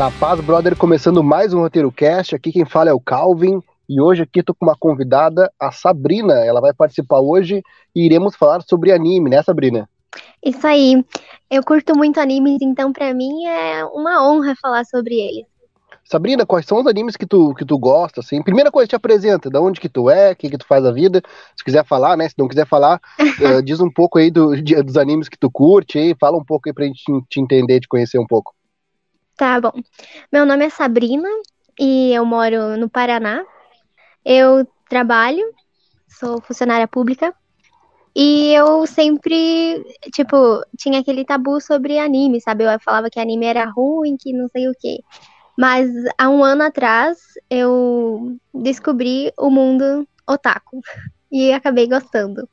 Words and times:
Na 0.00 0.10
paz, 0.10 0.40
brother, 0.40 0.74
começando 0.74 1.22
mais 1.22 1.52
um 1.52 1.60
roteiro 1.60 1.92
cast. 1.92 2.34
Aqui 2.34 2.50
quem 2.50 2.64
fala 2.64 2.88
é 2.88 2.92
o 2.94 2.98
Calvin. 2.98 3.62
E 3.86 4.00
hoje 4.00 4.22
aqui 4.22 4.42
tô 4.42 4.54
com 4.54 4.64
uma 4.64 4.74
convidada, 4.74 5.52
a 5.60 5.70
Sabrina. 5.70 6.32
Ela 6.36 6.58
vai 6.58 6.72
participar 6.72 7.20
hoje 7.20 7.62
e 7.94 8.06
iremos 8.06 8.34
falar 8.34 8.62
sobre 8.62 8.92
anime, 8.92 9.28
né, 9.28 9.42
Sabrina? 9.42 9.86
Isso 10.42 10.66
aí. 10.66 11.04
Eu 11.50 11.62
curto 11.62 11.94
muito 11.94 12.18
animes, 12.18 12.62
então 12.62 12.94
pra 12.94 13.12
mim 13.12 13.44
é 13.44 13.84
uma 13.84 14.26
honra 14.26 14.54
falar 14.58 14.86
sobre 14.86 15.16
eles. 15.16 15.44
Sabrina, 16.02 16.46
quais 16.46 16.64
são 16.64 16.80
os 16.80 16.86
animes 16.86 17.14
que 17.14 17.26
tu, 17.26 17.54
que 17.54 17.66
tu 17.66 17.78
gosta, 17.78 18.20
assim? 18.20 18.42
Primeira 18.42 18.70
coisa, 18.70 18.88
te 18.88 18.96
apresenta, 18.96 19.50
da 19.50 19.60
onde 19.60 19.78
que 19.78 19.88
tu 19.90 20.08
é, 20.08 20.32
o 20.32 20.36
que 20.36 20.48
que 20.48 20.56
tu 20.56 20.66
faz 20.66 20.82
a 20.82 20.90
vida. 20.90 21.20
Se 21.54 21.62
quiser 21.62 21.84
falar, 21.84 22.16
né? 22.16 22.26
Se 22.26 22.36
não 22.38 22.48
quiser 22.48 22.66
falar, 22.66 22.98
uh, 23.20 23.60
diz 23.62 23.80
um 23.80 23.90
pouco 23.90 24.18
aí 24.18 24.30
do, 24.30 24.56
de, 24.62 24.82
dos 24.82 24.96
animes 24.96 25.28
que 25.28 25.38
tu 25.38 25.50
curte 25.50 25.98
aí, 25.98 26.16
fala 26.18 26.38
um 26.38 26.44
pouco 26.44 26.70
aí 26.70 26.72
pra 26.72 26.86
gente 26.86 27.02
te 27.28 27.38
entender, 27.38 27.80
te 27.80 27.86
conhecer 27.86 28.18
um 28.18 28.26
pouco. 28.26 28.54
Tá 29.40 29.58
bom. 29.58 29.72
Meu 30.30 30.44
nome 30.44 30.66
é 30.66 30.68
Sabrina 30.68 31.26
e 31.78 32.12
eu 32.12 32.26
moro 32.26 32.76
no 32.76 32.90
Paraná. 32.90 33.42
Eu 34.22 34.68
trabalho, 34.86 35.42
sou 36.06 36.42
funcionária 36.42 36.86
pública. 36.86 37.34
E 38.14 38.52
eu 38.52 38.86
sempre, 38.86 39.82
tipo, 40.12 40.62
tinha 40.76 41.00
aquele 41.00 41.24
tabu 41.24 41.58
sobre 41.58 41.98
anime, 41.98 42.38
sabe? 42.38 42.64
Eu 42.64 42.80
falava 42.80 43.08
que 43.08 43.18
anime 43.18 43.46
era 43.46 43.64
ruim, 43.64 44.14
que 44.18 44.30
não 44.30 44.46
sei 44.48 44.68
o 44.68 44.74
quê. 44.78 44.98
Mas 45.56 45.88
há 46.18 46.28
um 46.28 46.44
ano 46.44 46.64
atrás 46.64 47.16
eu 47.48 48.36
descobri 48.52 49.32
o 49.38 49.48
mundo 49.48 50.06
otaku 50.28 50.82
e 51.32 51.50
acabei 51.50 51.88
gostando. 51.88 52.46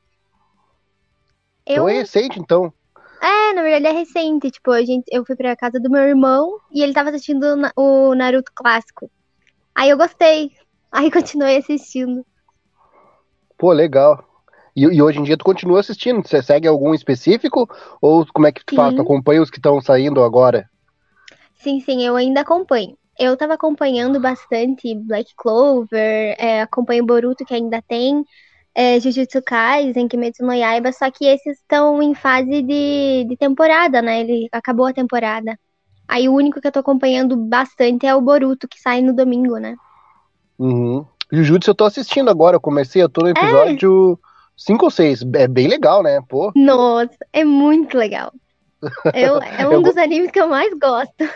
Eu... 1.66 1.86
É 1.90 2.06
então. 2.40 2.74
É, 3.22 3.54
na 3.54 3.62
verdade 3.62 3.88
é 3.88 3.92
recente. 3.92 4.52
Tipo, 4.52 4.72
a 4.72 4.84
gente, 4.84 5.06
eu 5.12 5.26
fui 5.26 5.36
pra 5.36 5.56
casa 5.56 5.80
do 5.80 5.90
meu 5.90 6.04
irmão 6.04 6.60
e 6.72 6.82
ele 6.82 6.94
tava 6.94 7.10
assistindo 7.10 7.46
o 7.76 8.16
Naruto 8.16 8.52
clássico. 8.54 9.10
Aí 9.76 9.90
eu 9.90 9.98
gostei. 9.98 10.52
Aí 10.92 11.12
continuei 11.12 11.58
assistindo. 11.58 12.26
Pô, 13.58 13.72
legal. 13.72 14.24
E, 14.76 14.84
e, 14.84 15.02
hoje 15.02 15.20
em 15.20 15.24
dia 15.24 15.36
tu 15.36 15.44
continua 15.44 15.80
assistindo? 15.80 16.26
Você 16.26 16.42
segue 16.42 16.68
algum 16.68 16.94
específico? 16.94 17.68
Ou 18.00 18.26
como 18.32 18.46
é 18.46 18.52
que 18.52 18.64
tu 18.64 18.72
sim. 18.72 18.76
faz? 18.76 18.94
Tu 18.94 19.02
acompanha 19.02 19.42
os 19.42 19.50
que 19.50 19.58
estão 19.58 19.82
saindo 19.82 20.24
agora? 20.24 20.70
Sim, 21.56 21.80
sim, 21.80 22.06
eu 22.06 22.16
ainda 22.16 22.42
acompanho. 22.42 22.96
Eu 23.20 23.36
tava 23.36 23.56
acompanhando 23.56 24.20
bastante 24.20 24.94
Black 24.94 25.34
Clover, 25.36 26.36
é, 26.38 26.62
acompanho 26.62 27.04
Boruto, 27.04 27.44
que 27.44 27.54
ainda 27.56 27.82
tem, 27.82 28.24
é, 28.78 29.00
Jujutsu 29.00 29.42
Kaisen, 29.42 30.08
Kimetsu 30.08 30.46
no 30.46 30.54
Yaiba, 30.54 30.92
só 30.92 31.10
que 31.10 31.26
esses 31.26 31.58
estão 31.58 32.00
em 32.00 32.14
fase 32.14 32.62
de, 32.62 33.26
de 33.28 33.36
temporada, 33.36 34.04
né? 34.04 34.22
Ele 34.22 34.48
acabou 34.52 34.86
a 34.86 34.94
temporada. 34.94 35.58
Aí 36.08 36.30
o 36.30 36.34
único 36.36 36.62
que 36.62 36.68
eu 36.68 36.72
tô 36.72 36.78
acompanhando 36.78 37.36
bastante 37.36 38.06
é 38.06 38.14
o 38.14 38.22
Boruto, 38.22 38.68
que 38.68 38.80
sai 38.80 39.02
no 39.02 39.16
domingo, 39.16 39.58
né? 39.58 39.76
Uhum. 40.60 41.04
Jujutsu 41.32 41.72
eu 41.72 41.76
tô 41.76 41.86
assistindo 41.86 42.30
agora, 42.30 42.58
eu 42.58 42.62
comecei, 42.62 43.02
eu 43.02 43.10
tô 43.10 43.22
no 43.22 43.30
episódio 43.30 44.20
5 44.56 44.80
é. 44.80 44.86
ou 44.86 44.92
6. 44.92 45.22
É 45.34 45.48
bem 45.48 45.68
legal, 45.68 46.04
né? 46.04 46.22
Pô. 46.30 46.52
Nossa, 46.56 47.18
é 47.34 47.44
muito 47.44 47.98
legal. 47.98 48.32
Eu, 49.12 49.42
é 49.42 49.66
um 49.68 49.74
eu... 49.74 49.82
dos 49.82 49.98
animes 49.98 50.30
que 50.30 50.40
eu 50.40 50.48
mais 50.48 50.72
gosto. 50.78 51.28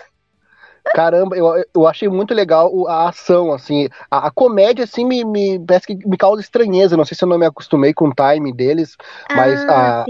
Caramba, 0.86 1.38
eu, 1.38 1.64
eu 1.74 1.88
achei 1.88 2.10
muito 2.10 2.34
legal 2.34 2.88
a 2.88 3.10
ação, 3.10 3.54
assim. 3.54 3.88
A, 4.10 4.28
a, 4.28 4.32
comédia, 4.32 4.84
assim, 4.84 5.06
me, 5.06 5.24
me 5.24 5.60
parece 5.60 5.88
que 5.88 6.08
me 6.08 6.18
causa 6.18 6.42
estranheza. 6.42 6.98
Não 6.98 7.06
sei 7.06 7.16
se 7.16 7.24
eu 7.24 7.30
não 7.30 7.38
me 7.38 7.46
acostumei 7.46 7.94
com 7.94 8.08
o 8.08 8.14
time 8.14 8.52
deles, 8.52 8.96
mas 9.30 9.64
ah, 9.66 10.04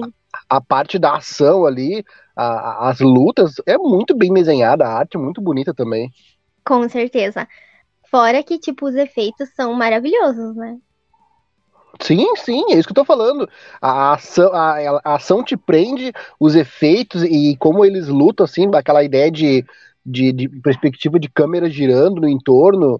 a, 0.49 0.57
a 0.57 0.61
parte 0.61 0.97
da 0.97 1.15
ação 1.15 1.65
ali, 1.65 2.03
a, 2.35 2.89
as 2.89 2.99
lutas, 2.99 3.55
é 3.65 3.77
muito 3.77 4.15
bem 4.15 4.33
desenhada, 4.33 4.85
a 4.85 4.93
arte 4.93 5.17
é 5.17 5.19
muito 5.19 5.41
bonita 5.41 5.73
também. 5.73 6.09
Com 6.65 6.87
certeza. 6.87 7.47
Fora 8.09 8.43
que, 8.43 8.57
tipo, 8.59 8.87
os 8.87 8.95
efeitos 8.95 9.49
são 9.55 9.73
maravilhosos, 9.73 10.55
né? 10.55 10.77
Sim, 12.01 12.35
sim, 12.35 12.63
é 12.71 12.75
isso 12.75 12.87
que 12.87 12.91
eu 12.91 13.03
tô 13.03 13.05
falando. 13.05 13.47
A 13.81 14.13
ação, 14.13 14.51
a, 14.53 15.01
a 15.03 15.15
ação 15.15 15.43
te 15.43 15.55
prende, 15.55 16.11
os 16.39 16.55
efeitos 16.55 17.23
e 17.23 17.55
como 17.57 17.85
eles 17.85 18.07
lutam, 18.07 18.43
assim, 18.43 18.69
aquela 18.73 19.03
ideia 19.03 19.29
de 19.29 19.63
de, 20.05 20.31
de 20.31 20.49
perspectiva 20.49 21.19
de 21.19 21.29
câmera 21.29 21.69
girando 21.69 22.21
no 22.21 22.27
entorno. 22.27 22.99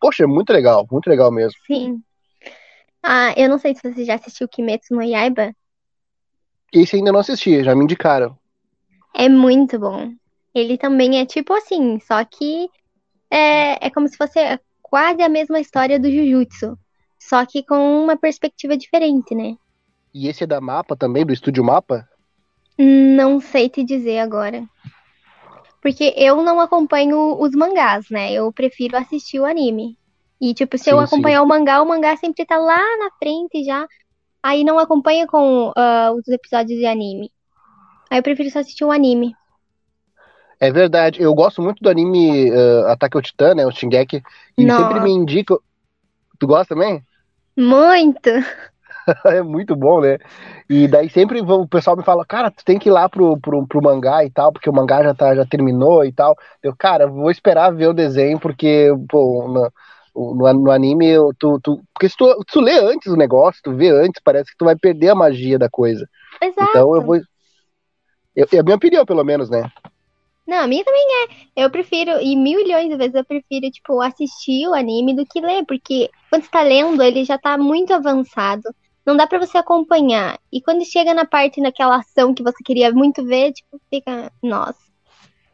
Poxa, 0.00 0.24
é 0.24 0.26
muito 0.26 0.52
legal, 0.52 0.86
muito 0.90 1.08
legal 1.08 1.30
mesmo. 1.30 1.58
Sim. 1.66 2.02
Ah, 3.02 3.34
eu 3.36 3.48
não 3.48 3.58
sei 3.58 3.74
se 3.74 3.82
você 3.82 4.04
já 4.04 4.14
assistiu 4.14 4.48
Kimetsu 4.48 4.94
no 4.94 5.02
Yaiba. 5.02 5.54
Esse 6.72 6.96
ainda 6.96 7.12
não 7.12 7.20
assisti, 7.20 7.62
já 7.62 7.74
me 7.74 7.84
indicaram. 7.84 8.38
É 9.14 9.28
muito 9.28 9.78
bom. 9.78 10.12
Ele 10.54 10.78
também 10.78 11.18
é 11.18 11.26
tipo 11.26 11.52
assim, 11.52 11.98
só 12.00 12.24
que 12.24 12.68
é, 13.30 13.86
é 13.86 13.90
como 13.90 14.08
se 14.08 14.16
fosse 14.16 14.38
quase 14.80 15.22
a 15.22 15.28
mesma 15.28 15.58
história 15.60 15.98
do 15.98 16.10
Jujutsu. 16.10 16.78
Só 17.18 17.46
que 17.46 17.62
com 17.62 18.02
uma 18.02 18.16
perspectiva 18.16 18.76
diferente, 18.76 19.34
né? 19.34 19.56
E 20.12 20.28
esse 20.28 20.44
é 20.44 20.46
da 20.46 20.60
Mapa 20.60 20.96
também, 20.96 21.24
do 21.24 21.32
estúdio 21.32 21.64
Mapa? 21.64 22.06
Não 22.78 23.40
sei 23.40 23.68
te 23.68 23.84
dizer 23.84 24.18
agora. 24.18 24.64
Porque 25.82 26.14
eu 26.16 26.40
não 26.42 26.60
acompanho 26.60 27.36
os 27.40 27.50
mangás, 27.50 28.08
né? 28.08 28.32
Eu 28.32 28.52
prefiro 28.52 28.96
assistir 28.96 29.40
o 29.40 29.44
anime. 29.44 29.98
E, 30.40 30.54
tipo, 30.54 30.78
se 30.78 30.84
sim, 30.84 30.90
eu 30.90 31.00
acompanhar 31.00 31.40
sim. 31.40 31.44
o 31.44 31.48
mangá, 31.48 31.82
o 31.82 31.86
mangá 31.86 32.16
sempre 32.16 32.46
tá 32.46 32.56
lá 32.56 32.78
na 32.98 33.10
frente 33.18 33.64
já. 33.64 33.86
Aí 34.40 34.62
não 34.62 34.78
acompanha 34.78 35.26
com 35.26 35.70
uh, 35.70 36.12
os 36.16 36.26
episódios 36.28 36.78
de 36.78 36.86
anime. 36.86 37.30
Aí 38.08 38.18
eu 38.18 38.22
prefiro 38.22 38.48
só 38.50 38.60
assistir 38.60 38.84
o 38.84 38.92
anime. 38.92 39.34
É 40.60 40.70
verdade. 40.70 41.20
Eu 41.20 41.34
gosto 41.34 41.60
muito 41.60 41.82
do 41.82 41.90
anime 41.90 42.50
uh, 42.52 42.86
Ataque 42.86 43.16
ao 43.16 43.22
Titã, 43.22 43.52
né? 43.52 43.66
O 43.66 43.72
Shingeki. 43.72 44.22
E 44.56 44.64
Nossa. 44.64 44.82
sempre 44.82 45.00
me 45.00 45.10
indica. 45.10 45.58
Tu 46.38 46.46
gosta 46.46 46.74
também? 46.74 47.04
Muito! 47.56 48.30
é 49.26 49.42
muito 49.42 49.74
bom, 49.74 50.00
né? 50.00 50.18
E 50.68 50.86
daí 50.88 51.08
sempre 51.08 51.40
o 51.40 51.66
pessoal 51.66 51.96
me 51.96 52.04
fala, 52.04 52.24
cara, 52.24 52.50
tu 52.50 52.64
tem 52.64 52.78
que 52.78 52.88
ir 52.88 52.92
lá 52.92 53.08
pro, 53.08 53.38
pro, 53.38 53.66
pro 53.66 53.82
mangá 53.82 54.24
e 54.24 54.30
tal, 54.30 54.52
porque 54.52 54.70
o 54.70 54.72
mangá 54.72 55.02
já, 55.02 55.14
tá, 55.14 55.34
já 55.34 55.44
terminou 55.44 56.04
e 56.04 56.12
tal. 56.12 56.36
Eu, 56.62 56.74
cara, 56.76 57.06
vou 57.06 57.30
esperar 57.30 57.74
ver 57.74 57.88
o 57.88 57.94
desenho, 57.94 58.38
porque, 58.38 58.88
pô, 59.08 59.48
no, 59.48 60.34
no, 60.34 60.52
no 60.52 60.70
anime, 60.70 61.14
tu, 61.38 61.60
tu, 61.62 61.80
porque 61.92 62.08
se 62.08 62.16
tu, 62.16 62.44
tu 62.46 62.60
lê 62.60 62.78
antes 62.78 63.12
o 63.12 63.16
negócio, 63.16 63.60
tu 63.62 63.72
vê 63.72 63.90
antes, 63.90 64.20
parece 64.22 64.50
que 64.50 64.56
tu 64.56 64.64
vai 64.64 64.76
perder 64.76 65.10
a 65.10 65.14
magia 65.14 65.58
da 65.58 65.68
coisa. 65.68 66.08
Exato. 66.40 66.70
Então 66.70 66.94
eu 66.94 67.02
vou. 67.02 67.16
Eu, 68.34 68.46
é 68.50 68.58
a 68.58 68.62
minha 68.62 68.76
opinião, 68.76 69.04
pelo 69.04 69.24
menos, 69.24 69.50
né? 69.50 69.70
Não, 70.46 70.58
a 70.58 70.66
minha 70.66 70.84
também 70.84 71.06
é. 71.56 71.64
Eu 71.64 71.70
prefiro, 71.70 72.20
e 72.20 72.34
mil 72.34 72.58
milhões 72.58 72.88
de 72.88 72.96
vezes 72.96 73.14
eu 73.14 73.24
prefiro, 73.24 73.70
tipo, 73.70 74.00
assistir 74.00 74.66
o 74.66 74.74
anime 74.74 75.14
do 75.14 75.24
que 75.24 75.40
ler, 75.40 75.64
porque 75.66 76.10
quando 76.28 76.42
você 76.42 76.50
tá 76.50 76.62
lendo, 76.62 77.02
ele 77.02 77.24
já 77.24 77.38
tá 77.38 77.56
muito 77.56 77.92
avançado 77.92 78.62
não 79.04 79.16
dá 79.16 79.26
para 79.26 79.38
você 79.38 79.58
acompanhar. 79.58 80.38
E 80.52 80.60
quando 80.60 80.84
chega 80.84 81.12
na 81.12 81.24
parte 81.24 81.60
daquela 81.60 81.96
ação 81.96 82.34
que 82.34 82.42
você 82.42 82.62
queria 82.64 82.92
muito 82.92 83.24
ver, 83.24 83.52
tipo, 83.52 83.80
fica, 83.90 84.32
nossa, 84.42 84.78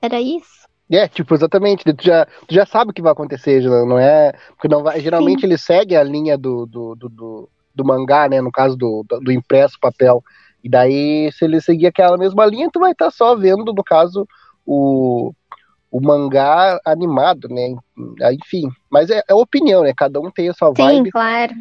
era 0.00 0.20
isso? 0.20 0.69
É, 0.91 1.06
tipo, 1.09 1.34
exatamente. 1.34 1.84
Tu 1.84 2.04
já, 2.04 2.26
tu 2.47 2.54
já 2.54 2.64
sabe 2.64 2.91
o 2.91 2.94
que 2.94 3.03
vai 3.03 3.12
acontecer, 3.12 3.62
não 3.62 3.98
é? 3.98 4.32
Porque 4.50 4.69
não 4.69 4.82
vai, 4.82 5.00
geralmente 5.00 5.41
Sim. 5.41 5.47
ele 5.47 5.58
segue 5.58 5.97
a 5.97 6.03
linha 6.03 6.37
do, 6.37 6.66
do, 6.66 6.94
do, 6.94 7.08
do, 7.08 7.48
do 7.75 7.84
mangá, 7.84 8.28
né? 8.28 8.41
No 8.41 8.50
caso 8.50 8.76
do, 8.76 9.04
do, 9.08 9.20
do, 9.20 9.32
impresso 9.32 9.78
papel. 9.81 10.22
E 10.62 10.69
daí, 10.69 11.31
se 11.32 11.44
ele 11.44 11.60
seguir 11.60 11.87
aquela 11.87 12.16
mesma 12.16 12.44
linha, 12.47 12.70
tu 12.72 12.81
vai 12.81 12.92
estar 12.92 13.06
tá 13.06 13.10
só 13.10 13.37
vendo, 13.37 13.72
no 13.72 13.84
caso, 13.84 14.26
o, 14.64 15.32
o 15.91 16.00
mangá 16.00 16.81
animado, 16.84 17.48
né? 17.48 17.75
Enfim. 18.32 18.70
Mas 18.91 19.10
é, 19.10 19.22
é 19.28 19.34
opinião, 19.34 19.82
né? 19.82 19.92
Cada 19.94 20.20
um 20.20 20.31
tem 20.31 20.49
a 20.49 20.55
sua 20.55 20.72
vibe. 20.72 21.06
Sim, 21.06 21.11
claro 21.11 21.55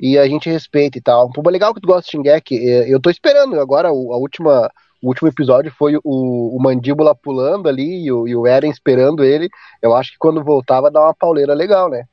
e 0.00 0.18
a 0.18 0.26
gente 0.26 0.48
respeita 0.48 0.96
e 0.96 1.02
tal. 1.02 1.30
Pô, 1.30 1.48
legal 1.50 1.74
que 1.74 1.80
tu 1.80 1.86
gosta 1.86 2.02
de 2.02 2.10
Shingeki. 2.10 2.56
É, 2.56 2.92
eu 2.92 2.98
tô 2.98 3.10
esperando 3.10 3.60
agora 3.60 3.88
a 3.88 3.92
última. 3.92 4.70
O 5.02 5.08
último 5.08 5.28
episódio 5.28 5.72
foi 5.72 5.96
o, 5.96 6.02
o 6.04 6.58
Mandíbula 6.60 7.14
pulando 7.14 7.68
ali 7.68 8.04
e 8.04 8.12
o, 8.12 8.28
e 8.28 8.36
o 8.36 8.46
Eren 8.46 8.70
esperando 8.70 9.24
ele. 9.24 9.48
Eu 9.80 9.94
acho 9.94 10.12
que 10.12 10.18
quando 10.18 10.44
voltava 10.44 10.90
dá 10.90 11.00
uma 11.02 11.14
pauleira 11.14 11.54
legal, 11.54 11.88
né? 11.88 12.04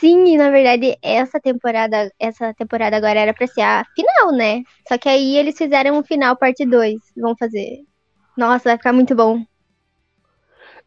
Sim, 0.00 0.26
e 0.26 0.36
na 0.36 0.48
verdade 0.48 0.96
essa 1.02 1.40
temporada, 1.40 2.08
essa 2.20 2.54
temporada 2.54 2.96
agora 2.96 3.18
era 3.18 3.34
pra 3.34 3.48
ser 3.48 3.62
a 3.62 3.84
final, 3.96 4.30
né? 4.32 4.62
Só 4.86 4.96
que 4.96 5.08
aí 5.08 5.36
eles 5.36 5.56
fizeram 5.58 5.98
um 5.98 6.04
final 6.04 6.36
parte 6.36 6.64
2. 6.64 7.00
Vão 7.16 7.36
fazer. 7.36 7.80
Nossa, 8.36 8.68
vai 8.68 8.76
ficar 8.76 8.92
muito 8.92 9.14
bom. 9.16 9.42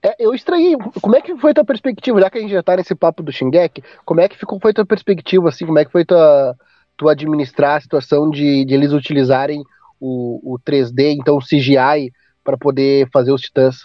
É, 0.03 0.15
eu 0.19 0.33
estranhei. 0.33 0.75
Como 1.01 1.15
é 1.15 1.21
que 1.21 1.37
foi 1.37 1.53
tua 1.53 1.63
perspectiva, 1.63 2.19
já 2.19 2.29
que 2.29 2.37
a 2.37 2.41
gente 2.41 2.51
já 2.51 2.63
tá 2.63 2.75
nesse 2.75 2.95
papo 2.95 3.21
do 3.21 3.31
Shingeki, 3.31 3.83
como 4.03 4.19
é 4.21 4.27
que 4.27 4.37
ficou, 4.37 4.59
foi 4.59 4.73
tua 4.73 4.85
perspectiva, 4.85 5.49
assim, 5.49 5.65
como 5.65 5.77
é 5.77 5.85
que 5.85 5.91
foi 5.91 6.03
tua, 6.03 6.55
tua 6.97 7.11
administrar 7.11 7.77
a 7.77 7.81
situação 7.81 8.29
de, 8.29 8.65
de 8.65 8.73
eles 8.73 8.93
utilizarem 8.93 9.63
o, 9.99 10.55
o 10.55 10.59
3D, 10.59 11.15
então 11.19 11.37
o 11.37 11.41
CGI, 11.41 12.11
para 12.43 12.57
poder 12.57 13.07
fazer 13.11 13.31
os 13.31 13.41
titãs? 13.41 13.77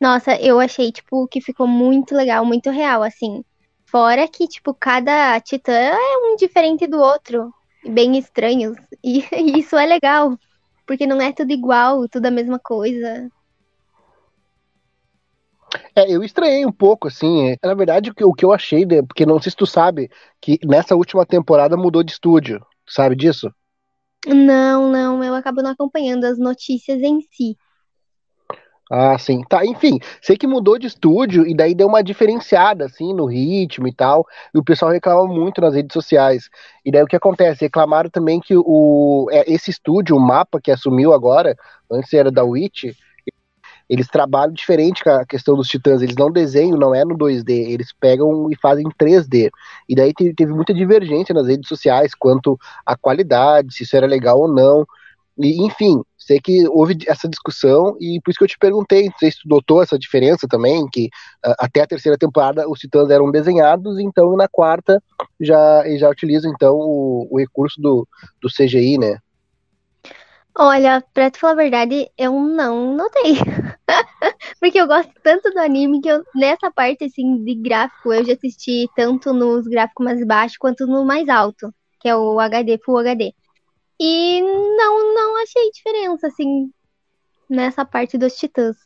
Nossa, 0.00 0.36
eu 0.40 0.58
achei, 0.58 0.90
tipo, 0.90 1.26
que 1.28 1.40
ficou 1.40 1.66
muito 1.66 2.14
legal, 2.14 2.44
muito 2.44 2.70
real, 2.70 3.02
assim. 3.02 3.44
Fora 3.84 4.26
que, 4.28 4.46
tipo, 4.46 4.72
cada 4.72 5.38
titã 5.40 5.72
é 5.72 6.16
um 6.32 6.36
diferente 6.36 6.86
do 6.86 6.98
outro, 6.98 7.52
bem 7.84 8.16
estranhos. 8.16 8.76
E, 9.04 9.24
e 9.32 9.58
isso 9.60 9.76
é 9.76 9.84
legal, 9.84 10.38
porque 10.86 11.06
não 11.06 11.20
é 11.20 11.32
tudo 11.32 11.52
igual, 11.52 12.08
tudo 12.08 12.26
a 12.26 12.30
mesma 12.30 12.58
coisa. 12.58 13.28
É, 15.94 16.10
eu 16.10 16.22
estranhei 16.22 16.64
um 16.64 16.72
pouco, 16.72 17.08
assim. 17.08 17.56
Na 17.62 17.74
verdade, 17.74 18.10
o 18.10 18.14
que, 18.14 18.24
o 18.24 18.32
que 18.32 18.44
eu 18.44 18.52
achei, 18.52 18.86
porque 19.06 19.26
não 19.26 19.40
sei 19.40 19.50
se 19.50 19.56
tu 19.56 19.66
sabe, 19.66 20.10
que 20.40 20.58
nessa 20.64 20.94
última 20.94 21.26
temporada 21.26 21.76
mudou 21.76 22.02
de 22.02 22.12
estúdio. 22.12 22.60
Tu 22.86 22.92
sabe 22.92 23.14
disso? 23.14 23.52
Não, 24.26 24.90
não, 24.90 25.22
eu 25.22 25.34
acabo 25.34 25.62
não 25.62 25.70
acompanhando 25.70 26.24
as 26.24 26.38
notícias 26.38 27.00
em 27.02 27.20
si. 27.20 27.56
Ah, 28.90 29.18
sim. 29.18 29.42
Tá, 29.48 29.66
enfim, 29.66 29.98
sei 30.22 30.36
que 30.36 30.46
mudou 30.46 30.78
de 30.78 30.86
estúdio 30.86 31.46
e 31.46 31.54
daí 31.54 31.74
deu 31.74 31.86
uma 31.86 32.02
diferenciada, 32.02 32.86
assim, 32.86 33.12
no 33.12 33.26
ritmo 33.26 33.86
e 33.86 33.92
tal. 33.94 34.26
E 34.54 34.58
o 34.58 34.64
pessoal 34.64 34.90
reclama 34.90 35.26
muito 35.26 35.60
nas 35.60 35.74
redes 35.74 35.92
sociais. 35.92 36.48
E 36.84 36.90
daí 36.90 37.02
o 37.02 37.06
que 37.06 37.16
acontece? 37.16 37.66
Reclamaram 37.66 38.08
também 38.08 38.40
que 38.40 38.54
o, 38.56 39.28
é, 39.30 39.44
esse 39.52 39.70
estúdio, 39.70 40.16
o 40.16 40.20
mapa 40.20 40.58
que 40.58 40.70
assumiu 40.70 41.12
agora, 41.12 41.54
antes 41.90 42.14
era 42.14 42.30
da 42.30 42.42
Witch, 42.42 42.94
eles 43.88 44.06
trabalham 44.06 44.52
diferente 44.52 45.02
com 45.02 45.10
a 45.10 45.24
questão 45.24 45.56
dos 45.56 45.68
titãs. 45.68 46.02
Eles 46.02 46.16
não 46.16 46.30
desenham, 46.30 46.78
não 46.78 46.94
é 46.94 47.04
no 47.04 47.16
2D, 47.16 47.50
eles 47.50 47.92
pegam 47.98 48.50
e 48.50 48.56
fazem 48.56 48.84
3D. 49.00 49.50
E 49.88 49.94
daí 49.94 50.12
teve 50.12 50.52
muita 50.52 50.74
divergência 50.74 51.34
nas 51.34 51.46
redes 51.46 51.68
sociais 51.68 52.14
quanto 52.14 52.58
à 52.84 52.96
qualidade, 52.96 53.72
se 53.72 53.84
isso 53.84 53.96
era 53.96 54.06
legal 54.06 54.40
ou 54.40 54.48
não. 54.48 54.86
E, 55.38 55.64
enfim, 55.64 56.02
sei 56.16 56.40
que 56.40 56.66
houve 56.68 56.98
essa 57.06 57.28
discussão 57.28 57.96
e 58.00 58.20
por 58.20 58.30
isso 58.30 58.38
que 58.38 58.44
eu 58.44 58.48
te 58.48 58.58
perguntei, 58.58 59.04
não 59.04 59.18
sei 59.18 59.30
se 59.30 59.38
essa 59.82 59.98
diferença 59.98 60.48
também, 60.48 60.84
que 60.92 61.06
uh, 61.46 61.54
até 61.60 61.80
a 61.80 61.86
terceira 61.86 62.18
temporada 62.18 62.68
os 62.68 62.80
titãs 62.80 63.08
eram 63.08 63.30
desenhados, 63.30 63.98
então 64.00 64.36
na 64.36 64.48
quarta 64.48 65.00
já, 65.40 65.84
já 65.96 66.10
utilizam 66.10 66.52
então 66.52 66.74
o, 66.74 67.28
o 67.30 67.38
recurso 67.38 67.80
do, 67.80 68.06
do 68.42 68.48
CGI, 68.48 68.98
né? 68.98 69.18
Olha, 70.60 71.04
pra 71.14 71.30
te 71.30 71.38
falar 71.38 71.52
a 71.52 71.56
verdade, 71.56 72.10
eu 72.18 72.32
não 72.32 72.96
notei. 72.96 73.36
Porque 74.58 74.80
eu 74.80 74.88
gosto 74.88 75.12
tanto 75.22 75.52
do 75.52 75.60
anime 75.60 76.00
que 76.00 76.08
eu, 76.08 76.24
nessa 76.34 76.68
parte 76.68 77.04
assim 77.04 77.44
de 77.44 77.54
gráfico, 77.54 78.12
eu 78.12 78.24
já 78.24 78.32
assisti 78.32 78.90
tanto 78.96 79.32
nos 79.32 79.68
gráficos 79.68 80.04
mais 80.04 80.26
baixos 80.26 80.58
quanto 80.58 80.84
no 80.84 81.04
mais 81.04 81.28
alto, 81.28 81.72
que 82.00 82.08
é 82.08 82.16
o 82.16 82.40
HD, 82.40 82.76
Full 82.84 82.98
HD. 82.98 83.32
E 84.00 84.42
não, 84.42 85.14
não 85.14 85.40
achei 85.40 85.70
diferença, 85.70 86.26
assim, 86.26 86.72
nessa 87.48 87.84
parte 87.84 88.18
dos 88.18 88.34
titãs. 88.36 88.76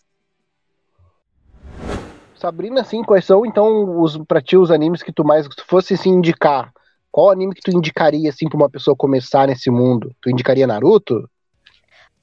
Sabrina, 2.35 2.83
assim, 2.83 3.03
quais 3.03 3.25
são, 3.25 3.47
então, 3.47 3.99
os, 3.99 4.19
pra 4.29 4.43
ti, 4.43 4.59
os 4.59 4.71
animes 4.71 5.03
que 5.03 5.13
tu 5.13 5.25
mais, 5.25 5.47
se 5.47 5.65
fosse, 5.67 5.95
assim, 5.95 6.11
indicar, 6.11 6.71
qual 7.11 7.31
anime 7.31 7.55
que 7.55 7.63
tu 7.63 7.75
indicaria, 7.75 8.29
assim, 8.29 8.47
pra 8.47 8.59
uma 8.59 8.69
pessoa 8.69 8.95
começar 8.95 9.47
nesse 9.47 9.71
mundo? 9.71 10.15
Tu 10.21 10.29
indicaria 10.29 10.67
Naruto? 10.67 11.27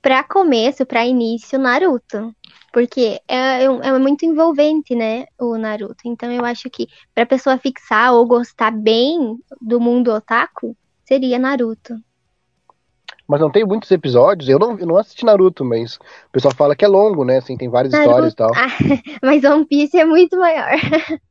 Pra 0.01 0.23
começo, 0.23 0.85
pra 0.85 1.05
início, 1.05 1.59
Naruto. 1.59 2.33
Porque 2.71 3.19
é, 3.27 3.63
é, 3.63 3.65
é 3.65 3.99
muito 3.99 4.25
envolvente, 4.25 4.95
né, 4.95 5.25
o 5.39 5.57
Naruto. 5.57 6.01
Então 6.05 6.31
eu 6.31 6.45
acho 6.45 6.69
que 6.69 6.87
pra 7.13 7.25
pessoa 7.25 7.57
fixar 7.57 8.13
ou 8.13 8.25
gostar 8.27 8.71
bem 8.71 9.37
do 9.59 9.79
mundo 9.79 10.11
otaku, 10.11 10.75
seria 11.05 11.39
Naruto 11.39 11.95
mas 13.29 13.39
não 13.39 13.51
tem 13.51 13.63
muitos 13.63 13.91
episódios. 13.91 14.49
Eu 14.49 14.57
não, 14.57 14.75
eu 14.79 14.87
não 14.87 14.97
assisti 14.97 15.23
Naruto, 15.23 15.63
mas 15.63 15.97
o 15.97 16.31
pessoal 16.31 16.51
fala 16.55 16.75
que 16.75 16.83
é 16.83 16.87
longo, 16.87 17.23
né? 17.23 17.37
Assim, 17.37 17.55
tem 17.55 17.69
várias 17.69 17.93
Naruto, 17.93 18.09
histórias 18.09 18.33
e 18.33 18.35
tal. 18.35 18.51
Ah, 18.55 18.67
mas 19.21 19.43
One 19.43 19.65
Piece 19.65 19.99
é 19.99 20.03
muito 20.03 20.35
maior. 20.35 20.67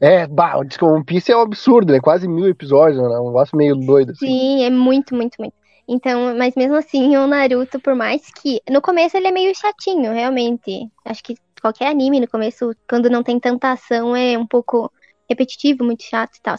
É, 0.00 0.26
bah, 0.26 0.56
One 0.56 1.04
Piece 1.04 1.30
é 1.30 1.36
um 1.36 1.40
absurdo, 1.40 1.92
né? 1.92 2.00
Quase 2.00 2.26
mil 2.26 2.48
episódios, 2.48 3.00
né? 3.00 3.08
Um 3.20 3.28
negócio 3.28 3.56
meio 3.56 3.76
doido. 3.76 4.10
Assim. 4.10 4.26
Sim, 4.26 4.64
é 4.64 4.70
muito, 4.70 5.14
muito, 5.14 5.36
muito. 5.38 5.54
Então, 5.88 6.36
mas 6.36 6.54
mesmo 6.54 6.76
assim, 6.76 7.16
o 7.16 7.26
Naruto, 7.26 7.80
por 7.80 7.94
mais 7.94 8.30
que. 8.30 8.60
No 8.68 8.82
começo 8.82 9.16
ele 9.16 9.28
é 9.28 9.32
meio 9.32 9.54
chatinho, 9.56 10.12
realmente. 10.12 10.86
Acho 11.02 11.24
que 11.24 11.34
qualquer 11.62 11.86
anime 11.86 12.20
no 12.20 12.28
começo, 12.28 12.74
quando 12.88 13.08
não 13.08 13.22
tem 13.22 13.40
tanta 13.40 13.72
ação, 13.72 14.14
é 14.14 14.36
um 14.36 14.46
pouco 14.46 14.92
repetitivo, 15.28 15.84
muito 15.84 16.02
chato 16.02 16.36
e 16.36 16.42
tal. 16.42 16.58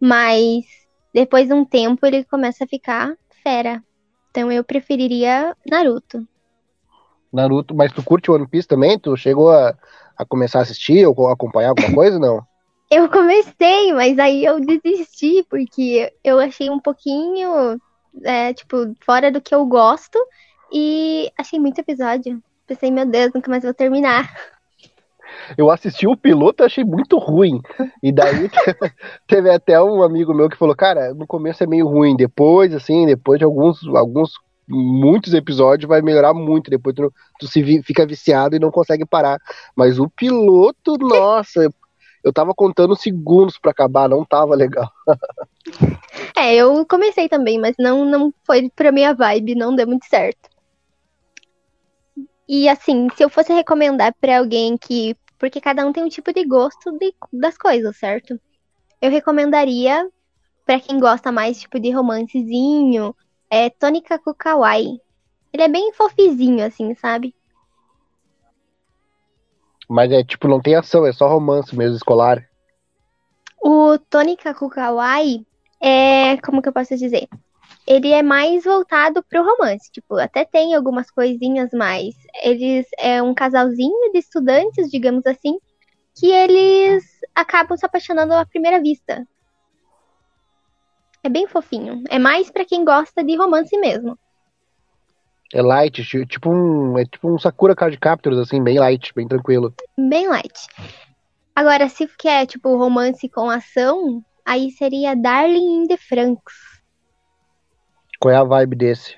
Mas 0.00 0.64
depois 1.12 1.46
de 1.46 1.54
um 1.54 1.64
tempo 1.64 2.04
ele 2.04 2.24
começa 2.24 2.64
a 2.64 2.66
ficar 2.66 3.14
fera. 3.44 3.80
Então 4.30 4.50
eu 4.50 4.64
preferiria 4.64 5.56
Naruto. 5.70 6.26
Naruto, 7.32 7.74
mas 7.74 7.92
tu 7.92 8.02
curte 8.02 8.30
One 8.30 8.48
Piece 8.48 8.66
também? 8.66 8.98
Tu 8.98 9.16
chegou 9.16 9.52
a, 9.52 9.76
a 10.16 10.24
começar 10.24 10.58
a 10.58 10.62
assistir 10.62 11.06
ou 11.06 11.28
acompanhar 11.28 11.70
alguma 11.70 11.90
coisa, 11.94 12.18
não? 12.18 12.44
Eu 12.90 13.08
comecei, 13.08 13.92
mas 13.92 14.18
aí 14.18 14.44
eu 14.44 14.60
desisti, 14.60 15.44
porque 15.48 16.12
eu 16.22 16.38
achei 16.38 16.70
um 16.70 16.78
pouquinho, 16.78 17.80
é, 18.22 18.52
tipo, 18.52 18.94
fora 19.04 19.30
do 19.30 19.40
que 19.40 19.54
eu 19.54 19.64
gosto 19.66 20.18
e 20.72 21.30
achei 21.38 21.58
muito 21.58 21.78
episódio. 21.78 22.42
Pensei, 22.66 22.90
meu 22.90 23.06
Deus, 23.06 23.32
nunca 23.34 23.50
mais 23.50 23.62
vou 23.62 23.74
terminar. 23.74 24.32
Eu 25.56 25.70
assisti 25.70 26.06
o 26.06 26.16
piloto 26.16 26.62
e 26.62 26.66
achei 26.66 26.84
muito 26.84 27.18
ruim. 27.18 27.60
E 28.02 28.12
daí 28.12 28.50
teve 29.26 29.50
até 29.50 29.80
um 29.82 30.02
amigo 30.02 30.32
meu 30.32 30.48
que 30.48 30.56
falou, 30.56 30.74
cara, 30.74 31.12
no 31.14 31.26
começo 31.26 31.62
é 31.62 31.66
meio 31.66 31.86
ruim, 31.86 32.16
depois, 32.16 32.74
assim, 32.74 33.06
depois 33.06 33.38
de 33.38 33.44
alguns, 33.44 33.84
alguns 33.88 34.32
muitos 34.68 35.34
episódios 35.34 35.88
vai 35.88 36.00
melhorar 36.02 36.32
muito. 36.34 36.70
Depois 36.70 36.94
tu, 36.94 37.12
tu 37.38 37.46
se 37.46 37.62
vi, 37.62 37.82
fica 37.82 38.06
viciado 38.06 38.56
e 38.56 38.60
não 38.60 38.70
consegue 38.70 39.04
parar. 39.04 39.38
Mas 39.76 39.98
o 39.98 40.08
piloto, 40.08 40.96
nossa, 41.00 41.68
eu 42.24 42.32
tava 42.32 42.54
contando 42.54 42.96
segundos 42.96 43.58
para 43.58 43.70
acabar, 43.70 44.08
não 44.08 44.24
tava 44.24 44.54
legal. 44.54 44.90
é, 46.34 46.54
eu 46.54 46.84
comecei 46.86 47.28
também, 47.28 47.60
mas 47.60 47.76
não, 47.78 48.06
não 48.06 48.32
foi 48.44 48.70
pra 48.74 48.90
minha 48.90 49.14
vibe, 49.14 49.54
não 49.54 49.76
deu 49.76 49.86
muito 49.86 50.06
certo. 50.06 50.48
E 52.48 52.66
assim, 52.66 53.08
se 53.14 53.22
eu 53.22 53.28
fosse 53.28 53.52
recomendar 53.52 54.14
para 54.18 54.38
alguém 54.38 54.76
que. 54.76 55.14
Porque 55.38 55.60
cada 55.60 55.84
um 55.84 55.92
tem 55.92 56.02
um 56.02 56.08
tipo 56.08 56.32
de 56.32 56.44
gosto 56.46 56.92
de, 56.92 57.14
das 57.30 57.58
coisas, 57.58 57.94
certo? 57.96 58.40
Eu 59.02 59.10
recomendaria 59.10 60.08
para 60.64 60.80
quem 60.80 60.98
gosta 60.98 61.30
mais 61.30 61.60
tipo 61.60 61.78
de 61.78 61.90
romancezinho, 61.90 63.14
é 63.50 63.68
Tônica 63.68 64.18
Kukawai. 64.18 64.98
Ele 65.52 65.62
é 65.62 65.68
bem 65.68 65.92
fofizinho, 65.92 66.64
assim, 66.64 66.94
sabe? 66.94 67.34
Mas 69.88 70.10
é 70.12 70.22
tipo, 70.24 70.48
não 70.48 70.60
tem 70.60 70.74
ação, 70.74 71.06
é 71.06 71.12
só 71.12 71.28
romance 71.28 71.76
mesmo, 71.76 71.96
escolar. 71.96 72.44
O 73.62 73.98
Tônica 73.98 74.54
Kukawai 74.54 75.44
é. 75.80 76.36
Como 76.38 76.62
que 76.62 76.68
eu 76.68 76.72
posso 76.72 76.96
dizer? 76.96 77.28
ele 77.86 78.10
é 78.10 78.22
mais 78.22 78.64
voltado 78.64 79.22
pro 79.22 79.44
romance. 79.44 79.90
Tipo, 79.90 80.16
até 80.16 80.44
tem 80.44 80.74
algumas 80.74 81.10
coisinhas 81.10 81.70
mais. 81.72 82.14
Eles 82.42 82.86
é 82.98 83.22
um 83.22 83.34
casalzinho 83.34 84.12
de 84.12 84.18
estudantes, 84.18 84.90
digamos 84.90 85.26
assim, 85.26 85.58
que 86.14 86.30
eles 86.30 87.04
acabam 87.34 87.76
se 87.76 87.84
apaixonando 87.84 88.34
à 88.34 88.46
primeira 88.46 88.80
vista. 88.80 89.26
É 91.22 91.28
bem 91.28 91.46
fofinho. 91.46 92.02
É 92.08 92.18
mais 92.18 92.50
para 92.50 92.64
quem 92.64 92.84
gosta 92.84 93.22
de 93.22 93.36
romance 93.36 93.76
mesmo. 93.78 94.18
É 95.52 95.62
light, 95.62 96.02
tipo 96.26 96.50
um, 96.50 96.98
é 96.98 97.04
tipo 97.04 97.32
um 97.32 97.38
Sakura 97.38 97.76
Card 97.76 97.96
Captors, 97.98 98.38
assim, 98.38 98.62
bem 98.62 98.78
light, 98.78 99.12
bem 99.14 99.28
tranquilo. 99.28 99.74
Bem 99.96 100.28
light. 100.28 100.66
Agora, 101.54 101.88
se 101.88 102.08
quer, 102.18 102.46
tipo, 102.46 102.76
romance 102.76 103.28
com 103.28 103.48
ação, 103.48 104.24
aí 104.44 104.70
seria 104.72 105.14
Darling 105.14 105.82
in 105.82 105.86
the 105.86 105.96
Franks. 105.96 106.54
Qual 108.18 108.34
é 108.34 108.36
a 108.36 108.42
vibe 108.42 108.74
desse? 108.74 109.16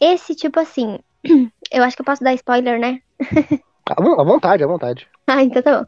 Esse, 0.00 0.34
tipo 0.34 0.58
assim, 0.58 0.98
eu 1.70 1.82
acho 1.82 1.94
que 1.96 2.00
eu 2.00 2.06
posso 2.06 2.24
dar 2.24 2.32
spoiler, 2.34 2.80
né? 2.80 3.00
à 3.84 4.24
vontade, 4.24 4.64
à 4.64 4.66
vontade. 4.66 5.06
Ah, 5.26 5.42
então 5.42 5.60
tá 5.60 5.80
bom. 5.80 5.86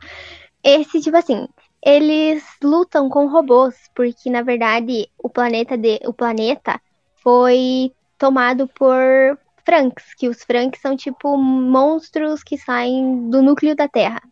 Esse, 0.63 1.01
tipo 1.01 1.17
assim, 1.17 1.49
eles 1.85 2.45
lutam 2.63 3.09
com 3.09 3.27
robôs, 3.27 3.75
porque 3.95 4.31
na 4.31 4.43
verdade 4.43 5.09
o 5.19 5.29
planeta 5.29 5.77
de, 5.77 5.99
o 6.05 6.13
planeta 6.13 6.81
foi 7.23 7.93
tomado 8.17 8.69
por 8.69 9.39
Franks, 9.65 10.15
que 10.15 10.29
os 10.29 10.43
Franks 10.43 10.81
são 10.81 10.97
tipo 10.97 11.37
monstros 11.37 12.43
que 12.43 12.57
saem 12.59 13.31
do 13.31 13.43
núcleo 13.43 13.75
da 13.75 13.89
Terra. 13.89 14.23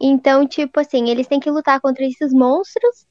Então, 0.00 0.46
tipo 0.46 0.80
assim, 0.80 1.08
eles 1.08 1.26
têm 1.26 1.40
que 1.40 1.50
lutar 1.50 1.80
contra 1.80 2.04
esses 2.04 2.32
monstros 2.32 3.06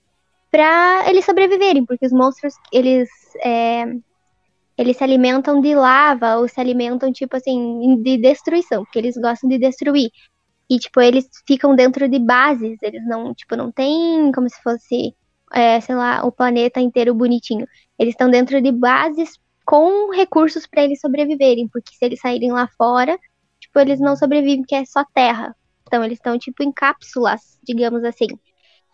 para 0.51 1.09
eles 1.09 1.25
sobreviverem, 1.25 1.85
porque 1.85 2.05
os 2.05 2.11
monstros, 2.11 2.53
eles 2.71 3.09
é, 3.43 3.85
eles 4.77 4.97
se 4.97 5.03
alimentam 5.03 5.61
de 5.61 5.75
lava 5.75 6.37
ou 6.37 6.47
se 6.47 6.59
alimentam, 6.59 7.11
tipo 7.11 7.35
assim, 7.37 8.01
de 8.01 8.17
destruição, 8.17 8.83
porque 8.83 8.99
eles 8.99 9.15
gostam 9.17 9.49
de 9.49 9.57
destruir. 9.57 10.09
E, 10.69 10.79
tipo, 10.79 10.99
eles 11.01 11.27
ficam 11.45 11.75
dentro 11.75 12.07
de 12.07 12.19
bases, 12.19 12.77
eles 12.81 13.05
não, 13.05 13.33
tipo, 13.33 13.55
não 13.55 13.71
tem 13.71 14.31
como 14.31 14.49
se 14.49 14.61
fosse, 14.63 15.15
é, 15.53 15.79
sei 15.81 15.95
lá, 15.95 16.25
o 16.25 16.31
planeta 16.31 16.79
inteiro 16.79 17.13
bonitinho. 17.13 17.67
Eles 17.99 18.13
estão 18.13 18.29
dentro 18.29 18.61
de 18.61 18.71
bases 18.71 19.37
com 19.65 20.11
recursos 20.11 20.67
para 20.67 20.83
eles 20.83 20.99
sobreviverem, 20.99 21.67
porque 21.67 21.95
se 21.95 22.03
eles 22.05 22.19
saírem 22.19 22.51
lá 22.51 22.67
fora, 22.77 23.17
tipo, 23.59 23.79
eles 23.79 23.99
não 23.99 24.15
sobrevivem, 24.15 24.61
porque 24.61 24.75
é 24.75 24.85
só 24.85 25.03
terra. 25.13 25.55
Então, 25.87 26.03
eles 26.03 26.17
estão, 26.17 26.37
tipo, 26.37 26.63
em 26.63 26.71
cápsulas, 26.71 27.59
digamos 27.63 28.03
assim 28.03 28.27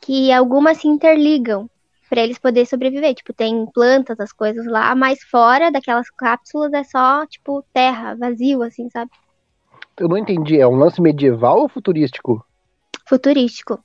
que 0.02 0.32
algumas 0.32 0.78
se 0.78 0.88
interligam 0.88 1.70
para 2.10 2.22
eles 2.22 2.40
poderem 2.40 2.66
sobreviver. 2.66 3.14
Tipo, 3.14 3.34
tem 3.34 3.66
plantas, 3.74 4.20
as 4.20 4.32
coisas 4.32 4.66
lá, 4.66 4.96
mas 4.96 5.20
fora 5.24 5.72
daquelas 5.72 6.10
cápsulas 6.10 6.74
é 6.74 6.84
só, 6.84 7.26
tipo, 7.26 7.64
terra, 7.74 8.16
vazio, 8.16 8.64
assim, 8.64 8.90
sabe? 8.90 9.12
Eu 9.98 10.08
não 10.08 10.18
entendi, 10.18 10.60
é 10.60 10.68
um 10.68 10.76
lance 10.76 11.02
medieval 11.02 11.60
ou 11.60 11.70
futurístico? 11.70 12.44
Futurístico. 13.08 13.84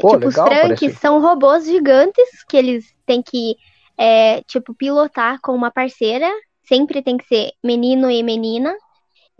Pô, 0.00 0.10
tipo, 0.10 0.26
legal, 0.26 0.28
os 0.28 0.34
Trunks 0.34 0.80
parece- 0.80 0.94
são 0.96 1.20
robôs 1.20 1.64
gigantes 1.64 2.44
que 2.48 2.56
eles 2.56 2.94
têm 3.06 3.22
que, 3.22 3.56
é, 4.00 4.42
tipo, 4.44 4.74
pilotar 4.74 5.38
com 5.42 5.52
uma 5.54 5.70
parceira. 5.70 6.26
Sempre 6.64 7.02
tem 7.02 7.18
que 7.18 7.26
ser 7.26 7.50
menino 7.62 8.10
e 8.10 8.22
menina. 8.22 8.74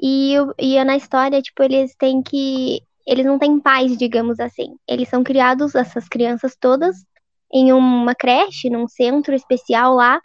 E, 0.00 0.34
e 0.58 0.84
na 0.84 0.96
história, 0.96 1.40
tipo, 1.40 1.62
eles 1.62 1.94
têm 1.96 2.22
que. 2.22 2.82
Eles 3.06 3.24
não 3.24 3.38
têm 3.38 3.58
pais, 3.58 3.96
digamos 3.96 4.38
assim. 4.38 4.76
Eles 4.86 5.08
são 5.08 5.24
criados, 5.24 5.74
essas 5.74 6.06
crianças 6.08 6.54
todas, 6.54 6.96
em 7.52 7.72
uma 7.72 8.14
creche, 8.14 8.68
num 8.68 8.86
centro 8.86 9.34
especial 9.34 9.94
lá, 9.94 10.20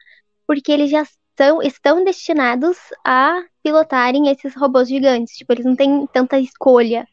porque 0.46 0.72
eles 0.72 0.92
já 0.92 1.02
estão, 1.02 1.62
estão 1.62 2.04
destinados 2.04 2.78
a 3.06 3.42
pilotarem 3.64 4.30
esses 4.30 4.54
robôs 4.56 4.90
gigantes. 4.90 5.36
Tipo, 5.36 5.54
eles 5.54 5.66
não 5.66 5.76
têm 5.76 6.06
tanta 6.12 6.38
escolha. 6.38 7.08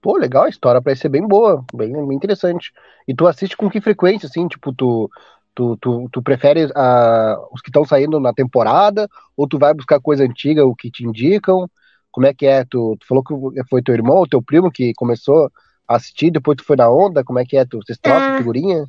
Pô, 0.00 0.16
legal, 0.16 0.44
a 0.44 0.48
história 0.48 0.82
parece 0.82 1.02
ser 1.02 1.08
bem 1.08 1.26
boa, 1.26 1.64
bem, 1.72 1.92
bem 1.92 2.16
interessante. 2.16 2.72
E 3.06 3.14
tu 3.14 3.26
assiste 3.26 3.56
com 3.56 3.70
que 3.70 3.80
frequência, 3.80 4.26
assim? 4.26 4.46
Tipo, 4.48 4.72
tu, 4.72 5.10
tu, 5.54 5.76
tu, 5.78 6.08
tu 6.12 6.22
prefere 6.22 6.70
ah, 6.74 7.36
os 7.52 7.60
que 7.60 7.68
estão 7.70 7.84
saindo 7.84 8.18
na 8.20 8.32
temporada? 8.32 9.08
Ou 9.36 9.46
tu 9.46 9.58
vai 9.58 9.72
buscar 9.74 10.00
coisa 10.00 10.24
antiga, 10.24 10.64
o 10.66 10.74
que 10.74 10.90
te 10.90 11.04
indicam? 11.04 11.68
Como 12.10 12.26
é 12.26 12.34
que 12.34 12.46
é? 12.46 12.64
Tu, 12.64 12.96
tu 13.00 13.06
falou 13.06 13.24
que 13.24 13.34
foi 13.68 13.82
teu 13.82 13.94
irmão 13.94 14.16
ou 14.16 14.28
teu 14.28 14.42
primo 14.42 14.70
que 14.70 14.92
começou 14.94 15.50
a 15.88 15.96
assistir, 15.96 16.30
depois 16.30 16.56
tu 16.56 16.64
foi 16.64 16.76
na 16.76 16.88
onda? 16.90 17.24
Como 17.24 17.38
é 17.38 17.44
que 17.44 17.56
é? 17.56 17.64
Tu, 17.64 17.78
vocês 17.84 17.98
trocam 17.98 18.34
Ah. 18.34 18.36
figurinha? 18.38 18.84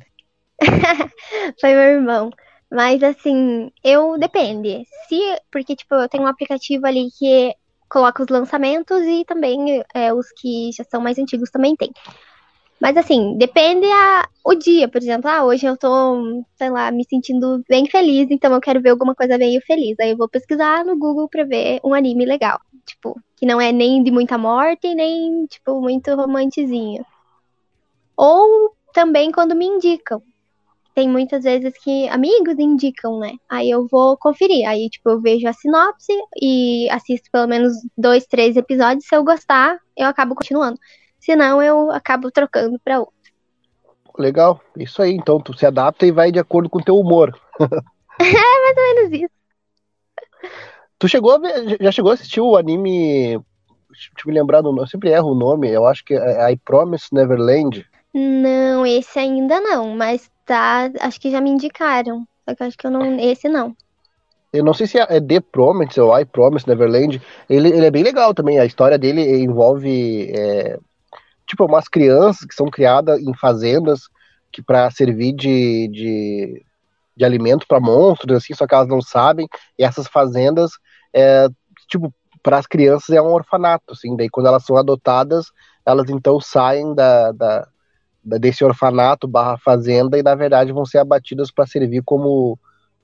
Foi 1.60 1.70
meu 1.70 1.82
irmão. 1.82 2.30
Mas 2.70 3.02
assim, 3.02 3.70
eu 3.84 4.18
depende. 4.18 4.84
Se, 5.08 5.18
porque 5.52 5.76
tipo, 5.76 5.94
eu 5.94 6.08
tenho 6.08 6.24
um 6.24 6.28
aplicativo 6.28 6.86
ali 6.86 7.08
que 7.16 7.54
coloca 7.88 8.22
os 8.22 8.28
lançamentos 8.28 9.00
e 9.02 9.24
também 9.24 9.84
é, 9.94 10.12
os 10.12 10.26
que 10.32 10.70
já 10.72 10.82
são 10.84 11.00
mais 11.00 11.18
antigos 11.18 11.50
também 11.50 11.76
tem. 11.76 11.90
Mas 12.80 12.96
assim, 12.96 13.36
depende 13.38 13.86
a, 13.86 14.28
o 14.44 14.54
dia, 14.54 14.86
por 14.88 14.98
exemplo, 14.98 15.30
ah, 15.30 15.44
hoje 15.44 15.66
eu 15.66 15.76
tô, 15.76 16.44
sei 16.56 16.68
lá, 16.70 16.90
me 16.90 17.04
sentindo 17.08 17.62
bem 17.68 17.86
feliz, 17.86 18.28
então 18.30 18.52
eu 18.52 18.60
quero 18.60 18.82
ver 18.82 18.90
alguma 18.90 19.14
coisa 19.14 19.38
meio 19.38 19.60
feliz. 19.62 19.98
Aí 19.98 20.10
eu 20.10 20.16
vou 20.16 20.28
pesquisar 20.28 20.84
no 20.84 20.96
Google 20.98 21.28
pra 21.28 21.44
ver 21.44 21.80
um 21.82 21.94
anime 21.94 22.26
legal, 22.26 22.60
tipo, 22.84 23.18
que 23.36 23.46
não 23.46 23.60
é 23.60 23.72
nem 23.72 24.02
de 24.02 24.10
muita 24.10 24.36
morte, 24.36 24.94
nem 24.94 25.46
tipo 25.46 25.80
muito 25.80 26.14
romantizinho. 26.14 27.04
Ou 28.16 28.74
também 28.92 29.32
quando 29.32 29.54
me 29.54 29.66
indicam 29.66 30.22
tem 30.96 31.06
muitas 31.10 31.44
vezes 31.44 31.74
que 31.84 32.08
amigos 32.08 32.58
indicam, 32.58 33.18
né? 33.18 33.34
Aí 33.50 33.68
eu 33.68 33.86
vou 33.86 34.16
conferir. 34.16 34.66
Aí, 34.66 34.88
tipo, 34.88 35.10
eu 35.10 35.20
vejo 35.20 35.46
a 35.46 35.52
sinopse 35.52 36.10
e 36.40 36.88
assisto 36.88 37.28
pelo 37.30 37.46
menos 37.46 37.74
dois, 37.98 38.26
três 38.26 38.56
episódios. 38.56 39.06
Se 39.06 39.14
eu 39.14 39.22
gostar, 39.22 39.78
eu 39.94 40.06
acabo 40.06 40.34
continuando. 40.34 40.78
Se 41.26 41.34
não, 41.34 41.60
eu 41.60 41.90
acabo 41.90 42.30
trocando 42.30 42.78
pra 42.78 43.00
outro. 43.00 43.12
Legal, 44.16 44.60
isso 44.76 45.02
aí. 45.02 45.10
Então 45.10 45.40
tu 45.40 45.58
se 45.58 45.66
adapta 45.66 46.06
e 46.06 46.12
vai 46.12 46.30
de 46.30 46.38
acordo 46.38 46.70
com 46.70 46.78
o 46.78 46.84
teu 46.84 46.96
humor. 46.96 47.36
Menos 48.20 49.12
isso. 49.12 49.34
Tu 50.96 51.08
chegou 51.08 51.32
a 51.32 51.38
ver, 51.38 51.78
já 51.80 51.90
chegou 51.90 52.12
a 52.12 52.14
assistir 52.14 52.40
o 52.40 52.56
anime. 52.56 53.40
Deixa 53.90 54.10
eu 54.24 54.28
me 54.28 54.34
lembrar 54.34 54.60
do 54.60 54.68
nome, 54.68 54.82
eu 54.82 54.86
sempre 54.86 55.10
erro 55.10 55.32
o 55.32 55.34
nome. 55.34 55.68
Eu 55.68 55.84
acho 55.84 56.04
que 56.04 56.14
é 56.14 56.52
I 56.52 56.56
Promise 56.58 57.08
Neverland. 57.12 57.84
Não, 58.14 58.86
esse 58.86 59.18
ainda 59.18 59.60
não, 59.60 59.96
mas 59.96 60.30
tá. 60.44 60.88
Acho 61.00 61.20
que 61.20 61.32
já 61.32 61.40
me 61.40 61.50
indicaram. 61.50 62.24
Só 62.48 62.54
que 62.54 62.62
acho 62.62 62.78
que 62.78 62.86
eu 62.86 62.90
não. 62.92 63.18
Esse 63.18 63.48
não. 63.48 63.74
Eu 64.52 64.62
não 64.64 64.72
sei 64.72 64.86
se 64.86 64.96
é 64.96 65.20
The 65.20 65.40
Promise 65.40 66.00
ou 66.00 66.16
I 66.16 66.24
Promise 66.24 66.68
Neverland. 66.68 67.20
Ele, 67.50 67.70
ele 67.70 67.86
é 67.86 67.90
bem 67.90 68.04
legal 68.04 68.32
também. 68.32 68.60
A 68.60 68.64
história 68.64 68.96
dele 68.96 69.42
envolve 69.42 70.30
é, 70.32 70.78
tipo 71.46 71.64
umas 71.64 71.88
crianças 71.88 72.44
que 72.46 72.54
são 72.54 72.66
criadas 72.66 73.20
em 73.20 73.34
fazendas 73.36 74.02
que 74.52 74.62
para 74.62 74.90
servir 74.90 75.32
de, 75.34 75.88
de, 75.88 76.64
de 77.16 77.24
alimento 77.24 77.66
para 77.68 77.80
monstros, 77.80 78.36
assim, 78.36 78.54
só 78.54 78.66
que 78.66 78.74
elas 78.74 78.88
não 78.88 79.00
sabem. 79.02 79.46
E 79.78 79.84
essas 79.84 80.06
fazendas, 80.08 80.72
é, 81.14 81.46
tipo, 81.88 82.12
para 82.42 82.58
as 82.58 82.66
crianças 82.66 83.10
é 83.10 83.20
um 83.20 83.32
orfanato, 83.32 83.92
assim. 83.92 84.16
Daí 84.16 84.28
quando 84.28 84.46
elas 84.46 84.64
são 84.64 84.76
adotadas, 84.76 85.46
elas 85.84 86.08
então 86.10 86.40
saem 86.40 86.94
da, 86.94 87.32
da, 87.32 87.68
da 88.24 88.38
desse 88.38 88.64
orfanato 88.64 89.26
barra 89.28 89.58
fazenda 89.58 90.18
e 90.18 90.22
na 90.22 90.34
verdade 90.34 90.72
vão 90.72 90.84
ser 90.84 90.98
abatidas 90.98 91.50
para 91.50 91.66
servir 91.66 92.02
como 92.04 92.58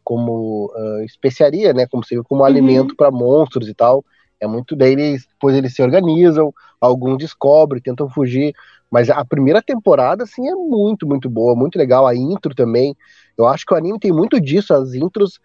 como 0.04 0.72
uh, 0.76 1.02
especiaria, 1.04 1.72
né? 1.72 1.87
Como 1.87 2.04
servir 2.04 2.25
como 2.25 2.44
Uhum. 2.46 2.46
alimento 2.46 2.94
para 2.96 3.11
monstros 3.11 3.68
e 3.68 3.75
tal. 3.75 4.04
É 4.42 4.46
muito 4.49 4.75
daí 4.75 4.90
eles, 4.90 5.25
depois 5.25 5.54
eles 5.54 5.72
se 5.72 5.80
organizam, 5.80 6.52
alguns 6.80 7.16
descobrem, 7.16 7.80
tentam 7.80 8.11
fugir. 8.11 8.52
Mas 8.90 9.08
a 9.08 9.25
primeira 9.25 9.62
temporada, 9.62 10.25
assim, 10.25 10.49
é 10.49 10.54
muito, 10.56 11.06
muito 11.06 11.30
boa, 11.30 11.54
muito 11.54 11.78
legal. 11.78 12.08
A 12.08 12.16
intro 12.16 12.52
também. 12.52 12.96
Eu 13.38 13.46
acho 13.46 13.64
que 13.64 13.72
o 13.72 13.76
anime 13.76 14.00
tem 14.00 14.11
muito 14.11 14.40
disso, 14.40 14.75
as 14.75 14.94
intros. 14.94 15.38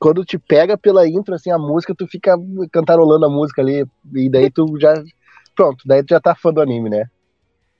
Quando 0.00 0.24
te 0.24 0.36
pega 0.36 0.76
pela 0.76 1.06
intro, 1.06 1.32
assim, 1.32 1.52
a 1.52 1.58
música, 1.58 1.94
tu 1.94 2.08
fica 2.08 2.36
cantarolando 2.72 3.24
a 3.24 3.30
música 3.30 3.62
ali. 3.62 3.86
E 4.16 4.28
daí 4.28 4.50
tu 4.50 4.66
já. 4.80 5.00
Pronto, 5.54 5.84
daí 5.86 6.02
tu 6.02 6.10
já 6.10 6.20
tá 6.20 6.34
fã 6.34 6.52
do 6.52 6.60
anime, 6.60 6.90
né? 6.90 7.04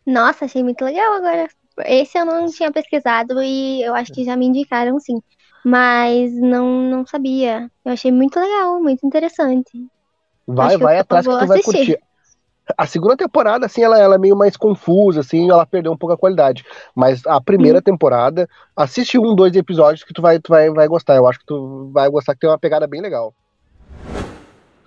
Nossa, 0.07 0.45
achei 0.45 0.63
muito 0.63 0.85
legal 0.85 1.15
agora. 1.15 1.49
Esse 1.85 2.17
eu 2.17 2.25
não 2.25 2.47
tinha 2.47 2.71
pesquisado 2.71 3.43
e 3.43 3.83
eu 3.83 3.93
acho 3.93 4.13
que 4.13 4.23
já 4.23 4.37
me 4.37 4.47
indicaram 4.47 5.01
sim. 5.01 5.21
Mas 5.65 6.33
não, 6.33 6.89
não 6.89 7.05
sabia. 7.05 7.69
Eu 7.85 7.93
achei 7.93 8.13
muito 8.13 8.39
legal, 8.39 8.81
muito 8.81 9.05
interessante. 9.05 9.91
Vai, 10.47 10.77
vai 10.77 10.99
atrás 10.99 11.27
que 11.27 11.33
tu 11.33 11.47
vai 11.47 11.59
assistir. 11.59 11.97
curtir. 11.97 11.99
A 12.79 12.87
segunda 12.87 13.17
temporada, 13.17 13.67
assim, 13.67 13.83
ela, 13.83 13.99
ela 13.99 14.15
é 14.15 14.19
meio 14.19 14.37
mais 14.37 14.57
confusa, 14.57 15.21
assim, 15.21 15.51
ela 15.51 15.67
perdeu 15.67 15.93
um 15.93 15.97
pouco 15.97 16.15
a 16.15 16.19
qualidade. 16.19 16.65
Mas 16.95 17.27
a 17.27 17.41
primeira 17.41 17.79
Hum. 17.79 17.83
temporada, 17.83 18.49
assiste 18.77 19.19
um, 19.19 19.35
dois 19.35 19.55
episódios 19.57 20.05
que 20.05 20.15
tu 20.15 20.23
vai, 20.23 20.39
tu 20.39 20.51
vai, 20.51 20.71
vai 20.71 20.87
gostar. 20.87 21.17
Eu 21.17 21.27
acho 21.27 21.41
que 21.41 21.47
tu 21.47 21.91
vai 21.93 22.09
gostar, 22.09 22.35
que 22.35 22.41
tem 22.41 22.51
uma 22.51 22.59
pegada 22.59 22.87
bem 22.87 23.01
legal. 23.01 23.35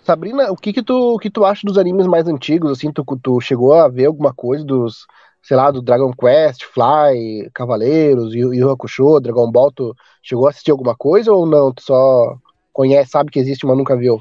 Sabrina, 0.03 0.51
o 0.51 0.55
que 0.55 0.73
que 0.73 0.83
tu, 0.83 1.15
o 1.15 1.19
que 1.19 1.29
tu 1.29 1.45
acha 1.45 1.65
dos 1.65 1.77
animes 1.77 2.05
mais 2.07 2.27
antigos, 2.27 2.71
assim, 2.71 2.91
tu, 2.91 3.03
tu 3.21 3.39
chegou 3.39 3.73
a 3.73 3.87
ver 3.87 4.05
alguma 4.05 4.33
coisa 4.33 4.63
dos, 4.65 5.05
sei 5.41 5.55
lá, 5.55 5.71
do 5.71 5.81
Dragon 5.81 6.11
Quest, 6.13 6.63
Fly, 6.65 7.49
Cavaleiros, 7.53 8.33
Yu 8.33 8.53
Yu 8.53 8.69
Hakusho, 8.69 9.19
Dragon 9.21 9.49
Ball, 9.51 9.71
tu 9.71 9.95
chegou 10.21 10.47
a 10.47 10.49
assistir 10.49 10.71
alguma 10.71 10.95
coisa 10.95 11.31
ou 11.31 11.45
não? 11.45 11.73
Tu 11.73 11.83
só 11.83 12.35
conhece, 12.73 13.11
sabe 13.11 13.31
que 13.31 13.39
existe, 13.39 13.65
mas 13.65 13.77
nunca 13.77 13.95
viu? 13.95 14.19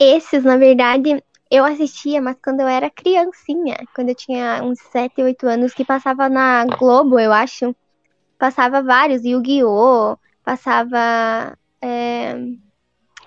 Esses, 0.00 0.44
na 0.44 0.56
verdade, 0.56 1.22
eu 1.50 1.64
assistia, 1.64 2.20
mas 2.20 2.36
quando 2.42 2.60
eu 2.60 2.68
era 2.68 2.90
criancinha, 2.90 3.76
quando 3.94 4.10
eu 4.10 4.14
tinha 4.14 4.62
uns 4.62 4.78
7, 4.92 5.22
8 5.22 5.46
anos, 5.46 5.74
que 5.74 5.84
passava 5.84 6.28
na 6.28 6.64
Globo, 6.66 7.18
eu 7.18 7.32
acho. 7.32 7.74
Passava 8.38 8.82
vários, 8.82 9.24
Yu-Gi-Oh! 9.24 10.16
Passava 10.44 11.58
é, 11.82 12.34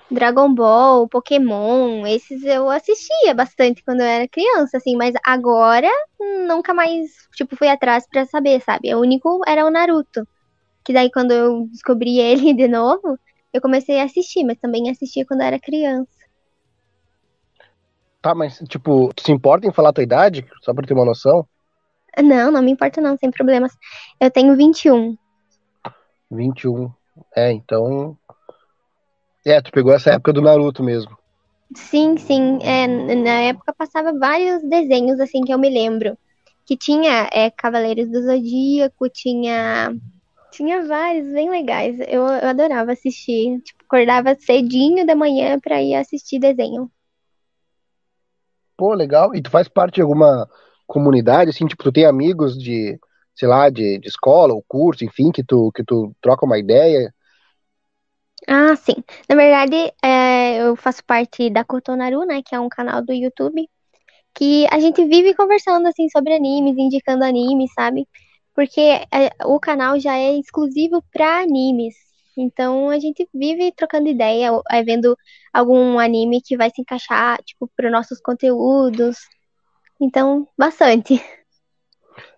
Dragon 0.09 0.53
Ball, 0.53 1.07
Pokémon. 1.07 2.05
Esses 2.05 2.43
eu 2.43 2.69
assistia 2.69 3.33
bastante 3.33 3.83
quando 3.83 4.01
eu 4.01 4.05
era 4.07 4.27
criança, 4.27 4.77
assim, 4.77 4.95
mas 4.95 5.13
agora 5.25 5.89
nunca 6.47 6.73
mais, 6.73 7.09
tipo, 7.35 7.55
fui 7.55 7.67
atrás 7.67 8.07
pra 8.07 8.25
saber, 8.25 8.61
sabe? 8.61 8.93
O 8.93 8.99
único 9.01 9.41
era 9.47 9.65
o 9.65 9.71
Naruto. 9.71 10.27
Que 10.85 10.93
daí 10.93 11.11
quando 11.11 11.31
eu 11.31 11.67
descobri 11.67 12.19
ele 12.21 12.53
de 12.53 12.67
novo, 12.67 13.17
eu 13.53 13.61
comecei 13.61 13.99
a 13.99 14.05
assistir, 14.05 14.43
mas 14.45 14.59
também 14.59 14.89
assistia 14.89 15.25
quando 15.25 15.41
eu 15.41 15.47
era 15.47 15.59
criança. 15.59 16.20
Tá, 18.21 18.35
mas, 18.35 18.59
tipo, 18.67 19.11
tu 19.15 19.23
se 19.23 19.31
importa 19.31 19.67
em 19.67 19.73
falar 19.73 19.89
a 19.89 19.93
tua 19.93 20.03
idade? 20.03 20.45
Só 20.61 20.73
pra 20.73 20.85
ter 20.85 20.93
uma 20.93 21.05
noção? 21.05 21.47
Não, 22.21 22.51
não 22.51 22.61
me 22.61 22.71
importa 22.71 23.01
não, 23.01 23.17
sem 23.17 23.31
problemas. 23.31 23.71
Eu 24.19 24.29
tenho 24.29 24.55
21. 24.55 25.17
21. 26.29 26.91
É, 27.35 27.51
então. 27.51 28.17
É, 29.45 29.59
tu 29.59 29.71
pegou 29.71 29.93
essa 29.93 30.11
época 30.11 30.33
do 30.33 30.41
Naruto 30.41 30.83
mesmo. 30.83 31.17
Sim, 31.75 32.17
sim. 32.17 32.59
É, 32.61 32.85
na 33.15 33.41
época 33.41 33.73
passava 33.73 34.17
vários 34.17 34.61
desenhos 34.69 35.19
assim 35.19 35.41
que 35.41 35.53
eu 35.53 35.57
me 35.57 35.69
lembro. 35.69 36.17
Que 36.65 36.77
tinha 36.77 37.27
é, 37.31 37.49
Cavaleiros 37.49 38.09
do 38.09 38.21
Zodíaco, 38.21 39.09
tinha. 39.09 39.95
Tinha 40.51 40.85
vários 40.85 41.31
bem 41.31 41.49
legais. 41.49 41.97
Eu, 42.01 42.27
eu 42.27 42.49
adorava 42.49 42.91
assistir. 42.91 43.61
Tipo, 43.61 43.83
acordava 43.85 44.35
cedinho 44.35 45.07
da 45.07 45.15
manhã 45.15 45.57
pra 45.59 45.81
ir 45.81 45.95
assistir 45.95 46.39
desenho. 46.39 46.91
Pô, 48.81 48.95
legal. 48.95 49.35
E 49.35 49.43
tu 49.43 49.51
faz 49.51 49.67
parte 49.67 49.95
de 49.97 50.01
alguma 50.01 50.49
comunidade, 50.87 51.51
assim, 51.51 51.67
tipo, 51.67 51.83
tu 51.83 51.91
tem 51.91 52.03
amigos 52.03 52.57
de, 52.57 52.99
sei 53.35 53.47
lá, 53.47 53.69
de, 53.69 53.99
de 53.99 54.07
escola 54.07 54.55
ou 54.55 54.65
curso, 54.67 55.05
enfim, 55.05 55.31
que 55.31 55.43
tu, 55.43 55.71
que 55.71 55.83
tu 55.83 56.15
troca 56.19 56.47
uma 56.47 56.57
ideia. 56.57 57.13
Ah, 58.47 58.75
sim. 58.75 58.95
Na 59.29 59.35
verdade, 59.35 59.93
é, 60.03 60.63
eu 60.63 60.75
faço 60.75 61.05
parte 61.05 61.47
da 61.51 61.63
Kotonaru, 61.63 62.25
né? 62.25 62.41
Que 62.43 62.55
é 62.55 62.59
um 62.59 62.69
canal 62.69 63.05
do 63.05 63.13
YouTube. 63.13 63.69
Que 64.33 64.65
a 64.71 64.79
gente 64.79 65.05
vive 65.05 65.35
conversando, 65.35 65.87
assim, 65.87 66.09
sobre 66.09 66.33
animes, 66.33 66.75
indicando 66.75 67.23
animes, 67.23 67.71
sabe? 67.75 68.07
Porque 68.55 68.81
é, 68.81 69.29
o 69.45 69.59
canal 69.59 69.99
já 69.99 70.17
é 70.17 70.39
exclusivo 70.39 71.03
pra 71.13 71.43
animes. 71.43 71.93
Então 72.37 72.89
a 72.89 72.99
gente 72.99 73.27
vive 73.33 73.71
trocando 73.71 74.07
ideia, 74.07 74.51
aí 74.69 74.83
vendo 74.83 75.17
algum 75.53 75.99
anime 75.99 76.41
que 76.41 76.57
vai 76.57 76.69
se 76.69 76.81
encaixar, 76.81 77.41
tipo, 77.43 77.69
para 77.75 77.89
nossos 77.89 78.19
conteúdos. 78.19 79.17
Então, 79.99 80.47
bastante. 80.57 81.23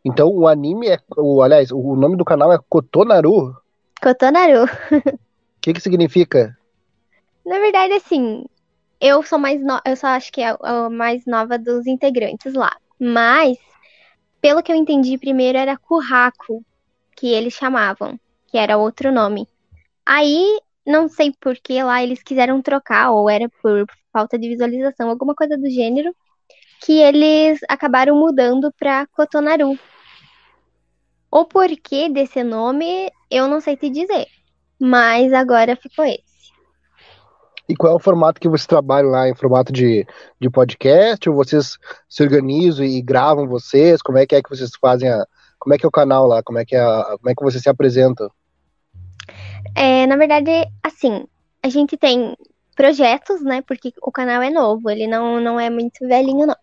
Então 0.03 0.29
o 0.29 0.47
anime 0.47 0.89
é. 0.89 0.99
O, 1.17 1.41
aliás, 1.41 1.71
o 1.71 1.95
nome 1.95 2.17
do 2.17 2.25
canal 2.25 2.51
é 2.51 2.59
Kotonaru. 2.69 3.55
Kotonaru. 4.01 4.65
O 4.65 5.61
que, 5.61 5.73
que 5.73 5.79
significa? 5.79 6.57
Na 7.45 7.57
verdade, 7.59 7.93
assim, 7.93 8.45
eu 8.99 9.23
sou 9.23 9.39
mais 9.39 9.61
no... 9.61 9.79
eu 9.85 9.95
só 9.95 10.07
acho 10.07 10.31
que 10.31 10.41
é 10.41 10.57
a 10.61 10.89
mais 10.89 11.25
nova 11.25 11.57
dos 11.57 11.87
integrantes 11.87 12.53
lá. 12.53 12.75
Mas, 12.99 13.57
pelo 14.41 14.61
que 14.61 14.71
eu 14.71 14.75
entendi, 14.75 15.17
primeiro 15.17 15.57
era 15.57 15.77
Kurraku, 15.77 16.63
que 17.15 17.27
eles 17.27 17.53
chamavam, 17.53 18.19
que 18.47 18.57
era 18.57 18.77
outro 18.77 19.11
nome. 19.11 19.47
Aí, 20.05 20.59
não 20.85 21.07
sei 21.07 21.31
por 21.39 21.55
que 21.55 21.81
lá 21.81 22.03
eles 22.03 22.21
quiseram 22.21 22.61
trocar, 22.61 23.11
ou 23.11 23.29
era 23.29 23.47
por 23.61 23.85
falta 24.11 24.37
de 24.37 24.49
visualização, 24.49 25.09
alguma 25.09 25.33
coisa 25.33 25.57
do 25.57 25.69
gênero, 25.69 26.13
que 26.81 26.99
eles 26.99 27.59
acabaram 27.69 28.15
mudando 28.15 28.71
para 28.77 29.07
Kotonaru. 29.07 29.77
O 31.31 31.45
porquê 31.45 32.09
desse 32.09 32.43
nome, 32.43 33.09
eu 33.31 33.47
não 33.47 33.59
sei 33.59 33.75
te 33.75 33.89
dizer, 33.89 34.27
mas 34.79 35.33
agora 35.33 35.75
ficou 35.75 36.05
esse. 36.05 36.23
E 37.67 37.75
qual 37.75 37.93
é 37.93 37.95
o 37.95 37.99
formato 37.99 38.41
que 38.41 38.49
você 38.49 38.67
trabalha 38.67 39.07
lá? 39.07 39.29
Em 39.29 39.35
formato 39.35 39.71
de, 39.71 40.05
de 40.39 40.49
podcast? 40.49 41.29
Ou 41.29 41.35
vocês 41.35 41.77
se 42.09 42.21
organizam 42.21 42.85
e 42.85 43.01
gravam 43.01 43.47
vocês? 43.47 44.01
Como 44.01 44.17
é 44.17 44.27
que 44.27 44.35
é 44.35 44.43
que 44.43 44.49
vocês 44.49 44.71
fazem 44.79 45.09
a. 45.09 45.25
Como 45.57 45.73
é 45.73 45.77
que 45.77 45.85
é 45.85 45.87
o 45.87 45.91
canal 45.91 46.27
lá? 46.27 46.43
Como 46.43 46.59
é 46.59 46.65
que, 46.65 46.75
é 46.75 46.83
como 47.17 47.29
é 47.29 47.33
que 47.33 47.43
você 47.43 47.59
se 47.59 47.69
apresenta? 47.69 48.29
É, 49.75 50.05
na 50.05 50.15
verdade, 50.15 50.51
assim, 50.83 51.25
a 51.61 51.69
gente 51.69 51.97
tem 51.97 52.35
projetos, 52.75 53.41
né? 53.41 53.61
Porque 53.61 53.93
o 54.01 54.11
canal 54.11 54.41
é 54.41 54.49
novo, 54.49 54.89
ele 54.89 55.07
não, 55.07 55.39
não 55.39 55.59
é 55.59 55.69
muito 55.69 56.07
velhinho, 56.07 56.47
não. 56.47 56.55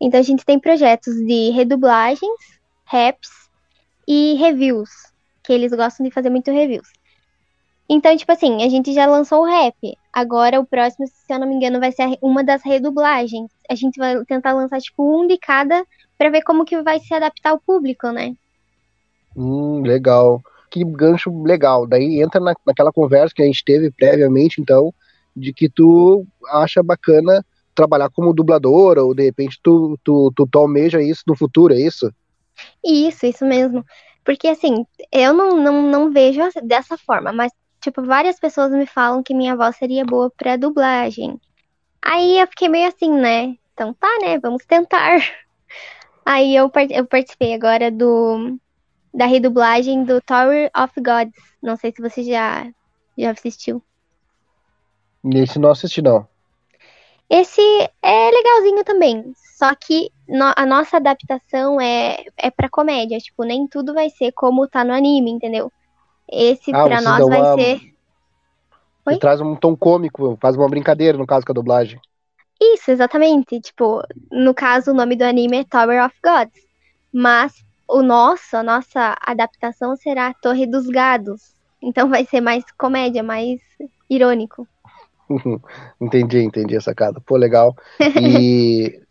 Então 0.00 0.20
a 0.20 0.22
gente 0.22 0.44
tem 0.44 0.58
projetos 0.58 1.14
de 1.14 1.50
redublagens, 1.50 2.38
raps 2.84 3.30
e 4.06 4.34
reviews, 4.34 4.90
que 5.42 5.52
eles 5.52 5.72
gostam 5.72 6.04
de 6.06 6.12
fazer 6.12 6.30
muito 6.30 6.50
reviews. 6.50 6.88
Então, 7.88 8.16
tipo 8.16 8.30
assim, 8.32 8.62
a 8.64 8.68
gente 8.68 8.92
já 8.92 9.06
lançou 9.06 9.42
o 9.42 9.46
rap. 9.46 9.96
Agora 10.12 10.58
o 10.58 10.66
próximo, 10.66 11.06
se 11.06 11.32
eu 11.32 11.38
não 11.38 11.46
me 11.46 11.54
engano, 11.54 11.78
vai 11.78 11.92
ser 11.92 12.18
uma 12.20 12.42
das 12.42 12.62
redublagens. 12.62 13.50
A 13.70 13.74
gente 13.74 13.96
vai 13.96 14.24
tentar 14.24 14.52
lançar, 14.54 14.80
tipo, 14.80 15.02
um 15.02 15.26
de 15.26 15.38
cada 15.38 15.84
para 16.18 16.30
ver 16.30 16.42
como 16.42 16.64
que 16.64 16.80
vai 16.82 16.98
se 16.98 17.14
adaptar 17.14 17.50
ao 17.50 17.60
público, 17.60 18.10
né? 18.10 18.34
Hum, 19.36 19.82
legal. 19.82 20.42
Que 20.70 20.84
gancho 20.84 21.30
legal. 21.42 21.86
Daí 21.86 22.20
entra 22.20 22.40
na, 22.40 22.54
naquela 22.66 22.92
conversa 22.92 23.34
que 23.34 23.42
a 23.42 23.46
gente 23.46 23.64
teve 23.64 23.90
previamente, 23.90 24.60
então, 24.60 24.92
de 25.34 25.52
que 25.52 25.68
tu 25.68 26.26
acha 26.48 26.82
bacana 26.82 27.44
trabalhar 27.74 28.08
como 28.10 28.32
dubladora, 28.32 29.04
ou 29.04 29.14
de 29.14 29.24
repente 29.24 29.60
tu, 29.62 29.98
tu, 30.02 30.32
tu, 30.34 30.46
tu 30.50 30.58
almeja 30.58 31.00
isso 31.02 31.22
no 31.26 31.36
futuro, 31.36 31.74
é 31.74 31.78
isso? 31.78 32.10
Isso, 32.82 33.26
isso 33.26 33.44
mesmo. 33.44 33.84
Porque 34.24 34.48
assim, 34.48 34.84
eu 35.12 35.32
não, 35.34 35.56
não, 35.56 35.82
não 35.82 36.10
vejo 36.10 36.40
dessa 36.64 36.96
forma, 36.96 37.32
mas 37.32 37.52
tipo, 37.80 38.02
várias 38.02 38.40
pessoas 38.40 38.72
me 38.72 38.86
falam 38.86 39.22
que 39.22 39.34
minha 39.34 39.54
voz 39.54 39.76
seria 39.76 40.04
boa 40.04 40.30
pra 40.36 40.56
dublagem. 40.56 41.38
Aí 42.02 42.38
eu 42.38 42.46
fiquei 42.48 42.68
meio 42.68 42.88
assim, 42.88 43.10
né? 43.12 43.54
Então 43.72 43.92
tá, 43.94 44.08
né? 44.20 44.38
Vamos 44.40 44.64
tentar. 44.64 45.20
Aí 46.24 46.56
eu, 46.56 46.70
eu 46.90 47.06
participei 47.06 47.54
agora 47.54 47.90
do 47.90 48.58
da 49.16 49.24
redublagem 49.24 50.04
do 50.04 50.20
Tower 50.20 50.70
of 50.76 50.92
Gods. 51.00 51.42
Não 51.62 51.74
sei 51.74 51.90
se 51.90 52.02
você 52.02 52.22
já, 52.22 52.70
já 53.16 53.30
assistiu. 53.30 53.82
Esse 55.24 55.58
não 55.58 55.70
assisti, 55.70 56.02
não. 56.02 56.28
Esse 57.28 57.62
é 58.02 58.30
legalzinho 58.30 58.84
também. 58.84 59.32
Só 59.56 59.74
que 59.74 60.10
no, 60.28 60.52
a 60.54 60.66
nossa 60.66 60.98
adaptação 60.98 61.80
é, 61.80 62.24
é 62.36 62.50
pra 62.50 62.68
comédia. 62.68 63.18
Tipo, 63.18 63.42
nem 63.44 63.66
tudo 63.66 63.94
vai 63.94 64.10
ser 64.10 64.32
como 64.32 64.68
tá 64.68 64.84
no 64.84 64.92
anime, 64.92 65.30
entendeu? 65.30 65.72
Esse 66.30 66.70
ah, 66.74 66.84
pra 66.84 67.00
nós 67.00 67.26
vai 67.26 67.40
uma... 67.40 67.54
ser. 67.54 67.80
Oi? 69.06 69.18
Traz 69.18 69.40
um 69.40 69.56
tom 69.56 69.74
cômico, 69.74 70.36
faz 70.40 70.56
uma 70.56 70.68
brincadeira 70.68 71.16
no 71.16 71.26
caso 71.26 71.46
com 71.46 71.52
a 71.52 71.54
dublagem. 71.54 71.98
Isso, 72.60 72.90
exatamente. 72.90 73.60
Tipo, 73.60 74.02
no 74.30 74.52
caso, 74.52 74.90
o 74.90 74.94
nome 74.94 75.16
do 75.16 75.22
anime 75.22 75.58
é 75.58 75.64
Tower 75.64 76.04
of 76.04 76.14
Gods. 76.22 76.66
Mas 77.12 77.65
o 77.88 78.02
nosso, 78.02 78.56
a 78.56 78.62
nossa 78.62 79.16
adaptação 79.20 79.96
será 79.96 80.34
Torre 80.34 80.66
dos 80.66 80.86
Gados. 80.86 81.54
Então 81.80 82.08
vai 82.08 82.24
ser 82.24 82.40
mais 82.40 82.64
comédia, 82.76 83.22
mais 83.22 83.60
irônico. 84.08 84.66
entendi, 86.00 86.40
entendi 86.40 86.76
a 86.76 86.80
sacada. 86.80 87.20
Pô, 87.20 87.36
legal. 87.36 87.76
E 88.20 89.00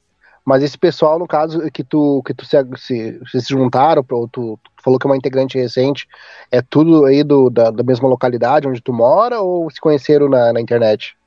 mas 0.46 0.62
esse 0.62 0.78
pessoal, 0.78 1.18
no 1.18 1.28
caso, 1.28 1.60
que 1.72 1.84
tu 1.84 2.22
que 2.24 2.34
tu 2.34 2.46
se, 2.46 2.58
se, 2.78 3.42
se 3.42 3.50
juntaram, 3.50 4.06
ou 4.12 4.28
tu, 4.28 4.60
tu, 4.64 4.72
falou 4.84 5.00
que 5.00 5.08
é 5.08 5.10
uma 5.10 5.18
integrante 5.18 5.58
recente, 5.58 6.08
é 6.52 6.62
tudo 6.62 7.06
aí 7.06 7.24
do, 7.24 7.50
da, 7.50 7.72
da 7.72 7.84
mesma 7.84 8.08
localidade 8.08 8.68
onde 8.68 8.82
tu 8.82 8.94
mora 8.94 9.42
ou 9.42 9.70
se 9.72 9.82
conheceram 9.82 10.30
na, 10.30 10.54
na 10.54 10.62
internet? 10.62 11.18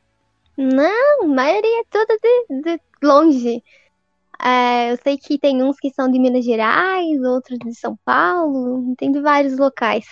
Não, 0.57 1.23
a 1.25 1.27
maioria 1.27 1.81
é 1.81 1.85
toda 1.91 2.17
de, 2.19 2.63
de 2.63 2.81
longe. 3.03 3.63
É, 4.43 4.93
eu 4.93 4.99
sei 5.03 5.19
que 5.19 5.39
tem 5.39 5.63
uns 5.63 5.77
que 5.79 5.91
são 5.91 6.11
de 6.11 6.19
Minas 6.19 6.45
Gerais, 6.45 7.21
outros 7.23 7.59
de 7.59 7.75
São 7.75 7.99
Paulo, 8.05 8.95
tem 8.97 9.11
de 9.11 9.21
vários 9.21 9.59
locais. 9.59 10.07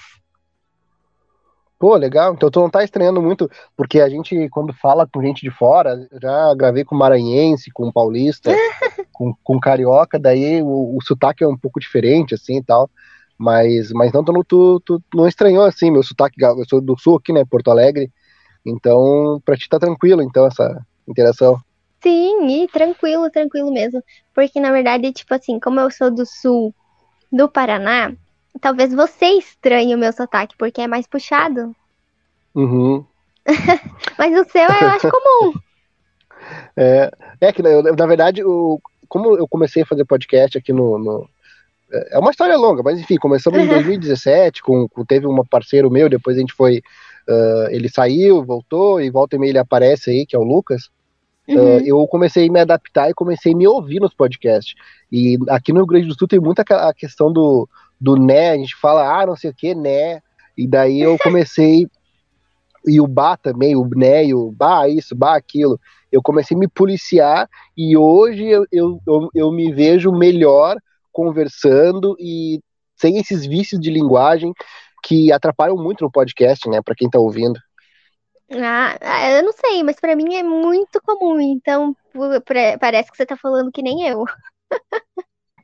Pô, 1.78 1.94
legal. 1.94 2.34
Então 2.34 2.50
tu 2.50 2.60
não 2.60 2.70
tá 2.70 2.82
estranhando 2.82 3.20
muito, 3.22 3.50
porque 3.76 4.00
a 4.00 4.08
gente, 4.08 4.48
quando 4.48 4.72
fala 4.72 5.06
com 5.06 5.22
gente 5.22 5.42
de 5.42 5.50
fora, 5.50 6.08
já 6.20 6.54
gravei 6.54 6.84
com 6.84 6.96
maranhense, 6.96 7.70
com 7.70 7.92
paulista, 7.92 8.50
com, 9.12 9.34
com 9.44 9.60
carioca, 9.60 10.18
daí 10.18 10.62
o, 10.62 10.96
o 10.96 10.98
sotaque 11.02 11.44
é 11.44 11.48
um 11.48 11.56
pouco 11.56 11.78
diferente, 11.78 12.34
assim 12.34 12.58
e 12.58 12.64
tal. 12.64 12.90
Mas, 13.38 13.92
mas 13.92 14.10
não, 14.12 14.24
tu, 14.24 14.32
tu, 14.44 14.80
tu 14.80 15.02
não 15.14 15.28
estranhou 15.28 15.64
assim, 15.64 15.90
meu 15.90 16.02
sotaque, 16.02 16.42
eu 16.42 16.64
sou 16.68 16.80
do 16.80 16.98
sul 16.98 17.16
aqui, 17.16 17.32
né, 17.32 17.44
Porto 17.44 17.70
Alegre. 17.70 18.10
Então, 18.64 19.40
pra 19.44 19.56
ti 19.56 19.68
tá 19.68 19.78
tranquilo, 19.78 20.22
então, 20.22 20.46
essa 20.46 20.82
interação. 21.06 21.60
Sim, 22.06 22.62
e 22.62 22.68
tranquilo, 22.68 23.30
tranquilo 23.30 23.72
mesmo. 23.72 24.02
Porque, 24.34 24.60
na 24.60 24.70
verdade, 24.70 25.12
tipo 25.12 25.34
assim, 25.34 25.58
como 25.58 25.80
eu 25.80 25.90
sou 25.90 26.10
do 26.10 26.24
sul 26.24 26.74
do 27.32 27.48
Paraná, 27.48 28.12
Talvez 28.60 28.94
você 28.94 29.26
estranhe 29.26 29.94
o 29.94 29.98
meu 29.98 30.12
sotaque, 30.12 30.56
porque 30.56 30.80
é 30.80 30.86
mais 30.86 31.06
puxado. 31.06 31.74
Uhum. 32.54 33.04
Mas 34.18 34.38
o 34.38 34.50
seu 34.50 34.62
eu 34.62 34.88
acho 34.88 35.10
comum. 35.10 35.52
É, 36.76 37.10
é 37.40 37.52
que, 37.52 37.60
na 37.60 38.06
verdade, 38.06 38.44
o, 38.44 38.80
como 39.08 39.36
eu 39.36 39.48
comecei 39.48 39.82
a 39.82 39.86
fazer 39.86 40.04
podcast 40.04 40.56
aqui 40.56 40.72
no, 40.72 40.96
no 40.96 41.28
é, 41.90 42.14
é 42.14 42.18
uma 42.20 42.30
história 42.30 42.56
longa, 42.56 42.84
mas 42.84 43.00
enfim, 43.00 43.16
começamos 43.16 43.58
em 43.58 43.66
2017, 43.66 44.62
com, 44.62 44.88
com, 44.88 45.04
teve 45.04 45.26
um 45.26 45.44
parceiro 45.44 45.90
meu, 45.90 46.08
depois 46.08 46.36
a 46.36 46.40
gente 46.40 46.52
foi. 46.52 46.82
Uh, 47.28 47.66
ele 47.70 47.88
saiu, 47.88 48.44
voltou, 48.44 49.00
e 49.00 49.10
volta 49.10 49.34
e 49.34 49.40
meia 49.40 49.50
ele 49.50 49.58
aparece 49.58 50.10
aí, 50.10 50.24
que 50.24 50.36
é 50.36 50.38
o 50.38 50.44
Lucas. 50.44 50.88
Uhum. 51.48 51.76
Uh, 51.76 51.80
eu 51.84 52.06
comecei 52.08 52.48
a 52.48 52.52
me 52.52 52.60
adaptar 52.60 53.08
e 53.10 53.14
comecei 53.14 53.52
a 53.52 53.56
me 53.56 53.66
ouvir 53.66 54.00
nos 54.00 54.12
podcasts. 54.12 54.74
E 55.10 55.38
aqui 55.48 55.72
no 55.72 55.78
Rio 55.78 55.86
Grande 55.86 56.08
do 56.08 56.18
Sul 56.18 56.26
tem 56.26 56.40
muita 56.40 56.62
a 56.62 56.92
questão 56.92 57.32
do, 57.32 57.68
do 58.00 58.16
né, 58.16 58.50
a 58.50 58.56
gente 58.56 58.74
fala, 58.76 59.20
ah, 59.20 59.26
não 59.26 59.36
sei 59.36 59.50
o 59.50 59.54
que, 59.54 59.74
né, 59.74 60.20
e 60.56 60.66
daí 60.66 61.00
eu 61.00 61.16
comecei, 61.22 61.86
e 62.86 63.00
o 63.00 63.06
Bá 63.06 63.36
também, 63.36 63.76
o 63.76 63.88
né, 63.96 64.26
e 64.26 64.34
o 64.34 64.50
Bá 64.50 64.88
isso, 64.88 65.14
Bá 65.14 65.36
aquilo, 65.36 65.78
eu 66.10 66.22
comecei 66.22 66.56
a 66.56 66.60
me 66.60 66.68
policiar, 66.68 67.48
e 67.76 67.96
hoje 67.96 68.44
eu, 68.44 68.66
eu, 68.72 69.00
eu, 69.06 69.30
eu 69.34 69.52
me 69.52 69.72
vejo 69.72 70.12
melhor 70.12 70.76
conversando 71.12 72.16
e 72.20 72.60
sem 72.96 73.18
esses 73.18 73.46
vícios 73.46 73.80
de 73.80 73.90
linguagem 73.90 74.52
que 75.02 75.30
atrapalham 75.30 75.76
muito 75.76 76.04
no 76.04 76.10
podcast, 76.10 76.68
né, 76.68 76.80
para 76.82 76.94
quem 76.94 77.08
tá 77.08 77.18
ouvindo. 77.18 77.60
Ah, 78.52 78.96
ah, 79.00 79.30
eu 79.32 79.42
não 79.42 79.52
sei, 79.52 79.82
mas 79.82 79.96
para 80.00 80.14
mim 80.14 80.36
é 80.36 80.42
muito 80.42 81.00
comum, 81.02 81.40
então 81.40 81.96
parece 82.78 83.10
que 83.10 83.16
você 83.16 83.26
tá 83.26 83.36
falando 83.36 83.72
que 83.72 83.82
nem 83.82 84.06
eu. 84.06 84.24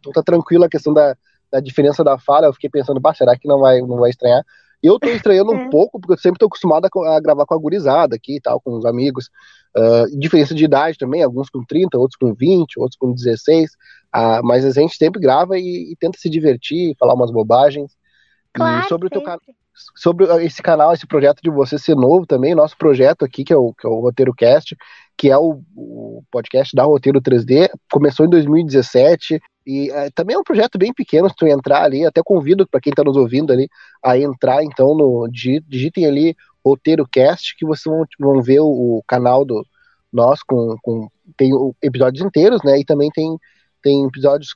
Então 0.00 0.12
tá 0.12 0.22
tranquilo 0.22 0.64
a 0.64 0.68
questão 0.68 0.92
da, 0.92 1.16
da 1.50 1.60
diferença 1.60 2.02
da 2.02 2.18
fala, 2.18 2.46
eu 2.46 2.52
fiquei 2.52 2.68
pensando, 2.68 2.98
bah, 2.98 3.14
será 3.14 3.38
que 3.38 3.46
não 3.46 3.60
vai, 3.60 3.80
não 3.80 3.98
vai 3.98 4.10
estranhar? 4.10 4.44
Eu 4.82 4.98
tô 4.98 5.08
estranhando 5.10 5.52
um 5.52 5.60
é. 5.60 5.70
pouco, 5.70 6.00
porque 6.00 6.14
eu 6.14 6.18
sempre 6.18 6.38
tô 6.38 6.46
acostumado 6.46 6.86
a, 6.86 7.16
a, 7.16 7.20
gravar 7.20 7.46
com 7.46 7.54
a 7.54 7.58
gurizada 7.58 8.16
aqui 8.16 8.36
e 8.36 8.40
tal, 8.40 8.60
com 8.60 8.72
os 8.76 8.84
amigos. 8.84 9.30
Uh, 9.76 10.18
diferença 10.18 10.54
de 10.54 10.64
idade 10.64 10.98
também, 10.98 11.22
alguns 11.22 11.48
com 11.48 11.64
30, 11.64 11.96
outros 11.96 12.16
com 12.16 12.34
20, 12.34 12.80
outros 12.80 12.96
com 12.98 13.12
16. 13.12 13.70
Uh, 13.70 14.42
mas 14.42 14.64
a 14.64 14.70
gente 14.72 14.96
sempre 14.96 15.20
grava 15.20 15.56
e, 15.56 15.92
e, 15.92 15.96
tenta 16.00 16.18
se 16.18 16.28
divertir, 16.28 16.96
falar 16.98 17.14
umas 17.14 17.30
bobagens. 17.30 17.92
Claro, 18.52 18.84
e 18.84 18.88
sobre 18.88 19.06
o 19.06 19.10
teu 19.10 19.22
sobre 19.94 20.26
esse 20.44 20.62
canal, 20.62 20.92
esse 20.92 21.06
projeto 21.06 21.40
de 21.42 21.50
você 21.50 21.78
ser 21.78 21.96
novo 21.96 22.26
também, 22.26 22.54
nosso 22.54 22.76
projeto 22.76 23.24
aqui, 23.24 23.42
que 23.42 23.52
é 23.52 23.56
o, 23.56 23.72
que 23.72 23.86
é 23.86 23.90
o 23.90 24.00
Roteiro 24.00 24.34
Cast, 24.34 24.76
que 25.16 25.30
é 25.30 25.36
o, 25.36 25.62
o 25.74 26.22
podcast 26.30 26.74
da 26.76 26.84
Roteiro 26.84 27.20
3D, 27.20 27.70
começou 27.90 28.26
em 28.26 28.30
2017, 28.30 29.40
e 29.66 29.90
é, 29.90 30.10
também 30.10 30.36
é 30.36 30.38
um 30.38 30.44
projeto 30.44 30.78
bem 30.78 30.92
pequeno, 30.92 31.28
se 31.28 31.34
tu 31.36 31.46
entrar 31.46 31.82
ali, 31.82 32.04
até 32.04 32.20
convido 32.22 32.66
para 32.66 32.80
quem 32.80 32.90
está 32.90 33.02
nos 33.02 33.16
ouvindo 33.16 33.52
ali 33.52 33.68
a 34.02 34.18
entrar, 34.18 34.62
então, 34.62 34.94
no 34.94 35.26
digitem 35.28 36.06
ali 36.06 36.36
Roteiro 36.64 37.06
Cast, 37.10 37.56
que 37.56 37.64
vocês 37.64 37.84
vão, 37.84 38.04
vão 38.18 38.42
ver 38.42 38.60
o, 38.60 38.98
o 38.98 39.02
canal 39.06 39.44
do 39.44 39.66
nós 40.12 40.42
com, 40.42 40.76
com 40.82 41.08
tem 41.36 41.50
episódios 41.82 42.24
inteiros, 42.24 42.60
né? 42.62 42.78
E 42.78 42.84
também 42.84 43.10
tem, 43.10 43.38
tem 43.82 44.04
episódios 44.04 44.54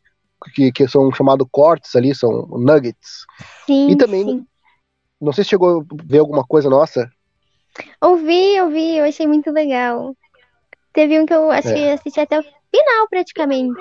que, 0.54 0.72
que 0.72 0.88
são 0.88 1.12
chamados 1.12 1.46
cortes 1.50 1.94
ali, 1.94 2.14
são 2.14 2.46
nuggets. 2.48 3.24
Sim, 3.66 3.90
e 3.90 3.96
também, 3.96 4.24
sim. 4.24 4.46
não 5.20 5.32
sei 5.32 5.44
se 5.44 5.50
chegou 5.50 5.80
a 5.80 5.84
ver 6.04 6.18
alguma 6.18 6.44
coisa 6.44 6.70
nossa. 6.70 7.10
Ouvi, 8.00 8.60
ouvi, 8.60 8.96
eu 8.96 9.04
achei 9.04 9.26
muito 9.26 9.50
legal. 9.50 10.16
Teve 10.92 11.20
um 11.20 11.26
que 11.26 11.34
eu 11.34 11.50
acho 11.50 11.68
É. 11.68 11.74
que 11.74 11.88
assisti 11.90 12.20
até 12.20 12.38
o 12.38 12.42
final, 12.42 13.08
praticamente. 13.10 13.80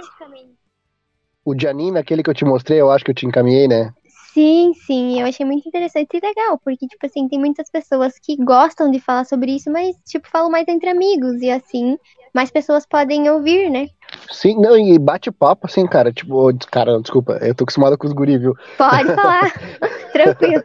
O 1.46 1.58
Janine, 1.58 1.98
aquele 1.98 2.24
que 2.24 2.30
eu 2.30 2.34
te 2.34 2.44
mostrei, 2.44 2.82
eu 2.82 2.92
acho 2.92 3.06
que 3.06 3.12
eu 3.12 3.16
te 3.16 3.26
encaminhei, 3.26 3.68
né? 3.68 3.94
Sim, 4.34 4.74
sim, 4.86 5.22
eu 5.22 5.26
achei 5.26 5.46
muito 5.46 5.66
interessante 5.66 6.10
e 6.14 6.20
legal, 6.20 6.60
porque, 6.62 6.86
tipo 6.88 7.06
assim, 7.06 7.26
tem 7.30 7.40
muitas 7.40 7.70
pessoas 7.70 8.20
que 8.22 8.36
gostam 8.36 8.92
de 8.92 9.00
falar 9.00 9.24
sobre 9.24 9.56
isso, 9.56 9.72
mas, 9.72 9.96
tipo, 10.06 10.28
falam 10.28 10.52
mais 10.52 10.68
entre 10.68 10.90
amigos, 10.90 11.42
e 11.42 11.50
assim, 11.50 11.98
mais 12.34 12.52
pessoas 12.52 12.86
podem 12.86 13.30
ouvir, 13.30 13.70
né? 13.70 13.88
Sim, 14.32 14.60
não, 14.60 14.78
e 14.78 14.98
bate-papo, 15.00 15.68
assim, 15.68 15.86
cara, 15.88 16.12
tipo, 16.12 16.52
cara, 16.72 17.00
desculpa, 17.00 17.34
eu 17.42 17.54
tô 17.56 17.64
acostumado 17.64 17.98
com 17.98 18.08
os 18.08 18.14
guri, 18.14 18.38
viu? 18.38 18.54
Pode 18.78 19.14
falar, 19.16 19.52
tranquilo. 20.14 20.64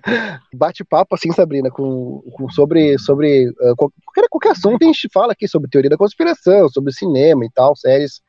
Bate-papo, 0.54 1.14
assim, 1.14 1.32
Sabrina, 1.32 1.70
com, 1.70 2.22
com- 2.32 2.48
sobre, 2.50 2.98
sobre 2.98 3.52
qual- 3.76 3.92
qualquer, 4.04 4.28
qualquer 4.28 4.50
assunto, 4.52 4.82
a 4.82 4.86
gente 4.86 5.08
fala 5.12 5.32
aqui 5.32 5.46
sobre 5.48 5.70
teoria 5.70 5.90
da 5.90 5.96
conspiração, 5.96 6.68
sobre 6.68 6.92
cinema 6.92 7.44
e 7.44 7.50
tal, 7.50 7.74
séries. 7.76 8.20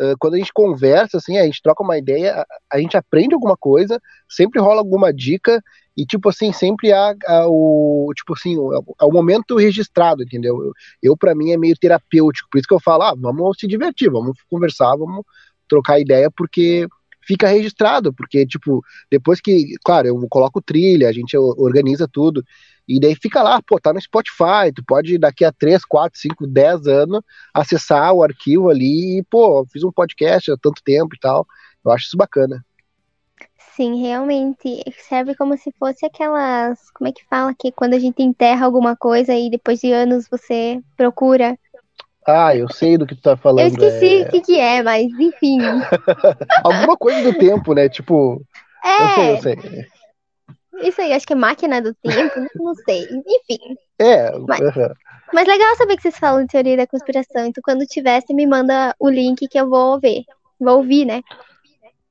Ah, 0.00 0.14
quando 0.18 0.34
a 0.34 0.38
gente 0.38 0.52
conversa, 0.52 1.18
assim, 1.18 1.38
a 1.38 1.44
gente 1.44 1.62
troca 1.62 1.82
uma 1.82 1.96
ideia, 1.98 2.34
a, 2.34 2.46
a 2.76 2.80
gente 2.80 2.96
aprende 2.96 3.34
alguma 3.34 3.56
coisa, 3.56 4.00
sempre 4.28 4.60
rola 4.60 4.80
alguma 4.80 5.12
dica, 5.12 5.62
e, 5.96 6.04
tipo 6.04 6.28
assim, 6.28 6.52
sempre 6.52 6.92
há, 6.92 7.14
há 7.26 7.46
o, 7.48 8.10
tipo 8.16 8.34
assim, 8.34 8.56
o, 8.56 8.72
há 8.98 9.06
o 9.06 9.12
momento 9.12 9.56
registrado, 9.56 10.22
entendeu? 10.24 10.56
Eu, 10.64 10.72
eu 11.02 11.16
para 11.16 11.34
mim, 11.34 11.52
é 11.52 11.56
meio 11.56 11.76
terapêutico, 11.78 12.48
por 12.50 12.58
isso 12.58 12.66
que 12.68 12.74
eu 12.74 12.80
falo, 12.80 13.04
ah, 13.04 13.14
vamos 13.16 13.56
se 13.58 13.66
divertir, 13.68 14.10
vamos 14.10 14.36
conversar, 14.50 14.96
vamos 14.96 15.24
trocar 15.68 16.00
ideia, 16.00 16.30
porque 16.30 16.88
fica 17.26 17.48
registrado, 17.48 18.12
porque, 18.12 18.44
tipo, 18.46 18.82
depois 19.10 19.40
que, 19.40 19.74
claro, 19.84 20.08
eu 20.08 20.28
coloco 20.28 20.60
trilha, 20.60 21.08
a 21.08 21.12
gente 21.12 21.36
organiza 21.36 22.08
tudo, 22.10 22.42
e 22.86 23.00
daí 23.00 23.14
fica 23.14 23.42
lá, 23.42 23.60
pô, 23.66 23.80
tá 23.80 23.92
no 23.92 24.00
Spotify, 24.00 24.72
tu 24.74 24.82
pode 24.86 25.16
daqui 25.18 25.44
a 25.44 25.52
3, 25.52 25.84
4, 25.84 26.18
5, 26.18 26.46
10 26.46 26.86
anos 26.86 27.20
acessar 27.52 28.12
o 28.12 28.22
arquivo 28.22 28.68
ali 28.68 29.18
e, 29.18 29.22
pô, 29.24 29.66
fiz 29.72 29.82
um 29.82 29.92
podcast 29.92 30.52
há 30.52 30.56
tanto 30.60 30.82
tempo 30.84 31.14
e 31.14 31.18
tal. 31.18 31.46
Eu 31.84 31.90
acho 31.90 32.06
isso 32.06 32.16
bacana. 32.16 32.64
Sim, 33.76 34.00
realmente, 34.02 34.84
serve 35.08 35.34
como 35.34 35.56
se 35.56 35.72
fosse 35.72 36.06
aquelas, 36.06 36.90
como 36.92 37.08
é 37.08 37.12
que 37.12 37.24
fala 37.28 37.52
que 37.58 37.72
quando 37.72 37.94
a 37.94 37.98
gente 37.98 38.22
enterra 38.22 38.64
alguma 38.64 38.94
coisa 38.96 39.34
e 39.34 39.50
depois 39.50 39.80
de 39.80 39.90
anos 39.90 40.28
você 40.30 40.80
procura. 40.96 41.58
Ah, 42.26 42.56
eu 42.56 42.70
sei 42.72 42.96
do 42.96 43.06
que 43.06 43.14
tu 43.14 43.20
tá 43.20 43.36
falando. 43.36 43.60
Eu 43.60 43.66
esqueci 43.66 44.22
é 44.22 44.26
o 44.26 44.30
que 44.30 44.40
que 44.40 44.58
é, 44.58 44.82
mas 44.82 45.06
enfim. 45.18 45.58
Alguma 46.62 46.96
coisa 46.96 47.32
do 47.32 47.38
tempo, 47.38 47.74
né? 47.74 47.88
Tipo, 47.88 48.40
eu 48.84 49.08
sei, 49.14 49.24
É, 49.24 49.32
eu 49.32 49.42
sei. 49.42 49.93
Isso 50.82 51.00
aí, 51.00 51.12
acho 51.12 51.26
que 51.26 51.32
é 51.32 51.36
máquina 51.36 51.80
do 51.80 51.94
tempo, 51.94 52.34
não 52.56 52.74
sei. 52.74 53.02
Enfim. 53.02 53.76
É, 53.98 54.36
Mas-. 54.38 54.60
Mas 55.32 55.48
legal 55.48 55.74
saber 55.76 55.96
que 55.96 56.02
vocês 56.02 56.18
falam 56.18 56.42
de 56.42 56.48
teoria 56.48 56.76
da 56.76 56.86
conspiração. 56.86 57.46
Então, 57.46 57.62
quando 57.64 57.86
tiver, 57.86 58.20
você 58.20 58.32
me 58.32 58.46
manda 58.46 58.94
o 59.00 59.08
link 59.08 59.48
que 59.48 59.58
eu 59.58 59.68
vou 59.68 59.98
ver. 59.98 60.22
Vou 60.60 60.78
ouvir, 60.78 61.04
né? 61.04 61.22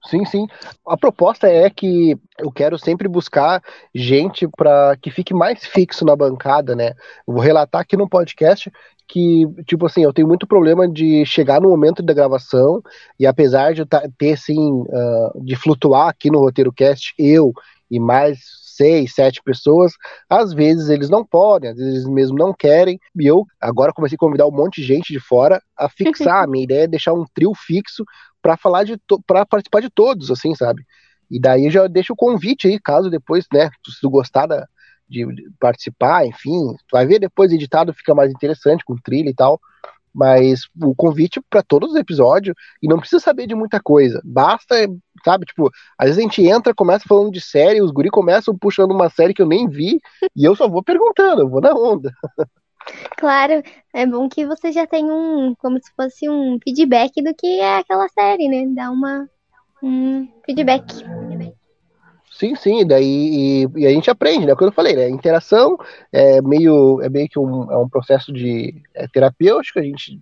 Sim, 0.06 0.26
sim. 0.26 0.48
A 0.86 0.98
proposta 0.98 1.48
é 1.48 1.70
que 1.70 2.18
eu 2.38 2.52
quero 2.52 2.78
sempre 2.78 3.08
buscar 3.08 3.64
gente 3.96 4.48
para 4.50 4.98
que 5.02 5.10
fique 5.10 5.34
mais 5.34 5.66
fixo 5.66 6.04
na 6.04 6.16
bancada, 6.16 6.76
né? 6.76 6.90
Eu 7.26 7.34
vou 7.34 7.40
relatar 7.42 7.82
aqui 7.82 7.96
no 7.96 8.10
podcast 8.10 8.70
que, 9.08 9.46
tipo 9.66 9.86
assim, 9.86 10.04
eu 10.04 10.12
tenho 10.12 10.28
muito 10.28 10.46
problema 10.46 10.88
de 10.88 11.26
chegar 11.26 11.62
no 11.62 11.70
momento 11.70 12.04
da 12.04 12.14
gravação 12.14 12.82
e 13.18 13.26
apesar 13.26 13.74
de 13.74 13.82
eu 13.82 13.88
ter, 14.18 14.34
assim, 14.34 14.84
ah, 14.92 15.32
de 15.42 15.56
flutuar 15.56 16.10
aqui 16.10 16.30
no 16.30 16.40
Roteiro 16.40 16.74
Cast, 16.74 17.14
eu 17.18 17.54
e 17.90 18.00
mais 18.00 18.40
seis, 18.76 19.14
sete 19.14 19.42
pessoas, 19.44 19.94
às 20.30 20.52
vezes 20.54 20.90
eles 20.90 21.10
não 21.10 21.24
podem, 21.24 21.70
às 21.70 21.78
vezes 21.78 21.94
eles 21.94 22.08
mesmo 22.08 22.38
não 22.38 22.54
querem, 22.54 23.00
e 23.20 23.26
eu 23.28 23.46
agora 23.62 23.94
comecei 23.94 24.16
a 24.16 24.20
convidar 24.20 24.48
um 24.48 24.52
monte 24.52 24.82
de 24.82 24.88
gente 24.88 25.14
de 25.14 25.20
fora 25.20 25.62
a 25.78 25.88
fixar, 25.90 26.44
a 26.44 26.48
minha 26.48 26.64
ideia 26.64 26.84
é 26.84 26.88
deixar 26.88 27.14
um 27.14 27.26
trio 27.34 27.54
fixo 27.56 28.04
para 28.42 28.58
falar 28.58 28.84
de 28.84 28.98
para 29.28 29.46
participar 29.46 29.82
de 29.82 29.90
todos, 29.90 30.32
assim, 30.32 30.56
sabe? 30.56 30.84
E 31.30 31.40
daí 31.40 31.70
já 31.70 31.88
deixa 31.88 32.14
o 32.14 32.16
convite 32.16 32.68
aí, 32.68 32.80
caso 32.80 33.10
depois, 33.10 33.46
né, 33.54 33.70
se 33.90 34.00
tu 34.02 34.10
gostar 34.10 34.46
da- 34.48 34.68
de, 35.08 35.26
de 35.34 35.50
participar, 35.60 36.26
enfim, 36.26 36.74
tu 36.88 36.92
vai 36.94 37.06
ver 37.06 37.20
depois 37.20 37.52
editado, 37.52 37.94
fica 37.94 38.16
mais 38.16 38.32
interessante 38.32 38.84
com 38.86 38.96
trilha 38.98 39.30
e 39.30 39.34
tal. 39.34 39.60
Mas 40.14 40.62
o 40.82 40.94
convite 40.96 41.42
para 41.50 41.64
todos 41.64 41.92
os 41.92 41.96
episódios, 41.96 42.56
e 42.82 42.88
não 42.88 43.00
precisa 43.00 43.20
saber 43.20 43.48
de 43.48 43.56
muita 43.56 43.80
coisa, 43.82 44.22
basta, 44.24 44.76
sabe, 45.26 45.46
tipo, 45.46 45.72
às 45.98 46.08
vezes 46.08 46.20
a 46.20 46.22
gente 46.22 46.46
entra, 46.46 46.74
começa 46.74 47.06
falando 47.08 47.32
de 47.32 47.42
série, 47.42 47.82
os 47.82 47.92
guri 47.92 48.10
começam 48.10 48.58
puxando 48.58 48.92
uma 48.92 49.10
série 49.10 49.34
que 49.34 49.42
eu 49.42 49.48
nem 49.48 49.68
vi, 49.68 50.00
e 50.36 50.46
eu 50.46 50.56
só 50.56 50.68
vou 50.68 50.84
perguntando, 50.84 51.42
eu 51.42 51.50
vou 51.50 51.62
na 51.62 51.74
onda. 51.74 52.12
Claro, 53.18 53.64
é 53.94 54.06
bom 54.06 54.28
que 54.28 54.46
você 54.46 54.70
já 54.70 54.86
tem 54.86 55.10
um, 55.10 55.56
como 55.56 55.78
se 55.82 55.90
fosse 55.96 56.30
um 56.30 56.60
feedback 56.62 57.22
do 57.24 57.34
que 57.34 57.62
é 57.62 57.78
aquela 57.78 58.10
série, 58.10 58.50
né? 58.50 58.66
Dá 58.76 58.92
uma, 58.92 59.26
um 59.82 60.28
feedback. 60.46 60.84
Sim, 62.44 62.56
sim, 62.56 62.82
e 62.82 62.86
daí 62.86 63.06
e, 63.64 63.80
e 63.84 63.88
a 63.88 63.90
gente 63.90 64.10
aprende, 64.12 64.46
né? 64.46 64.54
Como 64.54 64.68
eu 64.70 64.74
falei, 64.74 64.98
né? 64.98 65.08
Interação 65.08 65.78
é 66.12 66.42
meio, 66.42 67.02
é 67.02 67.08
meio 67.08 67.30
que 67.30 67.40
um, 67.40 67.72
é 67.72 67.78
um 67.78 67.88
processo 67.88 68.34
de 68.34 68.84
é, 68.94 69.08
terapêutico, 69.08 69.80
a 69.80 69.82
gente 69.82 70.20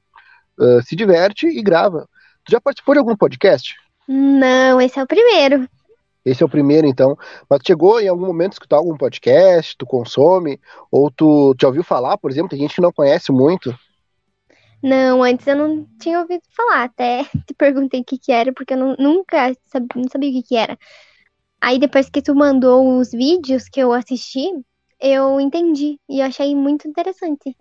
ah, 0.60 0.79
se 0.84 0.95
diverte 0.95 1.47
e 1.47 1.63
grava. 1.63 2.07
Tu 2.45 2.51
já 2.51 2.62
participou 2.62 2.93
de 2.93 2.99
algum 2.99 3.15
podcast? 3.15 3.73
Não, 4.07 4.79
esse 4.79 4.99
é 4.99 5.03
o 5.03 5.07
primeiro. 5.07 5.67
Esse 6.23 6.43
é 6.43 6.45
o 6.45 6.49
primeiro, 6.49 6.86
então. 6.86 7.17
Mas 7.49 7.60
tu 7.63 7.67
chegou 7.67 7.99
em 7.99 8.07
algum 8.07 8.27
momento 8.27 8.51
a 8.51 8.53
escutar 8.53 8.77
algum 8.77 8.95
podcast, 8.95 9.75
tu 9.75 9.88
consome, 9.88 10.60
ou 10.91 11.10
tu 11.10 11.55
já 11.60 11.69
ouviu 11.69 11.84
falar, 11.84 12.19
por 12.19 12.29
exemplo, 12.29 12.49
tem 12.49 12.60
gente 12.60 12.75
que 12.75 12.81
não 12.81 12.91
conhece 12.91 13.31
muito. 13.31 13.75
Não, 14.84 15.23
antes 15.23 15.47
eu 15.47 15.55
não 15.55 15.88
tinha 15.99 16.19
ouvido 16.19 16.43
falar. 16.55 16.84
Até 16.84 17.23
te 17.47 17.53
perguntei 17.57 18.01
o 18.01 18.05
que 18.05 18.19
que 18.19 18.31
era, 18.31 18.53
porque 18.53 18.75
eu 18.75 18.77
não- 18.77 18.95
nunca 18.99 19.51
sab- 19.65 19.88
não 19.95 20.07
sabia 20.07 20.29
o 20.29 20.34
que 20.34 20.43
que 20.43 20.55
era. 20.55 20.77
Aí 21.62 21.78
depois 21.78 22.10
que 22.10 22.21
tu 22.21 22.34
mandou 22.36 22.97
os 22.97 23.12
vídeos 23.12 23.69
que 23.69 23.80
eu 23.80 23.93
assisti, 23.93 24.50
eu 25.00 25.39
entendi 25.39 26.00
e 26.10 26.21
achei 26.21 26.56
muito 26.56 26.88
interessante. 26.88 27.56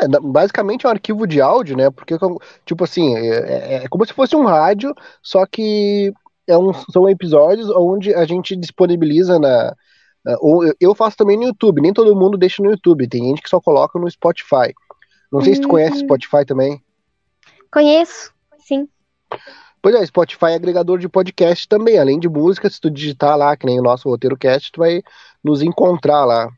É, 0.00 0.06
basicamente 0.20 0.84
é 0.86 0.88
um 0.88 0.92
arquivo 0.92 1.26
de 1.26 1.40
áudio, 1.40 1.76
né? 1.76 1.90
Porque, 1.90 2.14
tipo 2.64 2.84
assim, 2.84 3.16
é, 3.16 3.28
é- 3.28 3.74
é 3.84 3.88
como 3.88 4.06
se 4.06 4.12
fosse 4.12 4.36
um 4.36 4.44
rádio, 4.44 4.94
só 5.22 5.44
que 5.46 6.12
é 6.46 6.56
um- 6.56 6.72
são 6.92 7.08
episódios 7.08 7.68
onde 7.70 8.14
a 8.14 8.24
gente 8.24 8.54
disponibiliza 8.56 9.38
na. 9.38 9.74
ou 10.40 10.62
eu- 10.78 10.94
faço 10.94 11.16
também 11.16 11.38
no 11.38 11.44
YouTube, 11.44 11.80
nem 11.80 11.92
todo 11.92 12.14
mundo 12.14 12.36
deixa 12.36 12.62
no 12.62 12.70
YouTube, 12.70 13.08
tem 13.08 13.24
gente 13.24 13.40
que 13.40 13.48
só 13.48 13.58
coloca 13.60 13.98
no 13.98 14.10
Spotify. 14.10 14.74
Não 15.32 15.40
sei 15.40 15.54
se 15.54 15.60
tu 15.62 15.68
conhece 15.68 15.96
Hum. 15.96 16.00
Spotify 16.00 16.44
também. 16.44 16.82
Conheço, 17.72 18.30
sim. 18.58 18.86
Pois 19.80 19.94
é, 19.94 20.04
Spotify 20.06 20.46
é 20.46 20.54
agregador 20.54 20.98
de 20.98 21.08
podcast 21.08 21.68
também, 21.68 21.98
além 21.98 22.18
de 22.18 22.28
música, 22.28 22.68
se 22.68 22.80
tu 22.80 22.90
digitar 22.90 23.36
lá, 23.36 23.56
que 23.56 23.66
nem 23.66 23.78
o 23.78 23.82
nosso 23.82 24.08
roteiro 24.08 24.36
cast, 24.36 24.72
tu 24.72 24.80
vai 24.80 25.02
nos 25.42 25.62
encontrar 25.62 26.24
lá. 26.24 26.48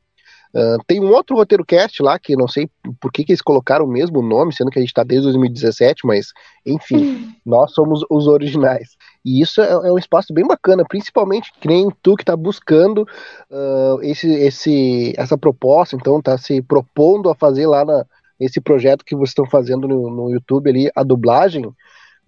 Ah, 0.55 0.77
tem 0.87 1.01
um 1.01 1.13
outro 1.13 1.37
roteiro 1.37 1.65
cast 1.65 2.03
lá, 2.03 2.19
que 2.19 2.37
não 2.37 2.49
sei 2.49 2.69
por 3.01 3.13
que, 3.13 3.25
que 3.25 3.33
eles 3.33 3.43
colocaram 3.43 3.85
o 3.85 3.89
mesmo 3.89 4.21
nome, 4.21 4.53
sendo 4.53 4.71
que 4.71 4.79
a 4.79 4.83
gente 4.83 4.95
tá 4.95 5.05
desde 5.05 5.27
2017, 5.27 6.07
mas 6.07 6.33
enfim, 6.67 7.35
nós 7.47 7.73
somos 7.73 8.05
os 8.11 8.27
originais. 8.27 8.97
E 9.25 9.41
isso 9.41 9.61
é, 9.61 9.71
é 9.71 9.93
um 9.93 9.99
espaço 9.99 10.33
bem 10.33 10.47
bacana, 10.47 10.85
principalmente 10.89 11.53
que 11.61 11.69
nem 11.69 11.89
tu 12.03 12.17
que 12.17 12.25
tá 12.25 12.37
buscando 12.37 13.07
ah, 13.51 13.97
esse, 14.03 14.29
esse, 14.29 15.15
essa 15.17 15.39
proposta, 15.39 15.97
então 15.97 16.21
tá 16.21 16.37
se 16.37 16.61
propondo 16.63 17.31
a 17.31 17.35
fazer 17.35 17.67
lá 17.67 17.85
na, 17.85 18.05
esse 18.41 18.61
projeto 18.61 19.05
que 19.05 19.15
vocês 19.15 19.31
estão 19.31 19.47
fazendo 19.47 19.87
no, 19.87 20.11
no 20.11 20.31
YouTube 20.31 20.69
ali, 20.69 20.91
a 20.97 21.03
dublagem, 21.05 21.71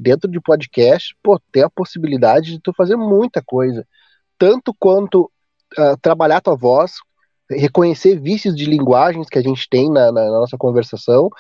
dentro 0.03 0.31
de 0.31 0.41
podcast, 0.41 1.17
pô, 1.23 1.41
tem 1.53 1.63
a 1.63 1.71
possibilidade 1.71 2.53
de 2.53 2.61
tu 2.61 2.73
fazer 2.75 2.97
muita 2.97 3.43
coisa. 3.43 3.87
Tanto 4.39 4.75
quanto 4.79 5.31
ah, 5.79 5.97
trabalhar 6.03 6.41
tua 6.41 6.57
voz, 6.57 6.95
reconhecer 7.51 8.19
vícios 8.19 8.55
de 8.57 8.65
linguagens 8.65 9.29
que 9.29 9.39
a 9.39 9.43
gente 9.43 9.69
tem 9.69 9.91
na, 9.91 10.11
na- 10.11 10.25
na 10.25 10.39
nossa 10.41 10.57
conversação 10.59 11.31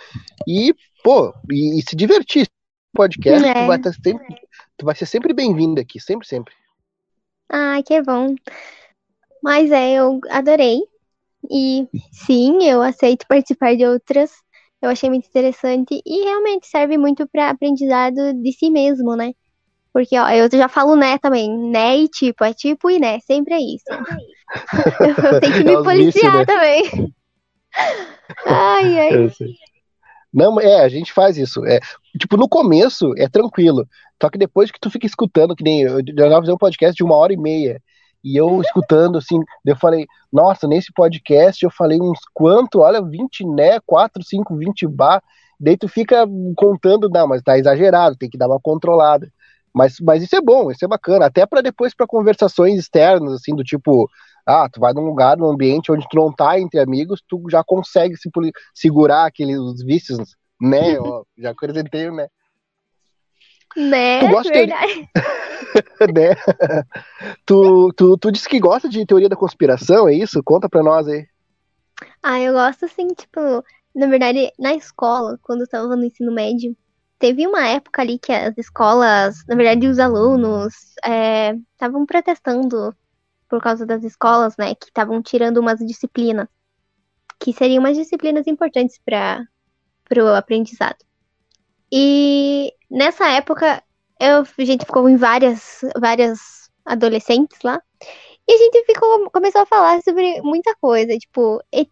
e, 0.46 0.74
pô, 1.02 1.34
e, 1.50 1.78
e 1.78 1.82
se 1.82 1.96
divertir. 1.96 2.46
Podcast, 2.94 3.42
É. 3.48 3.54
tu, 3.54 3.66
vai 3.66 3.78
tá 3.78 3.90
sempre, 3.90 4.26
tu 4.76 4.84
vai 4.84 4.94
ser 4.94 5.06
sempre 5.06 5.32
bem-vindo 5.32 5.80
aqui, 5.80 5.98
sempre, 5.98 6.28
sempre. 6.28 6.52
Ai, 7.50 7.82
que 7.82 8.02
bom. 8.02 8.34
Mas 9.42 9.70
é, 9.70 9.94
eu 9.94 10.20
adorei. 10.30 10.82
E 11.50 11.88
sim, 12.12 12.62
eu 12.64 12.82
aceito 12.82 13.26
participar 13.26 13.74
de 13.76 13.86
outras. 13.86 14.32
Eu 14.82 14.90
achei 14.90 15.08
muito 15.08 15.26
interessante 15.28 16.02
e 16.04 16.24
realmente 16.24 16.66
serve 16.66 16.98
muito 16.98 17.26
para 17.28 17.50
aprendizado 17.50 18.34
de 18.34 18.52
si 18.52 18.68
mesmo, 18.68 19.14
né? 19.14 19.32
Porque, 19.92 20.18
ó, 20.18 20.28
eu 20.30 20.48
já 20.50 20.68
falo 20.68 20.96
né 20.96 21.18
também. 21.18 21.56
Né 21.70 21.98
e 21.98 22.08
tipo, 22.08 22.44
é 22.44 22.52
tipo 22.52 22.90
e 22.90 22.98
né, 22.98 23.20
sempre 23.20 23.54
é 23.54 23.60
isso. 23.60 23.84
Eu 25.30 25.40
tenho 25.40 25.52
que 25.52 25.64
me 25.64 25.72
É 25.72 25.82
policiar 25.82 26.38
né? 26.38 26.44
também. 26.44 27.14
Ai, 28.46 28.98
ai. 28.98 29.14
Eu. 29.14 29.30
Não, 30.32 30.58
é, 30.58 30.80
a 30.80 30.88
gente 30.88 31.12
faz 31.12 31.36
isso. 31.36 31.64
É, 31.66 31.78
tipo, 32.18 32.36
no 32.36 32.48
começo 32.48 33.12
é 33.18 33.28
tranquilo. 33.28 33.86
Só 34.20 34.30
que 34.30 34.38
depois 34.38 34.70
que 34.70 34.80
tu 34.80 34.90
fica 34.90 35.06
escutando, 35.06 35.54
que 35.54 35.62
nem 35.62 35.82
eu 35.82 36.00
já 36.16 36.40
fazer 36.40 36.52
um 36.52 36.58
podcast 36.58 36.96
de 36.96 37.04
uma 37.04 37.16
hora 37.16 37.32
e 37.32 37.36
meia. 37.36 37.80
E 38.24 38.36
eu 38.36 38.60
escutando, 38.60 39.18
assim, 39.18 39.40
eu 39.64 39.76
falei, 39.76 40.06
nossa, 40.32 40.68
nesse 40.68 40.92
podcast 40.92 41.64
eu 41.64 41.70
falei 41.70 42.00
uns 42.00 42.20
quanto, 42.32 42.80
olha, 42.80 43.02
20 43.02 43.44
né, 43.46 43.80
4, 43.84 44.22
5, 44.24 44.56
20 44.56 44.86
bar. 44.86 45.22
Daí 45.58 45.76
tu 45.76 45.88
fica 45.88 46.26
contando, 46.56 47.08
não, 47.08 47.26
mas 47.26 47.42
tá 47.42 47.58
exagerado, 47.58 48.16
tem 48.16 48.30
que 48.30 48.38
dar 48.38 48.48
uma 48.48 48.60
controlada. 48.60 49.28
Mas, 49.74 49.96
mas 50.00 50.22
isso 50.22 50.36
é 50.36 50.40
bom, 50.40 50.70
isso 50.70 50.84
é 50.84 50.88
bacana, 50.88 51.26
até 51.26 51.46
para 51.46 51.62
depois 51.62 51.94
para 51.94 52.06
conversações 52.06 52.78
externas, 52.78 53.32
assim, 53.32 53.54
do 53.56 53.64
tipo, 53.64 54.08
ah, 54.46 54.68
tu 54.70 54.78
vai 54.80 54.92
num 54.92 55.04
lugar, 55.04 55.36
num 55.36 55.48
ambiente 55.50 55.90
onde 55.90 56.06
tu 56.08 56.16
não 56.16 56.32
tá 56.32 56.60
entre 56.60 56.78
amigos, 56.78 57.22
tu 57.26 57.42
já 57.50 57.64
consegue 57.64 58.16
se 58.16 58.28
segurar 58.74 59.24
aqueles 59.24 59.82
vícios, 59.82 60.18
né? 60.60 60.98
Ó, 61.00 61.24
já 61.38 61.50
acrescentei, 61.50 62.10
né? 62.10 62.28
Né, 63.76 64.20
Tu 64.20 64.28
gosta 64.28 64.52
de 64.52 64.58
verdade. 64.58 65.08
né? 66.14 66.34
tu, 67.46 67.92
tu, 67.96 68.18
tu 68.18 68.30
disse 68.30 68.48
que 68.48 68.60
gosta 68.60 68.88
de 68.88 69.06
teoria 69.06 69.28
da 69.28 69.36
conspiração, 69.36 70.08
é 70.08 70.14
isso? 70.14 70.42
Conta 70.42 70.68
pra 70.68 70.82
nós 70.82 71.08
aí. 71.08 71.26
Ah, 72.22 72.40
eu 72.40 72.52
gosto 72.52 72.84
assim, 72.84 73.08
tipo, 73.08 73.40
na 73.94 74.06
verdade, 74.06 74.52
na 74.58 74.74
escola, 74.74 75.38
quando 75.42 75.62
eu 75.62 75.68
tava 75.68 75.96
no 75.96 76.04
ensino 76.04 76.32
médio, 76.32 76.76
teve 77.18 77.46
uma 77.46 77.66
época 77.66 78.02
ali 78.02 78.18
que 78.18 78.32
as 78.32 78.56
escolas, 78.58 79.44
na 79.46 79.54
verdade, 79.54 79.86
os 79.86 79.98
alunos 79.98 80.72
é, 81.04 81.54
estavam 81.72 82.04
protestando 82.04 82.94
por 83.48 83.60
causa 83.60 83.84
das 83.84 84.02
escolas, 84.02 84.56
né, 84.56 84.74
que 84.74 84.86
estavam 84.86 85.22
tirando 85.22 85.58
umas 85.58 85.78
disciplinas, 85.78 86.48
que 87.38 87.52
seriam 87.52 87.80
umas 87.80 87.96
disciplinas 87.96 88.46
importantes 88.46 88.98
para 89.04 89.46
o 90.16 90.34
aprendizado. 90.34 90.96
E 91.92 92.72
nessa 92.92 93.28
época, 93.30 93.82
eu, 94.20 94.42
a 94.42 94.64
gente 94.64 94.84
ficou 94.84 95.08
em 95.08 95.16
várias, 95.16 95.80
várias 95.98 96.70
adolescentes 96.84 97.58
lá. 97.64 97.80
E 98.46 98.54
a 98.54 98.58
gente 98.58 98.84
ficou, 98.84 99.30
começou 99.30 99.62
a 99.62 99.66
falar 99.66 100.02
sobre 100.02 100.40
muita 100.42 100.74
coisa, 100.80 101.16
tipo, 101.16 101.62
ET, 101.72 101.88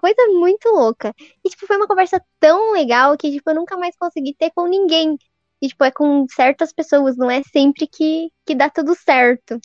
coisa 0.00 0.26
muito 0.32 0.68
louca. 0.68 1.12
E, 1.44 1.50
tipo, 1.50 1.66
foi 1.66 1.76
uma 1.76 1.88
conversa 1.88 2.22
tão 2.38 2.72
legal 2.72 3.16
que, 3.16 3.30
tipo, 3.30 3.50
eu 3.50 3.54
nunca 3.56 3.76
mais 3.76 3.96
consegui 3.96 4.34
ter 4.34 4.50
com 4.54 4.66
ninguém. 4.66 5.18
E, 5.60 5.68
tipo, 5.68 5.84
é 5.84 5.90
com 5.90 6.24
certas 6.30 6.72
pessoas, 6.72 7.16
não 7.16 7.30
é 7.30 7.42
sempre 7.42 7.86
que, 7.86 8.30
que 8.46 8.54
dá 8.54 8.70
tudo 8.70 8.94
certo. 8.94 9.60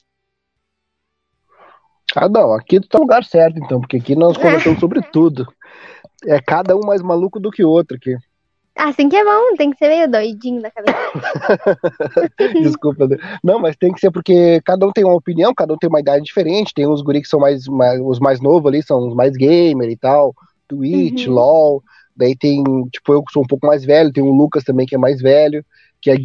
Ah, 2.16 2.28
não, 2.28 2.54
aqui 2.54 2.80
tu 2.80 2.88
tá 2.88 2.98
no 2.98 3.04
lugar 3.04 3.24
certo, 3.24 3.60
então, 3.60 3.80
porque 3.80 3.98
aqui 3.98 4.16
nós 4.16 4.36
conversamos 4.38 4.80
sobre 4.80 5.02
tudo. 5.12 5.48
É 6.26 6.42
cada 6.42 6.76
um 6.76 6.82
mais 6.86 7.02
maluco 7.02 7.40
do 7.40 7.52
que 7.52 7.64
o 7.64 7.70
outro 7.70 7.98
aqui. 7.98 8.16
Assim 8.78 9.08
que 9.08 9.16
é 9.16 9.24
bom, 9.24 9.56
tem 9.58 9.72
que 9.72 9.78
ser 9.78 9.88
meio 9.88 10.10
doidinho 10.10 10.62
da 10.62 10.70
cabeça. 10.70 10.98
Desculpa. 12.62 13.08
Não, 13.44 13.60
mas 13.60 13.76
tem 13.78 13.94
que 13.94 14.00
ser 14.00 14.12
porque 14.12 14.62
cada 14.66 14.86
um 14.86 14.92
tem 14.92 15.04
uma 15.06 15.16
opinião, 15.16 15.54
cada 15.54 15.74
um 15.74 15.78
tem 15.78 15.88
uma 15.90 16.00
idade 16.00 16.26
diferente. 16.26 16.74
Tem 16.74 16.88
uns 16.88 17.02
guri 17.02 17.22
que 17.22 17.28
são 17.28 17.40
mais, 17.40 17.68
mais- 17.68 18.02
os 18.02 18.20
mais 18.20 18.42
novos 18.42 18.68
ali, 18.68 18.84
são 18.84 19.08
os 19.08 19.16
mais 19.16 19.32
gamer 19.34 19.90
e 19.90 19.98
tal. 19.98 20.34
Twitch, 20.68 21.28
Uhum. 21.28 21.34
LOL. 21.34 21.84
Daí 22.16 22.36
tem, 22.36 22.64
tipo, 22.92 23.14
eu 23.14 23.24
que 23.24 23.32
sou 23.32 23.44
um 23.44 23.48
pouco 23.48 23.66
mais 23.68 23.84
velho, 23.86 24.12
tem 24.12 24.24
o 24.24 24.32
Lucas 24.34 24.64
também 24.64 24.86
que 24.86 24.96
é 24.96 24.98
mais 24.98 25.22
velho, 25.22 25.66
que 26.02 26.12
é 26.12 26.18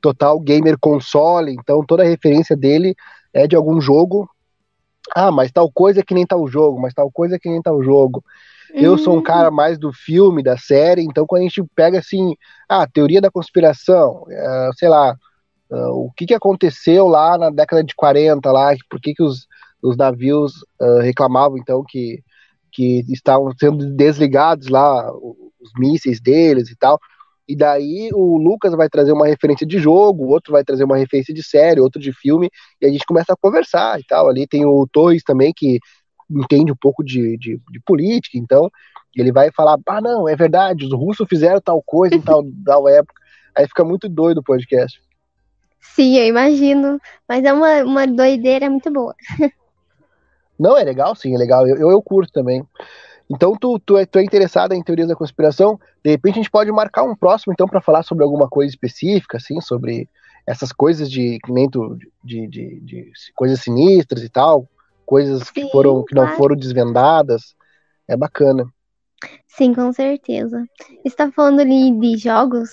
total 0.00 0.38
gamer 0.40 0.76
console, 0.80 1.52
então 1.52 1.84
toda 1.86 2.02
a 2.02 2.06
referência 2.06 2.56
dele 2.56 2.94
é 3.32 3.46
de 3.46 3.56
algum 3.56 3.80
jogo. 3.80 4.28
Ah, 5.14 5.30
mas 5.30 5.50
tal 5.50 5.70
coisa 5.70 6.00
é 6.00 6.02
que 6.02 6.14
nem 6.14 6.24
tal 6.26 6.46
jogo, 6.46 6.80
mas 6.80 6.94
tal 6.94 7.10
coisa 7.10 7.36
é 7.36 7.38
que 7.38 7.48
nem 7.48 7.60
tal 7.60 7.82
jogo. 7.82 8.22
Eu 8.78 8.98
sou 8.98 9.16
um 9.16 9.20
Hum, 9.20 9.22
cara 9.22 9.50
mais 9.50 9.78
do 9.78 9.92
filme, 9.92 10.42
da 10.42 10.56
série, 10.56 11.02
então 11.02 11.26
quando 11.26 11.42
a 11.42 11.44
gente 11.44 11.62
pega 11.74 11.98
assim, 11.98 12.34
ah, 12.68 12.86
teoria 12.86 13.20
da 13.20 13.30
conspiração, 13.30 14.24
eh, 14.30 14.70
sei 14.76 14.88
lá, 14.88 15.14
ah, 15.70 15.90
o 15.92 16.10
que, 16.16 16.26
que 16.26 16.34
aconteceu 16.34 17.06
lá 17.08 17.38
na 17.38 17.50
década 17.50 17.84
de 17.84 17.94
40, 17.94 18.50
lá, 18.52 18.74
por 18.90 19.00
que, 19.00 19.14
que 19.14 19.22
os, 19.22 19.46
os 19.82 19.96
navios 19.96 20.52
ah, 20.80 21.02
reclamavam 21.02 21.58
então 21.58 21.84
que, 21.86 22.22
que 22.72 23.04
estavam 23.12 23.52
sendo 23.58 23.94
desligados 23.94 24.68
lá, 24.68 25.10
os 25.14 25.70
mísseis 25.78 26.20
deles 26.20 26.70
e 26.70 26.76
tal. 26.76 26.98
E 27.48 27.56
daí 27.56 28.10
o 28.14 28.38
Lucas 28.38 28.72
vai 28.74 28.88
trazer 28.88 29.12
uma 29.12 29.26
referência 29.26 29.66
de 29.66 29.78
jogo, 29.78 30.24
o 30.24 30.28
outro 30.28 30.52
vai 30.52 30.64
trazer 30.64 30.84
uma 30.84 30.96
referência 30.96 31.34
de 31.34 31.42
série, 31.42 31.80
outro 31.80 32.00
de 32.00 32.12
filme, 32.12 32.48
e 32.80 32.86
a 32.86 32.90
gente 32.90 33.04
começa 33.04 33.32
a 33.32 33.36
conversar 33.36 33.98
e 34.00 34.04
tal. 34.04 34.28
Ali 34.28 34.46
tem 34.46 34.64
o 34.64 34.86
Torres 34.90 35.22
também, 35.24 35.52
que 35.54 35.78
entende 36.40 36.72
um 36.72 36.76
pouco 36.76 37.04
de, 37.04 37.36
de, 37.36 37.60
de 37.70 37.80
política, 37.80 38.38
então 38.38 38.70
ele 39.14 39.32
vai 39.32 39.50
falar, 39.52 39.78
ah, 39.86 40.00
não, 40.00 40.28
é 40.28 40.34
verdade, 40.34 40.86
os 40.86 40.92
russos 40.92 41.26
fizeram 41.28 41.60
tal 41.60 41.82
coisa 41.82 42.14
em 42.14 42.20
tal, 42.20 42.42
tal 42.64 42.88
época. 42.88 43.20
Aí 43.54 43.66
fica 43.66 43.84
muito 43.84 44.08
doido 44.08 44.38
o 44.38 44.42
podcast. 44.42 45.00
Sim, 45.80 46.16
eu 46.16 46.26
imagino. 46.26 46.98
Mas 47.28 47.44
é 47.44 47.52
uma, 47.52 47.82
uma 47.82 48.06
doideira 48.06 48.70
muito 48.70 48.90
boa. 48.90 49.14
Não, 50.58 50.78
é 50.78 50.84
legal, 50.84 51.14
sim, 51.14 51.34
é 51.34 51.38
legal. 51.38 51.66
Eu, 51.66 51.76
eu, 51.76 51.90
eu 51.90 52.02
curto 52.02 52.32
também. 52.32 52.64
Então, 53.28 53.56
tu, 53.58 53.78
tu, 53.78 53.96
é, 53.96 54.06
tu 54.06 54.18
é 54.18 54.22
interessada 54.22 54.74
em 54.74 54.82
teorias 54.82 55.08
da 55.08 55.16
conspiração? 55.16 55.78
De 56.04 56.10
repente, 56.10 56.34
a 56.34 56.42
gente 56.42 56.50
pode 56.50 56.70
marcar 56.70 57.02
um 57.02 57.16
próximo, 57.16 57.52
então, 57.52 57.66
para 57.66 57.80
falar 57.80 58.02
sobre 58.02 58.22
alguma 58.22 58.48
coisa 58.48 58.70
específica, 58.70 59.38
assim, 59.38 59.60
sobre 59.60 60.08
essas 60.46 60.72
coisas 60.72 61.10
de, 61.10 61.38
tu, 61.70 61.98
de, 62.22 62.46
de, 62.46 62.80
de 62.80 63.12
coisas 63.34 63.60
sinistras 63.60 64.22
e 64.22 64.28
tal, 64.28 64.68
coisas 65.12 65.50
que 65.50 65.60
Sim, 65.60 65.68
foram 65.70 66.02
que 66.02 66.14
não 66.14 66.24
claro. 66.24 66.36
foram 66.38 66.56
desvendadas. 66.56 67.54
É 68.08 68.16
bacana. 68.16 68.64
Sim, 69.46 69.74
com 69.74 69.92
certeza. 69.92 70.64
Você 71.04 71.14
tá 71.14 71.30
falando 71.30 71.60
ali 71.60 71.90
de 72.00 72.16
jogos? 72.16 72.70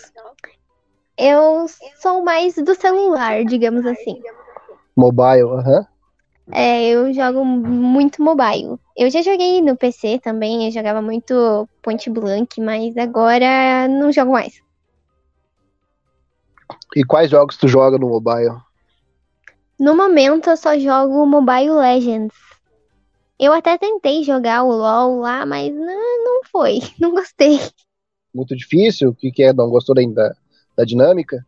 Eu 1.18 1.66
sou 2.02 2.24
mais 2.24 2.56
do 2.56 2.74
celular, 2.76 3.44
digamos 3.44 3.86
assim. 3.86 4.22
Mobile, 4.96 5.50
aham. 5.50 5.86
É, 6.54 6.88
eu 6.88 7.14
jogo 7.14 7.44
muito 7.44 8.24
mobile. 8.24 8.80
Eu 8.96 9.10
já 9.10 9.22
joguei 9.22 9.62
no 9.62 9.76
PC 9.76 10.18
também, 10.20 10.66
eu 10.66 10.72
jogava 10.72 11.02
muito 11.02 11.68
Point 11.84 12.10
Blank, 12.10 12.62
mas 12.62 12.96
agora 12.96 13.86
não 13.90 14.14
jogo 14.14 14.32
mais. 14.32 14.62
E 16.96 17.04
quais 17.04 17.30
jogos 17.30 17.58
tu 17.58 17.68
joga 17.68 17.98
no 17.98 18.08
mobile? 18.08 18.56
No 19.80 19.96
momento 19.96 20.50
eu 20.50 20.58
só 20.58 20.78
jogo 20.78 21.26
Mobile 21.26 21.72
Legends. 21.72 22.36
Eu 23.40 23.54
até 23.54 23.78
tentei 23.78 24.24
jogar 24.26 24.64
o 24.64 24.72
LoL 24.72 25.20
lá, 25.20 25.46
mas 25.46 25.74
não, 25.74 26.24
não 26.26 26.42
foi, 26.52 26.80
não 27.00 27.12
gostei. 27.12 27.60
Muito 28.36 28.56
difícil? 28.58 29.10
O 29.10 29.16
que, 29.16 29.32
que 29.32 29.42
é? 29.42 29.54
Não 29.54 29.70
gostou 29.70 29.96
da, 29.96 30.02
da, 30.02 30.36
da 30.76 30.84
dinâmica? 30.84 31.46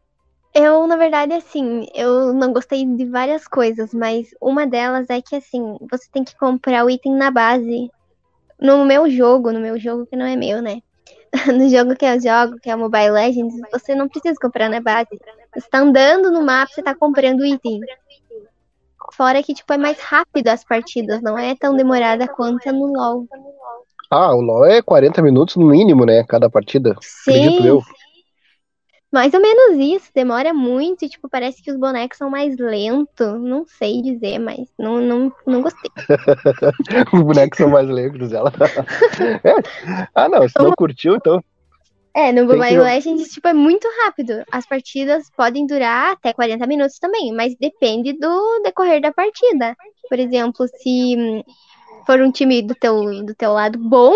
Eu, 0.53 0.87
na 0.87 0.95
verdade, 0.95 1.33
assim, 1.33 1.85
eu 1.93 2.33
não 2.33 2.53
gostei 2.53 2.85
de 2.85 3.05
várias 3.05 3.47
coisas, 3.47 3.93
mas 3.93 4.29
uma 4.41 4.65
delas 4.65 5.09
é 5.09 5.21
que, 5.21 5.35
assim, 5.35 5.77
você 5.89 6.09
tem 6.11 6.23
que 6.23 6.37
comprar 6.37 6.85
o 6.85 6.89
item 6.89 7.13
na 7.13 7.29
base. 7.31 7.91
No 8.59 8.85
meu 8.85 9.09
jogo, 9.09 9.51
no 9.51 9.59
meu 9.59 9.77
jogo 9.77 10.05
que 10.05 10.15
não 10.15 10.25
é 10.25 10.37
meu, 10.37 10.61
né? 10.61 10.81
No 11.57 11.67
jogo 11.69 11.95
que 11.95 12.05
eu 12.05 12.19
jogo, 12.19 12.59
que 12.61 12.69
é 12.69 12.75
o 12.75 12.79
Mobile 12.79 13.11
Legends, 13.11 13.55
você 13.71 13.95
não 13.95 14.07
precisa 14.07 14.35
comprar 14.39 14.69
na 14.69 14.81
base. 14.81 15.19
Você 15.55 15.69
tá 15.69 15.79
andando 15.79 16.31
no 16.31 16.43
mapa, 16.45 16.71
você 16.73 16.83
tá 16.83 16.93
comprando 16.93 17.45
item. 17.45 17.79
Fora 19.11 19.43
que, 19.43 19.53
tipo, 19.53 19.71
é 19.73 19.77
mais 19.77 19.99
rápido 19.99 20.47
as 20.47 20.63
partidas, 20.63 21.21
não 21.21 21.37
é 21.37 21.55
tão 21.55 21.75
demorada 21.75 22.27
quanto 22.27 22.67
é 22.67 22.71
no 22.71 22.85
LoL. 22.85 23.27
Ah, 24.09 24.33
o 24.35 24.41
LoL 24.41 24.65
é 24.65 24.81
40 24.81 25.21
minutos 25.21 25.55
no 25.55 25.67
mínimo, 25.67 26.05
né? 26.05 26.23
Cada 26.23 26.49
partida. 26.49 26.95
Sim, 27.01 27.65
eu. 27.65 27.81
mais 29.11 29.33
ou 29.33 29.41
menos 29.41 29.77
isso, 29.77 30.09
demora 30.13 30.53
muito 30.53 31.05
e, 31.05 31.09
tipo, 31.09 31.29
parece 31.29 31.61
que 31.61 31.71
os 31.71 31.77
bonecos 31.77 32.17
são 32.17 32.29
mais 32.29 32.57
lentos. 32.57 33.41
Não 33.41 33.65
sei 33.65 34.01
dizer, 34.01 34.39
mas 34.39 34.67
não, 34.77 35.01
não, 35.01 35.31
não 35.45 35.61
gostei. 35.61 35.91
Os 37.13 37.21
bonecos 37.21 37.57
são 37.57 37.69
mais 37.69 37.87
lentos, 37.87 38.31
ela. 38.31 38.51
É. 39.43 40.07
Ah, 40.15 40.27
não, 40.27 40.47
se 40.47 40.57
não 40.59 40.71
curtiu, 40.71 41.15
então. 41.15 41.43
É, 42.13 42.31
no 42.33 42.43
Mobile 42.45 42.67
que- 42.67 42.77
Legends, 42.77 43.29
tipo, 43.29 43.47
é 43.47 43.53
muito 43.53 43.87
rápido. 44.03 44.43
As 44.51 44.65
partidas 44.65 45.29
podem 45.35 45.65
durar 45.65 46.11
até 46.11 46.33
40 46.33 46.67
minutos 46.67 46.99
também, 46.99 47.33
mas 47.33 47.55
depende 47.57 48.13
do 48.13 48.61
decorrer 48.63 49.01
da 49.01 49.13
partida. 49.13 49.75
Por 50.09 50.19
exemplo, 50.19 50.67
se 50.67 51.43
for 52.05 52.19
um 52.19 52.31
time 52.31 52.61
do 52.61 52.75
teu, 52.75 53.23
do 53.23 53.33
teu 53.33 53.53
lado 53.53 53.79
bom, 53.79 54.13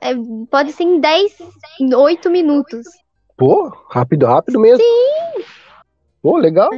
é, 0.00 0.14
pode 0.50 0.72
ser 0.72 0.82
em 0.82 0.98
10, 0.98 1.36
em 1.80 1.94
8 1.94 2.28
minutos. 2.28 2.86
Pô, 3.36 3.68
rápido, 3.88 4.26
rápido 4.26 4.58
mesmo. 4.58 4.82
Sim. 4.84 5.44
Pô, 6.20 6.38
legal. 6.38 6.70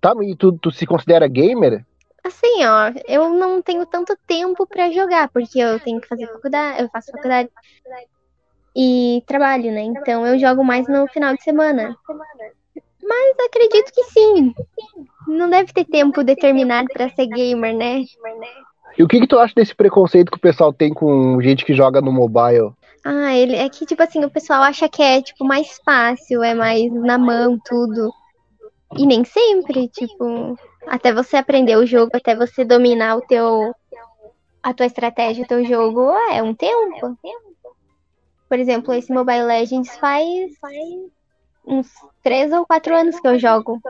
Tá, 0.00 0.14
e 0.22 0.34
tu, 0.34 0.52
tu 0.58 0.70
se 0.70 0.86
considera 0.86 1.28
gamer? 1.28 1.84
Assim, 2.24 2.64
ó, 2.64 2.92
eu 3.08 3.30
não 3.30 3.62
tenho 3.62 3.84
tanto 3.86 4.16
tempo 4.26 4.66
pra 4.66 4.90
jogar, 4.90 5.28
porque 5.30 5.58
eu 5.58 5.80
tenho 5.80 6.00
que 6.00 6.08
fazer 6.08 6.26
faculdade, 6.26 6.82
eu 6.82 6.88
faço 6.90 7.10
faculdade 7.10 7.48
e 8.82 9.22
trabalho, 9.26 9.70
né? 9.70 9.82
Então 9.82 10.26
eu 10.26 10.38
jogo 10.38 10.64
mais 10.64 10.88
no 10.88 11.06
final 11.08 11.34
de 11.34 11.42
semana. 11.42 11.94
Mas 13.02 13.36
acredito 13.46 13.92
que 13.92 14.04
sim. 14.04 14.54
Não 15.28 15.50
deve 15.50 15.70
ter 15.70 15.84
tempo 15.84 16.24
determinado 16.24 16.88
pra 16.90 17.10
ser 17.10 17.26
gamer, 17.26 17.76
né? 17.76 18.02
E 18.98 19.02
o 19.02 19.08
que, 19.08 19.20
que 19.20 19.26
tu 19.26 19.38
acha 19.38 19.54
desse 19.54 19.74
preconceito 19.74 20.30
que 20.30 20.38
o 20.38 20.40
pessoal 20.40 20.72
tem 20.72 20.94
com 20.94 21.38
gente 21.42 21.62
que 21.62 21.74
joga 21.74 22.00
no 22.00 22.10
mobile? 22.10 22.72
Ah, 23.04 23.34
ele 23.34 23.54
é 23.54 23.68
que, 23.68 23.84
tipo 23.84 24.02
assim, 24.02 24.24
o 24.24 24.30
pessoal 24.30 24.62
acha 24.62 24.88
que 24.88 25.02
é, 25.02 25.20
tipo, 25.20 25.44
mais 25.44 25.78
fácil, 25.84 26.42
é 26.42 26.54
mais 26.54 26.90
na 26.90 27.18
mão, 27.18 27.58
tudo. 27.62 28.10
E 28.96 29.06
nem 29.06 29.24
sempre, 29.24 29.88
tipo, 29.88 30.58
até 30.86 31.12
você 31.12 31.36
aprender 31.36 31.76
o 31.76 31.86
jogo, 31.86 32.12
até 32.14 32.34
você 32.34 32.64
dominar 32.64 33.16
o 33.16 33.20
teu 33.20 33.74
a 34.62 34.74
tua 34.74 34.86
estratégia, 34.86 35.44
o 35.44 35.48
teu 35.48 35.64
jogo, 35.64 36.12
é 36.30 36.42
um 36.42 36.54
tempo. 36.54 37.18
Por 38.50 38.58
exemplo, 38.58 38.92
esse 38.92 39.12
Mobile 39.12 39.44
Legends 39.44 39.96
faz 39.98 40.50
uns 41.64 41.86
três 42.20 42.50
ou 42.50 42.66
quatro 42.66 42.96
anos 42.96 43.20
que 43.20 43.28
eu 43.28 43.38
jogo. 43.38 43.80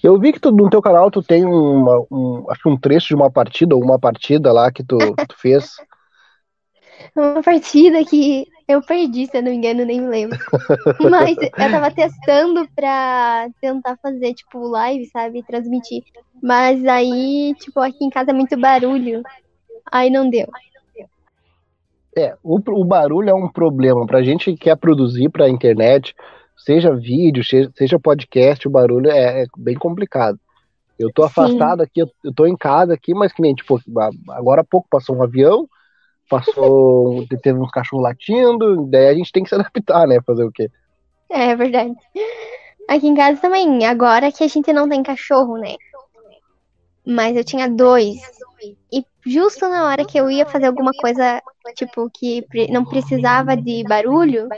Eu 0.00 0.16
vi 0.20 0.32
que 0.32 0.38
tu, 0.38 0.52
no 0.52 0.70
teu 0.70 0.80
canal 0.80 1.10
tu 1.10 1.20
tem 1.20 1.44
uma, 1.44 2.06
um, 2.08 2.48
acho 2.48 2.62
que 2.62 2.68
um 2.68 2.76
trecho 2.78 3.08
de 3.08 3.16
uma 3.16 3.28
partida, 3.28 3.74
ou 3.74 3.82
uma 3.82 3.98
partida 3.98 4.52
lá 4.52 4.70
que 4.70 4.84
tu, 4.84 4.98
tu 4.98 5.36
fez. 5.36 5.74
uma 7.16 7.42
partida 7.42 8.04
que 8.04 8.46
eu 8.68 8.80
perdi, 8.80 9.26
se 9.26 9.38
eu 9.38 9.42
não 9.42 9.50
me 9.50 9.56
engano, 9.56 9.84
nem 9.84 10.00
me 10.00 10.06
lembro. 10.06 10.38
Mas 11.10 11.36
eu 11.36 11.50
tava 11.50 11.90
testando 11.90 12.68
pra 12.76 13.48
tentar 13.60 13.98
fazer, 14.00 14.32
tipo, 14.34 14.60
live, 14.60 15.06
sabe? 15.06 15.42
Transmitir. 15.42 16.04
Mas 16.40 16.86
aí, 16.86 17.52
tipo, 17.58 17.80
aqui 17.80 18.04
em 18.04 18.10
casa 18.10 18.30
é 18.30 18.34
muito 18.34 18.56
barulho. 18.56 19.24
Aí 19.90 20.08
não 20.08 20.30
deu. 20.30 20.46
É, 22.16 22.36
o, 22.42 22.56
o 22.56 22.84
barulho 22.84 23.30
é 23.30 23.34
um 23.34 23.48
problema. 23.48 24.06
Pra 24.06 24.22
gente 24.22 24.52
que 24.52 24.64
quer 24.64 24.76
produzir 24.76 25.28
pra 25.28 25.48
internet, 25.48 26.14
seja 26.56 26.94
vídeo, 26.94 27.42
seja 27.44 27.98
podcast, 27.98 28.66
o 28.66 28.70
barulho 28.70 29.10
é, 29.10 29.42
é 29.42 29.46
bem 29.56 29.74
complicado. 29.74 30.38
Eu 30.98 31.12
tô 31.12 31.24
afastado 31.24 31.78
Sim. 31.78 31.84
aqui, 31.84 32.12
eu 32.24 32.34
tô 32.34 32.46
em 32.46 32.56
casa 32.56 32.94
aqui, 32.94 33.14
mas 33.14 33.32
que 33.32 33.42
nem, 33.42 33.54
tipo, 33.54 33.80
agora 34.30 34.60
há 34.60 34.64
pouco 34.64 34.86
passou 34.90 35.16
um 35.16 35.22
avião, 35.22 35.68
passou, 36.28 37.26
teve 37.42 37.58
uns 37.58 37.70
cachorros 37.70 38.04
latindo, 38.04 38.86
daí 38.86 39.08
a 39.08 39.14
gente 39.14 39.32
tem 39.32 39.42
que 39.42 39.48
se 39.48 39.54
adaptar, 39.54 40.06
né? 40.06 40.20
Fazer 40.24 40.44
o 40.44 40.52
quê? 40.52 40.70
É, 41.30 41.50
é 41.50 41.56
verdade. 41.56 41.94
Aqui 42.88 43.08
em 43.08 43.14
casa 43.14 43.40
também, 43.40 43.84
agora 43.86 44.30
que 44.30 44.44
a 44.44 44.48
gente 44.48 44.72
não 44.72 44.88
tem 44.88 45.02
cachorro, 45.02 45.56
né? 45.56 45.74
Mas 47.06 47.36
eu 47.36 47.44
tinha 47.44 47.68
dois. 47.68 48.16
E 48.92 49.04
justo 49.26 49.68
na 49.68 49.86
hora 49.86 50.04
que 50.04 50.18
eu 50.18 50.30
ia 50.30 50.46
fazer 50.46 50.66
alguma 50.66 50.92
coisa, 50.92 51.42
tipo, 51.74 52.08
que 52.10 52.44
não 52.70 52.84
precisava 52.84 53.56
de 53.56 53.82
barulho, 53.84 54.48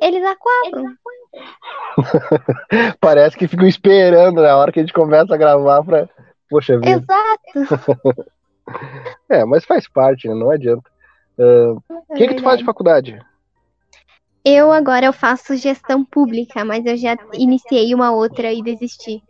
eles 0.00 0.24
aquavam. 0.24 0.96
Parece 3.00 3.36
que 3.36 3.48
ficam 3.48 3.66
esperando 3.66 4.42
na 4.42 4.56
hora 4.56 4.72
que 4.72 4.80
a 4.80 4.82
gente 4.82 4.92
começa 4.92 5.34
a 5.34 5.38
gravar 5.38 5.82
pra. 5.82 6.08
Poxa 6.50 6.78
vida. 6.78 6.90
Exato. 6.90 8.26
é, 9.30 9.44
mas 9.44 9.64
faz 9.64 9.88
parte, 9.88 10.28
né? 10.28 10.34
Não 10.34 10.50
adianta. 10.50 10.90
O 11.38 11.72
uh, 11.72 12.16
que, 12.16 12.28
que 12.28 12.34
tu 12.34 12.42
faz 12.42 12.58
de 12.58 12.64
faculdade? 12.64 13.18
Eu 14.44 14.72
agora 14.72 15.06
eu 15.06 15.12
faço 15.12 15.56
gestão 15.56 16.04
pública, 16.04 16.64
mas 16.64 16.84
eu 16.84 16.96
já 16.96 17.16
iniciei 17.32 17.94
uma 17.94 18.12
outra 18.12 18.52
e 18.52 18.62
desisti. 18.62 19.22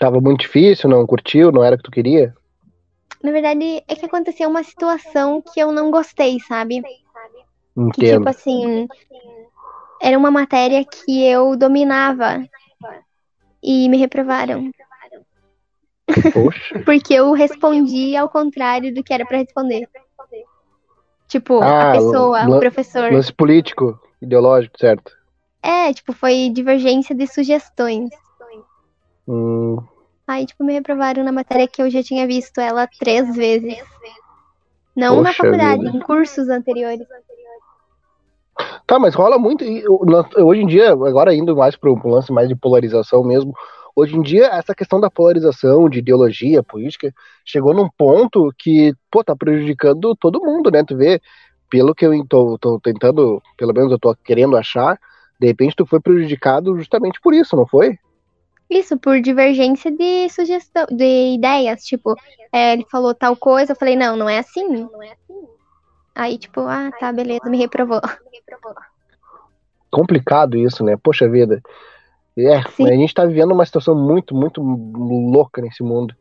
Tava 0.00 0.18
muito 0.18 0.40
difícil, 0.40 0.88
não 0.88 1.06
curtiu, 1.06 1.52
não 1.52 1.62
era 1.62 1.74
o 1.74 1.78
que 1.78 1.84
tu 1.84 1.90
queria? 1.90 2.34
Na 3.22 3.30
verdade, 3.30 3.84
é 3.86 3.94
que 3.94 4.06
aconteceu 4.06 4.48
uma 4.48 4.64
situação 4.64 5.42
que 5.42 5.60
eu 5.60 5.70
não 5.72 5.90
gostei, 5.90 6.40
sabe? 6.40 6.82
Entendo. 7.76 7.92
Que 7.92 8.16
tipo 8.16 8.28
assim, 8.30 8.88
era 10.00 10.16
uma 10.16 10.30
matéria 10.30 10.82
que 10.86 11.22
eu 11.22 11.54
dominava 11.54 12.42
e 13.62 13.90
me 13.90 13.98
reprovaram. 13.98 14.70
Poxa. 16.32 16.78
Porque 16.82 17.12
eu 17.12 17.32
respondi 17.32 18.16
ao 18.16 18.30
contrário 18.30 18.94
do 18.94 19.04
que 19.04 19.12
era 19.12 19.26
para 19.26 19.36
responder. 19.36 19.86
Tipo, 21.28 21.60
ah, 21.60 21.90
a 21.90 21.92
pessoa, 21.92 22.48
o 22.48 22.58
professor. 22.58 23.12
Lance 23.12 23.32
político, 23.34 24.00
ideológico, 24.20 24.78
certo? 24.78 25.12
É, 25.62 25.92
tipo, 25.92 26.14
foi 26.14 26.48
divergência 26.48 27.14
de 27.14 27.26
sugestões. 27.26 28.08
Hum. 29.28 29.76
Aí, 30.30 30.46
tipo, 30.46 30.62
me 30.62 30.74
reprovaram 30.74 31.24
na 31.24 31.32
matéria 31.32 31.66
que 31.66 31.82
eu 31.82 31.90
já 31.90 32.04
tinha 32.04 32.24
visto 32.24 32.60
ela 32.60 32.86
três 32.86 33.34
vezes. 33.34 33.82
Não 34.94 35.16
Poxa 35.16 35.22
na 35.22 35.32
faculdade, 35.32 35.82
vida. 35.82 35.96
em 35.96 36.00
cursos 36.00 36.48
anteriores. 36.48 37.04
Tá, 38.86 38.96
mas 38.96 39.12
rola 39.12 39.40
muito. 39.40 39.64
Hoje 40.36 40.62
em 40.62 40.68
dia, 40.68 40.92
agora 40.92 41.34
indo 41.34 41.56
mais 41.56 41.74
para 41.74 41.90
um 41.90 41.98
lance 42.04 42.32
mais 42.32 42.48
de 42.48 42.54
polarização 42.54 43.24
mesmo, 43.24 43.52
Hoje 43.96 44.16
em 44.16 44.22
dia, 44.22 44.46
essa 44.46 44.72
questão 44.72 45.00
da 45.00 45.10
polarização, 45.10 45.90
de 45.90 45.98
ideologia 45.98 46.62
política, 46.62 47.12
chegou 47.44 47.74
num 47.74 47.88
ponto 47.98 48.54
que, 48.56 48.94
pô, 49.10 49.24
tá 49.24 49.34
prejudicando 49.34 50.14
todo 50.14 50.40
mundo, 50.40 50.70
né? 50.70 50.84
Tu 50.84 50.96
vê, 50.96 51.20
pelo 51.68 51.92
que 51.92 52.06
eu 52.06 52.24
tô, 52.24 52.56
tô 52.56 52.78
tentando, 52.78 53.42
pelo 53.58 53.74
menos 53.74 53.90
eu 53.90 53.98
tô 53.98 54.14
querendo 54.24 54.56
achar, 54.56 54.96
de 55.40 55.46
repente 55.48 55.74
tu 55.74 55.84
foi 55.84 56.00
prejudicado 56.00 56.76
justamente 56.76 57.20
por 57.20 57.34
isso, 57.34 57.56
não 57.56 57.66
foi? 57.66 57.98
Isso, 58.70 58.96
por 58.96 59.20
divergência 59.20 59.90
de 59.90 60.28
sugestão, 60.28 60.86
de 60.88 61.34
ideias, 61.34 61.84
tipo, 61.84 62.14
é, 62.52 62.74
ele 62.74 62.86
falou 62.88 63.12
tal 63.12 63.34
coisa, 63.34 63.72
eu 63.72 63.76
falei, 63.76 63.96
não, 63.96 64.16
não 64.16 64.28
é 64.28 64.38
assim. 64.38 64.68
Não 64.68 65.02
é 65.02 65.10
assim. 65.12 65.48
Aí, 66.14 66.38
tipo, 66.38 66.60
ah, 66.60 66.90
tá, 67.00 67.12
beleza, 67.12 67.50
me 67.50 67.58
reprovou. 67.58 68.00
Complicado 69.90 70.56
isso, 70.56 70.84
né? 70.84 70.96
Poxa 70.96 71.28
vida. 71.28 71.60
É, 72.38 72.62
Sim. 72.70 72.88
a 72.88 72.94
gente 72.94 73.12
tá 73.12 73.24
vivendo 73.26 73.52
uma 73.52 73.66
situação 73.66 73.94
muito, 73.94 74.34
muito 74.34 74.62
louca 74.62 75.60
nesse 75.60 75.82
mundo. 75.82 76.14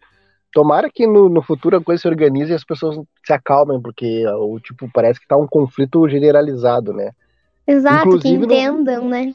Tomara 0.51 0.89
que 0.91 1.05
no, 1.05 1.29
no 1.29 1.43
futuro 1.43 1.77
a 1.77 1.83
coisa 1.83 2.01
se 2.01 2.07
organize 2.07 2.51
e 2.51 2.55
as 2.55 2.63
pessoas 2.63 2.99
se 3.23 3.31
acalmem, 3.31 3.79
porque 3.79 4.25
o 4.27 4.59
tipo 4.59 4.89
parece 4.91 5.19
que 5.19 5.27
tá 5.27 5.37
um 5.37 5.47
conflito 5.47 6.09
generalizado, 6.09 6.91
né? 6.93 7.11
Exato, 7.67 8.07
Inclusive, 8.07 8.47
que 8.47 8.55
entendam, 8.55 9.03
no... 9.03 9.09
né? 9.09 9.31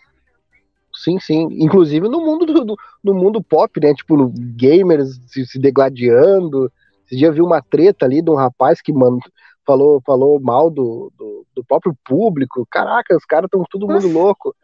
Sim, 0.94 1.18
sim. 1.18 1.48
Inclusive 1.52 2.08
no 2.08 2.20
mundo 2.20 2.46
do, 2.46 2.64
do, 2.64 2.76
no 3.02 3.14
mundo 3.14 3.42
pop, 3.42 3.80
né? 3.80 3.92
Tipo, 3.94 4.32
gamers 4.56 5.20
se, 5.26 5.44
se 5.46 5.58
degladiando. 5.58 6.70
Esse 7.06 7.16
dia 7.16 7.32
viu 7.32 7.44
uma 7.44 7.60
treta 7.60 8.06
ali 8.06 8.22
de 8.22 8.30
um 8.30 8.34
rapaz 8.34 8.80
que 8.80 8.92
mano, 8.92 9.18
falou, 9.66 10.00
falou 10.06 10.40
mal 10.40 10.70
do, 10.70 11.12
do, 11.16 11.46
do 11.54 11.64
próprio 11.64 11.96
público. 12.04 12.66
Caraca, 12.70 13.16
os 13.16 13.24
caras 13.24 13.46
estão 13.46 13.64
todo 13.68 13.88
mundo 13.88 14.08
louco. 14.08 14.54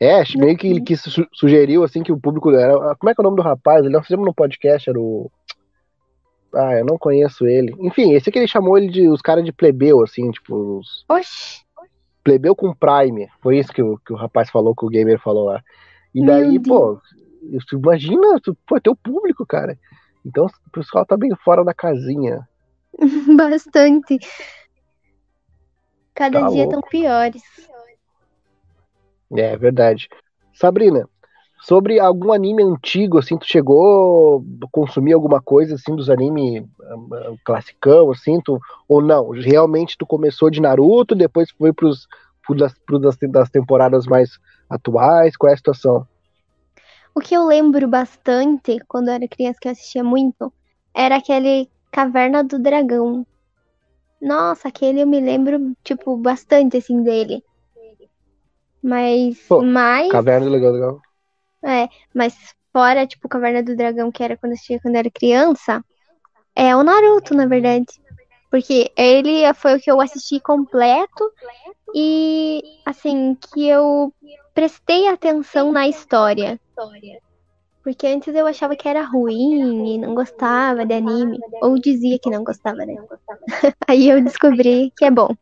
É, 0.00 0.24
meio 0.36 0.56
que 0.56 0.66
ele 0.66 0.80
que 0.80 0.96
su 0.96 1.24
sugeriu 1.32 1.84
assim 1.84 2.02
que 2.02 2.10
o 2.10 2.18
público 2.18 2.50
era. 2.50 2.96
Como 2.96 3.08
é 3.08 3.14
que 3.14 3.20
é 3.20 3.22
o 3.22 3.24
nome 3.24 3.36
do 3.36 3.42
rapaz? 3.42 3.84
Ele 3.84 3.94
nós 3.94 4.02
fizemos 4.02 4.26
no 4.26 4.34
podcast, 4.34 4.90
era 4.90 4.98
o. 4.98 5.30
Ah, 6.54 6.74
eu 6.74 6.84
não 6.84 6.98
conheço 6.98 7.46
ele. 7.46 7.74
Enfim, 7.78 8.12
esse 8.12 8.30
que 8.30 8.38
ele 8.38 8.48
chamou 8.48 8.76
ele 8.76 8.88
de 8.88 9.08
os 9.08 9.22
caras 9.22 9.44
de 9.44 9.52
plebeu, 9.52 10.02
assim, 10.02 10.30
tipo. 10.32 10.80
Os... 10.80 11.04
Oxi. 11.08 11.61
Plebeu 12.24 12.54
com 12.54 12.74
Prime. 12.74 13.28
Foi 13.40 13.58
isso 13.58 13.72
que 13.72 13.82
o, 13.82 13.98
que 13.98 14.12
o 14.12 14.16
rapaz 14.16 14.50
falou, 14.50 14.74
que 14.74 14.84
o 14.84 14.88
gamer 14.88 15.20
falou 15.20 15.44
lá. 15.44 15.62
E 16.14 16.24
daí, 16.24 16.60
pô, 16.60 17.00
tu 17.66 17.78
imagina, 17.78 18.40
tu, 18.40 18.56
pô, 18.66 18.76
é 18.76 18.80
teu 18.80 18.94
público, 18.94 19.46
cara. 19.46 19.78
Então 20.24 20.46
o 20.46 20.70
pessoal 20.70 21.04
tá 21.04 21.16
bem 21.16 21.34
fora 21.44 21.64
da 21.64 21.74
casinha. 21.74 22.46
Bastante. 23.36 24.18
Cada 26.14 26.40
tá 26.40 26.48
dia 26.48 26.64
louco. 26.64 26.70
tão 26.70 26.82
piores. 26.82 27.42
É 29.34 29.56
verdade. 29.56 30.08
Sabrina, 30.52 31.08
sobre 31.62 32.00
algum 32.00 32.32
anime 32.32 32.62
antigo, 32.62 33.18
assim, 33.18 33.38
tu 33.38 33.46
chegou 33.46 34.44
a 34.62 34.66
consumir 34.72 35.12
alguma 35.12 35.40
coisa, 35.40 35.76
assim, 35.76 35.94
dos 35.94 36.10
animes 36.10 36.64
um, 36.64 37.36
classicão, 37.44 38.10
assim, 38.10 38.40
tu, 38.40 38.58
ou 38.88 39.00
não? 39.00 39.30
Realmente 39.30 39.96
tu 39.96 40.04
começou 40.04 40.50
de 40.50 40.60
Naruto, 40.60 41.14
depois 41.14 41.50
foi 41.52 41.72
pros, 41.72 42.08
pros, 42.44 42.58
das, 42.58 42.74
pros 42.84 43.00
das, 43.00 43.16
das 43.30 43.48
temporadas 43.48 44.06
mais 44.06 44.40
atuais, 44.68 45.36
qual 45.36 45.50
é 45.50 45.54
a 45.54 45.56
situação? 45.56 46.06
O 47.14 47.20
que 47.20 47.34
eu 47.34 47.46
lembro 47.46 47.86
bastante, 47.86 48.78
quando 48.88 49.08
eu 49.08 49.14
era 49.14 49.28
criança, 49.28 49.58
que 49.60 49.68
eu 49.68 49.72
assistia 49.72 50.02
muito, 50.02 50.52
era 50.92 51.16
aquele 51.16 51.70
Caverna 51.92 52.42
do 52.42 52.58
Dragão. 52.58 53.24
Nossa, 54.20 54.66
aquele 54.66 55.02
eu 55.02 55.06
me 55.06 55.20
lembro, 55.20 55.76
tipo, 55.84 56.16
bastante, 56.16 56.78
assim, 56.78 57.02
dele. 57.04 57.44
Mas 58.82 59.38
Pô, 59.46 59.62
mais. 59.62 60.10
Caverna 60.10 60.46
do 60.50 60.58
Dragão. 60.58 61.00
É, 61.64 61.88
mas 62.14 62.34
fora, 62.72 63.06
tipo, 63.06 63.28
Caverna 63.28 63.62
do 63.62 63.76
Dragão, 63.76 64.10
que 64.10 64.22
era 64.22 64.36
quando 64.36 64.52
eu 64.52 64.54
assistia 64.54 64.80
quando 64.80 64.94
eu 64.94 65.00
era 65.00 65.10
criança, 65.10 65.84
é 66.54 66.74
o 66.74 66.82
Naruto, 66.82 67.34
na 67.34 67.46
verdade. 67.46 67.86
Porque 68.50 68.90
ele 68.96 69.52
foi 69.54 69.76
o 69.76 69.80
que 69.80 69.90
eu 69.90 70.00
assisti 70.00 70.38
completo 70.40 71.32
e, 71.94 72.62
assim, 72.84 73.34
que 73.34 73.66
eu 73.66 74.12
prestei 74.54 75.08
atenção 75.08 75.72
na 75.72 75.88
história. 75.88 76.60
Porque 77.82 78.06
antes 78.06 78.34
eu 78.34 78.46
achava 78.46 78.76
que 78.76 78.88
era 78.88 79.02
ruim 79.02 79.94
e 79.94 79.98
não 79.98 80.14
gostava 80.14 80.84
de 80.84 80.94
anime. 80.94 81.38
Ou 81.62 81.78
dizia 81.78 82.18
que 82.18 82.30
não 82.30 82.44
gostava, 82.44 82.84
né? 82.84 82.94
Aí 83.88 84.08
eu 84.08 84.22
descobri 84.22 84.92
que 84.96 85.04
é 85.04 85.10
bom. 85.10 85.34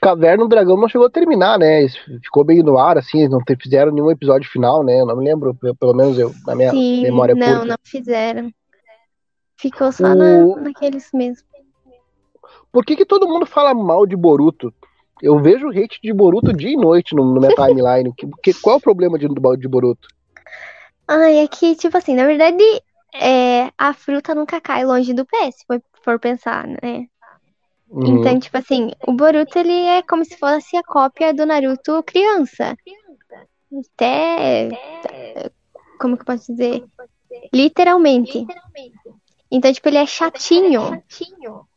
Caverna 0.00 0.44
do 0.44 0.48
Dragão 0.48 0.76
não 0.76 0.88
chegou 0.88 1.06
a 1.06 1.10
terminar, 1.10 1.58
né? 1.58 1.86
Ficou 2.22 2.44
meio 2.44 2.64
no 2.64 2.78
ar, 2.78 2.96
assim, 2.96 3.28
não 3.28 3.40
fizeram 3.60 3.92
nenhum 3.92 4.10
episódio 4.10 4.50
final, 4.50 4.82
né? 4.82 5.00
Eu 5.00 5.06
não 5.06 5.16
me 5.16 5.24
lembro, 5.24 5.54
pelo 5.78 5.94
menos 5.94 6.18
eu, 6.18 6.32
na 6.46 6.54
minha 6.54 6.70
Sim, 6.70 7.02
memória 7.02 7.34
não. 7.34 7.58
Não, 7.58 7.64
não 7.66 7.76
fizeram. 7.84 8.50
Ficou 9.58 9.92
só 9.92 10.06
o... 10.06 10.14
na, 10.14 10.62
naqueles 10.62 11.10
mesmo. 11.12 11.46
Por 12.72 12.84
que, 12.84 12.96
que 12.96 13.04
todo 13.04 13.28
mundo 13.28 13.44
fala 13.44 13.74
mal 13.74 14.06
de 14.06 14.16
Boruto? 14.16 14.72
Eu 15.20 15.38
vejo 15.38 15.68
hate 15.68 16.00
de 16.02 16.12
Boruto 16.12 16.52
dia 16.52 16.70
e 16.70 16.76
noite 16.76 17.14
no, 17.14 17.24
no 17.24 17.40
minha 17.40 17.52
timeline. 17.54 18.12
que, 18.14 18.26
que, 18.42 18.54
qual 18.54 18.76
é 18.76 18.78
o 18.78 18.82
problema 18.82 19.18
de, 19.18 19.28
de 19.28 19.68
Boruto? 19.68 20.08
Ai, 21.06 21.38
é 21.40 21.48
que, 21.48 21.74
tipo 21.74 21.96
assim, 21.98 22.14
na 22.14 22.24
verdade, 22.24 22.62
é, 23.14 23.70
a 23.76 23.92
fruta 23.92 24.34
nunca 24.34 24.60
cai 24.60 24.84
longe 24.84 25.12
do 25.12 25.26
pé, 25.26 25.50
se 25.50 25.66
for, 25.66 25.82
for 26.02 26.18
pensar, 26.18 26.66
né? 26.66 27.06
Uhum. 27.90 28.20
Então, 28.20 28.38
tipo 28.38 28.56
assim, 28.56 28.92
o 29.04 29.12
Boruto, 29.12 29.58
ele 29.58 29.72
é 29.72 30.00
como 30.02 30.24
se 30.24 30.36
fosse 30.36 30.76
a 30.76 30.82
cópia 30.82 31.34
do 31.34 31.44
Naruto 31.44 32.02
criança. 32.04 32.76
Até. 33.94 34.70
Como 35.98 36.16
que 36.16 36.22
eu 36.22 36.26
posso 36.26 36.52
dizer? 36.52 36.84
Literalmente. 37.52 38.46
Então, 39.50 39.72
tipo, 39.72 39.88
ele 39.88 39.98
é 39.98 40.06
chatinho. 40.06 41.02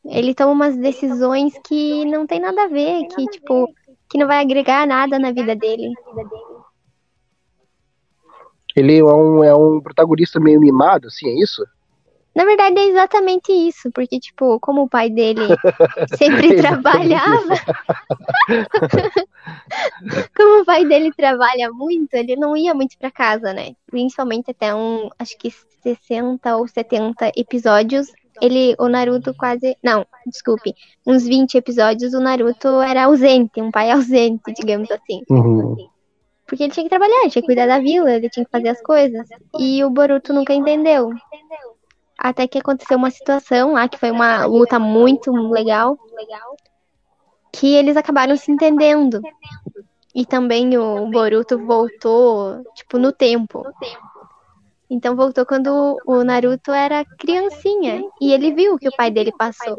Ele 0.06 0.36
toma 0.36 0.52
umas 0.52 0.78
decisões 0.78 1.54
que 1.66 2.06
não 2.06 2.28
tem 2.28 2.40
nada 2.40 2.66
a 2.66 2.68
ver, 2.68 3.08
que, 3.08 3.26
tipo, 3.26 3.68
que 4.08 4.18
não 4.20 4.28
vai 4.28 4.40
agregar 4.40 4.86
nada 4.86 5.18
na 5.18 5.32
vida 5.32 5.56
dele. 5.56 5.92
Ele 8.76 9.00
é 9.00 9.04
um, 9.04 9.44
é 9.44 9.56
um 9.56 9.82
protagonista 9.82 10.40
meio 10.40 10.60
mimado, 10.60 11.08
assim, 11.08 11.28
é 11.28 11.42
isso? 11.42 11.64
Na 12.36 12.46
verdade 12.46 12.80
é 12.80 12.88
exatamente 12.88 13.52
isso, 13.52 13.92
porque, 13.92 14.20
tipo, 14.20 14.60
como 14.60 14.84
o 14.84 14.90
pai 14.90 15.10
dele 15.10 15.42
sempre 16.18 16.56
trabalhava. 16.56 17.56
como 20.36 20.62
o 20.62 20.66
pai 20.66 20.86
dele 20.86 21.12
trabalha 21.16 21.72
muito, 21.72 22.14
ele 22.16 22.36
não 22.36 22.58
ia 22.58 22.74
muito 22.74 22.98
para 22.98 23.12
casa, 23.12 23.54
né? 23.54 23.76
Principalmente 23.86 24.50
até 24.50 24.74
um, 24.74 25.10
acho 25.20 25.38
que 25.38 25.52
60 25.84 26.58
ou 26.58 26.68
70 26.68 27.32
episódios. 27.36 28.08
Ele, 28.42 28.76
o 28.80 28.90
Naruto 28.90 29.32
quase. 29.36 29.78
Não, 29.84 30.06
desculpe. 30.26 30.74
Uns 31.06 31.24
20 31.24 31.56
episódios, 31.56 32.16
o 32.16 32.20
Naruto 32.20 32.82
era 32.82 33.04
ausente, 33.04 33.62
um 33.62 33.70
pai 33.70 33.92
ausente, 33.92 34.52
digamos 34.58 34.90
assim. 34.90 35.22
Uhum. 35.30 35.76
Porque 36.48 36.64
ele 36.64 36.74
tinha 36.74 36.84
que 36.84 36.90
trabalhar, 36.90 37.22
ele 37.22 37.30
tinha 37.30 37.42
que 37.42 37.48
cuidar 37.48 37.68
da 37.68 37.80
vila, 37.80 38.12
ele 38.12 38.30
tinha 38.30 38.46
que 38.46 38.52
fazer 38.52 38.70
as 38.70 38.82
coisas. 38.82 39.28
E 39.60 39.84
o 39.84 39.90
Boruto 39.90 40.34
nunca 40.34 40.54
entendeu. 40.54 41.12
Até 42.24 42.48
que 42.48 42.58
aconteceu 42.58 42.98
uma 42.98 43.12
situação 43.12 43.74
lá, 43.74 43.90
que 43.90 43.98
foi 43.98 44.10
uma 44.10 44.46
luta 44.46 44.80
muito 44.80 45.30
legal, 45.30 46.00
que 47.52 47.76
eles 47.76 47.98
acabaram 47.98 48.38
se 48.38 48.50
entendendo. 48.50 49.22
E 50.16 50.26
também 50.26 50.78
o 50.78 51.12
Boruto 51.12 51.60
voltou, 51.60 52.64
tipo, 52.76 52.98
no 52.98 53.12
tempo. 53.12 53.66
Então 54.90 55.18
voltou 55.18 55.46
quando 55.46 55.98
o 56.06 56.24
Naruto 56.24 56.72
era 56.72 57.04
criancinha. 57.04 58.02
E 58.22 58.32
ele 58.32 58.54
viu 58.54 58.76
o 58.76 58.78
que 58.80 58.88
o 58.88 58.96
pai 58.96 59.12
dele 59.12 59.34
passou. 59.38 59.76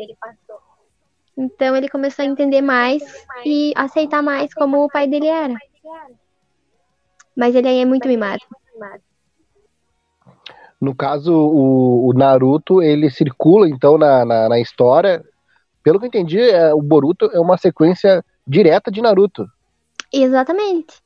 Então 1.34 1.74
ele 1.74 1.88
começou 1.88 2.24
a 2.24 2.28
entender 2.28 2.60
mais 2.60 3.02
e 3.46 3.72
aceitar 3.74 4.22
mais 4.22 4.52
como 4.52 4.84
o 4.84 4.88
pai 4.90 5.06
dele 5.08 5.28
era. 5.28 5.54
Mas 7.34 7.54
ele 7.54 7.68
aí 7.68 7.78
é 7.80 7.84
muito 7.86 8.06
mimado. 8.06 8.44
No 10.84 10.94
caso, 10.94 11.32
o, 11.32 12.08
o 12.08 12.12
Naruto, 12.12 12.82
ele 12.82 13.10
circula 13.10 13.68
então 13.68 13.96
na, 13.96 14.24
na, 14.24 14.48
na, 14.48 14.60
história. 14.60 15.24
Pelo 15.82 15.98
que 15.98 16.04
eu 16.04 16.08
entendi, 16.08 16.40
é, 16.40 16.72
o 16.74 16.82
Boruto 16.82 17.30
é 17.32 17.40
uma 17.40 17.56
sequência 17.56 18.24
direta 18.46 18.90
de 18.90 19.00
Naruto. 19.00 19.46
Exatamente. 20.12 21.02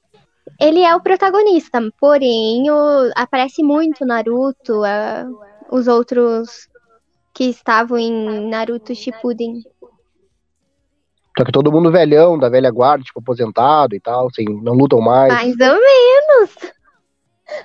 Ele 0.61 0.83
é 0.83 0.95
o 0.95 1.01
protagonista, 1.01 1.81
porém 2.01 2.71
o, 2.71 3.11
aparece 3.17 3.63
muito 3.63 4.05
Naruto, 4.05 4.83
os 5.71 5.87
outros 5.87 6.69
que 7.35 7.45
estavam 7.45 7.97
em 7.97 8.49
Naruto 8.49 8.95
Shippuden. 8.95 9.63
Só 11.39 11.45
que 11.45 11.53
todo 11.53 11.71
mundo 11.71 11.93
velhão, 11.93 12.37
da 12.37 12.49
velha 12.49 12.71
guarda, 12.71 13.05
tipo, 13.05 13.21
aposentado 13.21 13.95
e 13.95 14.01
tal, 14.01 14.27
assim, 14.27 14.45
não 14.61 14.73
lutam 14.73 15.01
mais. 15.01 15.33
Mais 15.33 15.53
ou 15.53 15.81
menos. 15.81 16.78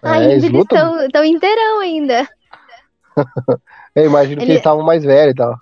É, 0.01 0.09
ainda 0.09 0.34
eles 0.34 0.51
lutam... 0.51 1.05
estão 1.05 1.23
inteirão 1.23 1.79
ainda. 1.79 2.27
Eu 3.95 4.05
imagino 4.05 4.39
Ele... 4.39 4.45
que 4.45 4.51
eles 4.51 4.57
estavam 4.57 4.84
mais 4.84 5.03
velhos 5.03 5.34
e 5.34 5.38
tal. 5.38 5.57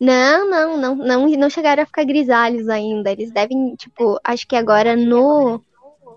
Não, 0.00 0.48
não, 0.48 0.76
não, 0.78 0.94
não, 0.96 1.28
não 1.28 1.50
chegaram 1.50 1.82
a 1.82 1.86
ficar 1.86 2.04
grisalhos 2.04 2.68
ainda. 2.68 3.12
Eles 3.12 3.30
devem, 3.30 3.74
tipo, 3.76 4.18
acho 4.24 4.46
que 4.48 4.56
agora 4.56 4.96
no 4.96 5.62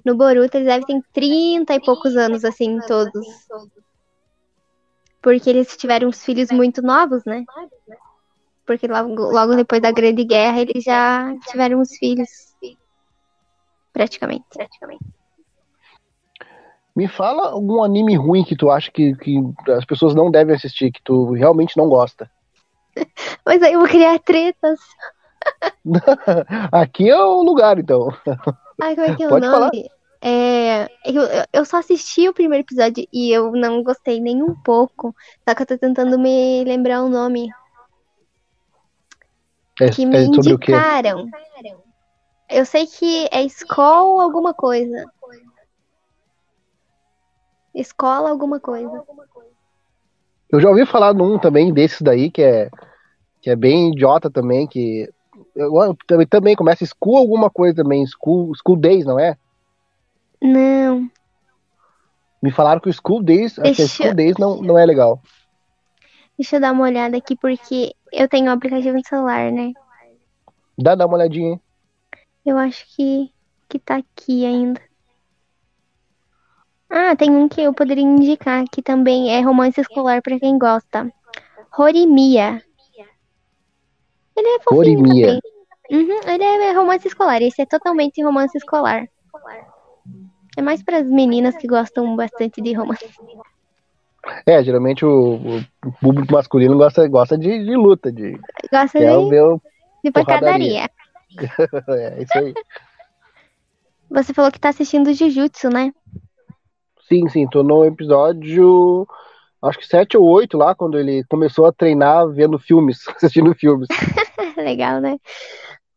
no 0.04 0.16
Boruto 0.16 0.58
eles 0.58 0.68
devem 0.68 1.02
ter 1.02 1.08
30 1.14 1.76
e 1.76 1.80
poucos 1.80 2.16
anos 2.16 2.44
assim 2.44 2.80
todos. 2.88 3.26
Porque 5.22 5.50
eles 5.50 5.78
tiveram 5.78 6.10
uns 6.10 6.24
filhos 6.24 6.50
muito 6.52 6.82
novos, 6.82 7.24
né? 7.26 7.46
porque 8.66 8.88
logo, 8.88 9.14
logo 9.14 9.56
depois 9.56 9.82
da 9.82 9.92
Grande 9.92 10.24
Guerra 10.24 10.62
eles 10.62 10.84
já 10.84 11.36
tiveram 11.48 11.80
os 11.82 11.96
filhos. 11.98 12.30
Praticamente. 13.92 14.46
praticamente. 14.54 15.04
Me 16.96 17.08
fala 17.08 17.50
algum 17.50 17.84
anime 17.84 18.16
ruim 18.16 18.44
que 18.44 18.56
tu 18.56 18.70
acha 18.70 18.92
que, 18.92 19.16
que 19.16 19.40
as 19.70 19.84
pessoas 19.84 20.14
não 20.14 20.30
devem 20.30 20.56
assistir, 20.56 20.92
que 20.92 21.02
tu 21.04 21.32
realmente 21.32 21.76
não 21.76 21.90
gosta. 21.90 22.30
Mas 23.46 23.62
aí 23.64 23.74
eu 23.74 23.80
vou 23.80 23.90
criar 23.90 24.20
tretas. 24.20 24.80
Aqui 26.72 27.10
é 27.10 27.18
o 27.18 27.42
lugar, 27.42 27.80
então. 27.80 28.10
Ai, 28.82 28.96
como 28.96 29.08
é 29.08 29.16
que 29.16 29.24
é 29.24 29.28
o 29.28 29.30
Pode 29.30 29.48
nome? 29.48 29.60
Falar. 29.60 30.04
É, 30.26 30.86
eu, 31.04 31.22
eu 31.52 31.66
só 31.66 31.78
assisti 31.80 32.30
o 32.30 32.34
primeiro 32.34 32.64
episódio 32.64 33.06
e 33.12 33.30
eu 33.30 33.52
não 33.52 33.84
gostei 33.84 34.22
nem 34.22 34.42
um 34.42 34.56
pouco. 34.64 35.14
Só 35.48 35.54
que 35.54 35.64
eu 35.64 35.66
tô 35.66 35.78
tentando 35.78 36.18
me 36.18 36.64
lembrar 36.64 37.04
o 37.04 37.10
nome. 37.10 37.50
É, 39.82 39.90
que 39.90 40.06
me 40.06 40.16
é 40.16 40.22
indicaram. 40.24 41.30
Eu 42.50 42.66
sei 42.66 42.88
que 42.88 43.28
é 43.32 43.44
escola 43.44 44.24
alguma 44.24 44.54
coisa. 44.54 45.06
Escola 47.74 48.30
alguma 48.30 48.60
coisa. 48.60 49.04
Eu 50.52 50.60
já 50.60 50.70
ouvi 50.70 50.86
falar 50.86 51.14
num 51.14 51.40
também 51.40 51.74
desses 51.74 52.02
daí 52.02 52.30
que 52.30 52.42
é 52.42 52.70
que 53.42 53.50
é 53.50 53.56
bem 53.56 53.92
idiota 53.92 54.30
também 54.30 54.66
que 54.68 55.10
eu, 55.56 55.98
também, 56.08 56.28
também 56.28 56.56
começa 56.56 56.86
school 56.86 57.18
alguma 57.18 57.50
coisa 57.50 57.76
também, 57.76 58.06
school, 58.08 58.54
school 58.56 58.78
days, 58.78 59.06
não 59.06 59.20
é? 59.20 59.38
Não. 60.42 61.10
Me 62.42 62.52
falaram 62.52 62.82
que 62.82 62.90
o 62.90 62.94
school 62.94 63.24
days, 63.24 63.56
Deixa... 63.56 63.88
school 63.88 64.14
days 64.14 64.38
não, 64.38 64.62
não 64.62 64.78
é 64.78 64.86
legal. 64.86 65.22
Deixa 66.38 66.56
eu 66.58 66.62
dar 66.62 66.72
uma 66.72 66.84
olhada 66.84 67.16
aqui, 67.16 67.36
porque 67.36 67.94
eu 68.12 68.28
tenho 68.28 68.48
um 68.48 68.52
aplicativo 68.54 68.98
no 68.98 69.06
celular, 69.06 69.52
né? 69.52 69.72
Dá, 70.78 70.96
dá 70.96 71.06
uma 71.06 71.16
olhadinha. 71.16 71.60
Eu 72.46 72.58
acho 72.58 72.86
que, 72.96 73.32
que 73.70 73.80
tá 73.80 73.98
aqui 73.98 74.46
ainda. 74.46 74.82
Ah, 76.96 77.16
tem 77.16 77.32
um 77.32 77.50
que 77.50 77.60
eu 77.60 77.74
poderia 77.74 78.04
indicar, 78.04 78.64
que 78.72 78.80
também 78.80 79.36
é 79.36 79.42
romance 79.42 79.82
escolar 79.82 80.22
para 80.22 80.40
quem 80.40 80.60
gosta. 80.60 81.12
Rorimia. 81.72 82.62
Ele 84.38 84.48
é 84.48 84.60
fofinho 84.60 85.04
também. 85.04 85.40
Uhum, 85.90 86.20
ele 86.28 86.44
é 86.44 86.72
romance 86.72 87.08
escolar. 87.08 87.42
Esse 87.42 87.64
é 87.64 87.66
totalmente 87.66 88.24
romance 88.24 88.56
escolar. 88.56 89.08
É 90.56 90.62
mais 90.62 90.84
para 90.84 90.98
as 91.00 91.08
meninas 91.08 91.58
que 91.58 91.66
gostam 91.66 92.16
bastante 92.16 92.62
de 92.62 92.74
romance. 92.74 93.10
É, 94.46 94.64
geralmente 94.64 95.04
o, 95.04 95.40
o 95.84 95.92
público 96.00 96.32
masculino 96.32 96.78
gosta, 96.78 97.08
gosta 97.08 97.36
de, 97.36 97.66
de 97.66 97.76
luta, 97.76 98.12
de 98.12 98.40
gosta 98.72 99.00
de, 99.00 99.30
ver 99.30 99.44
de 100.04 100.12
porradaria. 100.12 100.88
é, 101.90 102.22
isso 102.22 102.38
aí. 102.38 102.54
Você 104.12 104.32
falou 104.32 104.52
que 104.52 104.60
tá 104.60 104.70
assistindo 104.70 105.12
Jujutsu, 105.12 105.70
né? 105.70 105.92
Sim, 107.08 107.28
sim, 107.30 107.48
tô 107.48 107.64
no 107.64 107.86
episódio 107.86 109.08
acho 109.64 109.80
que 109.80 109.88
7 109.88 110.18
ou 110.18 110.26
8 110.26 110.58
lá, 110.58 110.76
quando 110.76 111.00
ele 111.00 111.24
começou 111.30 111.66
a 111.66 111.72
treinar 111.72 112.28
vendo 112.30 112.60
filmes, 112.60 113.08
assistindo 113.16 113.56
filmes. 113.56 113.88
Legal, 114.58 115.00
né? 115.00 115.18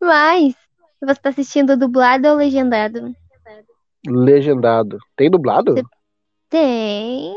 Mas, 0.00 0.54
você 1.02 1.20
tá 1.20 1.30
assistindo 1.30 1.76
dublado 1.76 2.28
ou 2.28 2.36
legendado? 2.36 3.12
Legendado. 4.06 4.98
Tem 5.16 5.28
dublado? 5.28 5.74
Tem. 6.48 7.34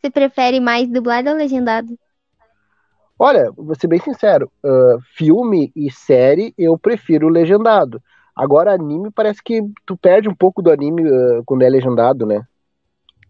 Você 0.00 0.10
prefere 0.10 0.60
mais 0.60 0.88
dublado 0.88 1.30
ou 1.30 1.36
legendado? 1.36 1.98
Olha, 3.18 3.50
vou 3.56 3.74
ser 3.74 3.86
bem 3.86 4.00
sincero, 4.00 4.50
uh, 4.64 5.00
filme 5.14 5.70
e 5.76 5.90
série 5.92 6.52
eu 6.58 6.76
prefiro 6.76 7.28
legendado. 7.28 8.02
Agora, 8.34 8.72
anime 8.72 9.10
parece 9.12 9.42
que 9.42 9.62
tu 9.86 9.96
perde 9.96 10.28
um 10.28 10.34
pouco 10.34 10.62
do 10.62 10.72
anime 10.72 11.02
uh, 11.08 11.42
quando 11.44 11.62
é 11.62 11.68
legendado, 11.68 12.26
né? 12.26 12.44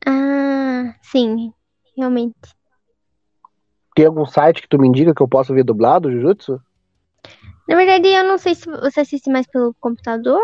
Ah, 0.07 0.95
sim, 1.03 1.53
realmente. 1.97 2.35
Tem 3.95 4.07
algum 4.07 4.25
site 4.25 4.63
que 4.63 4.69
tu 4.69 4.79
me 4.79 4.89
indica 4.89 5.15
que 5.15 5.23
eu 5.23 5.29
possa 5.29 5.53
ver 5.53 5.65
dublado, 5.65 6.11
Jujutsu? 6.11 6.61
Na 7.69 7.77
verdade, 7.77 8.09
eu 8.09 8.25
não 8.25 8.39
sei 8.39 8.55
se 8.55 8.69
você 8.69 9.01
assiste 9.01 9.31
mais 9.31 9.47
pelo 9.47 9.75
computador. 9.81 10.41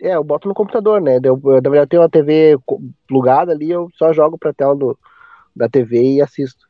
É, 0.00 0.16
eu 0.16 0.24
boto 0.24 0.48
no 0.48 0.54
computador, 0.54 1.00
né? 1.00 1.18
Eu, 1.22 1.36
na 1.36 1.70
verdade, 1.70 1.78
eu 1.78 1.86
tenho 1.86 2.02
uma 2.02 2.08
TV 2.08 2.58
plugada 3.06 3.52
ali, 3.52 3.70
eu 3.70 3.88
só 3.94 4.12
jogo 4.12 4.36
pra 4.36 4.52
tela 4.52 4.74
do, 4.74 4.98
da 5.54 5.68
TV 5.68 6.14
e 6.14 6.22
assisto. 6.22 6.66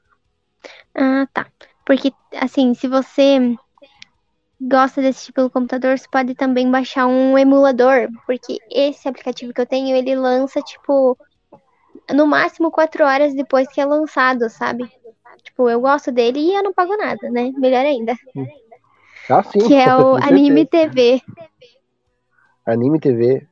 Ah, 0.95 1.27
tá. 1.33 1.47
Porque, 1.85 2.13
assim, 2.41 2.75
se 2.75 2.87
você 2.89 3.57
gosta 4.69 5.03
desse 5.03 5.27
tipo 5.27 5.43
de 5.43 5.51
computador, 5.51 5.99
você 5.99 6.09
pode 6.11 6.35
também 6.35 6.71
baixar 6.71 7.07
um 7.07 7.37
emulador, 7.37 8.09
porque 8.27 8.59
esse 8.71 9.09
aplicativo 9.09 9.53
que 9.53 9.61
eu 9.61 9.67
tenho, 9.67 9.95
ele 9.95 10.15
lança, 10.15 10.61
tipo, 10.63 11.17
no 12.13 12.27
máximo 12.27 12.71
quatro 12.71 13.05
horas 13.05 13.35
depois 13.35 13.69
que 13.69 13.81
é 13.81 13.85
lançado, 13.85 14.49
sabe? 14.49 14.91
Tipo, 15.43 15.69
eu 15.69 15.81
gosto 15.81 16.11
dele 16.11 16.41
e 16.41 16.55
eu 16.55 16.63
não 16.63 16.73
pago 16.73 16.97
nada, 16.97 17.31
né? 17.31 17.53
Melhor 17.57 17.85
ainda. 17.85 18.15
Ah, 19.29 19.43
sim. 19.43 19.59
Que 19.67 19.75
é 19.75 19.95
o 19.97 20.17
Anime 20.17 20.67
TV. 20.67 21.21
Anime 22.67 22.99
TV. 22.99 23.47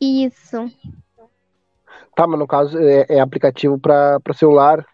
Isso. 0.00 0.70
Tá, 2.14 2.26
mas 2.26 2.38
no 2.38 2.46
caso 2.46 2.78
é, 2.78 3.06
é 3.08 3.20
aplicativo 3.20 3.78
para 3.78 4.20
celular. 4.34 4.86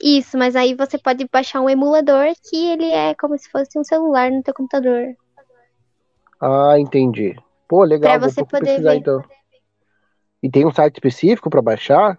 Isso, 0.00 0.38
mas 0.38 0.56
aí 0.56 0.74
você 0.74 0.96
pode 0.96 1.28
baixar 1.30 1.60
um 1.60 1.68
emulador 1.68 2.26
que 2.48 2.70
ele 2.70 2.90
é 2.90 3.14
como 3.14 3.36
se 3.36 3.50
fosse 3.50 3.78
um 3.78 3.84
celular 3.84 4.30
no 4.30 4.42
teu 4.42 4.54
computador. 4.54 5.14
Ah, 6.40 6.76
entendi. 6.78 7.36
Pô, 7.68 7.84
legal. 7.84 8.18
Pra 8.18 8.28
você 8.28 8.44
poder 8.44 8.80
ver. 8.80 8.96
então. 8.96 9.22
E 10.42 10.50
tem 10.50 10.66
um 10.66 10.72
site 10.72 10.94
específico 10.94 11.50
para 11.50 11.60
baixar? 11.60 12.16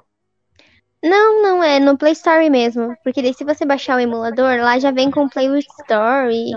Não, 1.04 1.42
não 1.42 1.64
é 1.64 1.80
no 1.80 1.98
Play 1.98 2.12
Store 2.12 2.48
mesmo. 2.52 2.96
Porque 3.04 3.22
daí 3.24 3.34
se 3.34 3.44
você 3.44 3.66
baixar 3.66 3.98
o 3.98 4.00
emulador, 4.00 4.58
lá 4.60 4.78
já 4.78 4.92
vem 4.92 5.10
com 5.10 5.28
Play 5.28 5.48
Store, 5.58 6.52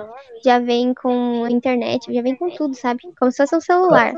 já 0.44 0.58
vem 0.58 0.92
com 0.92 1.48
internet, 1.48 2.12
já 2.12 2.20
vem 2.20 2.36
com 2.36 2.50
tudo, 2.50 2.74
sabe? 2.74 3.00
Como 3.18 3.32
se 3.32 3.38
fosse 3.38 3.56
um 3.56 3.60
celular. 3.60 4.12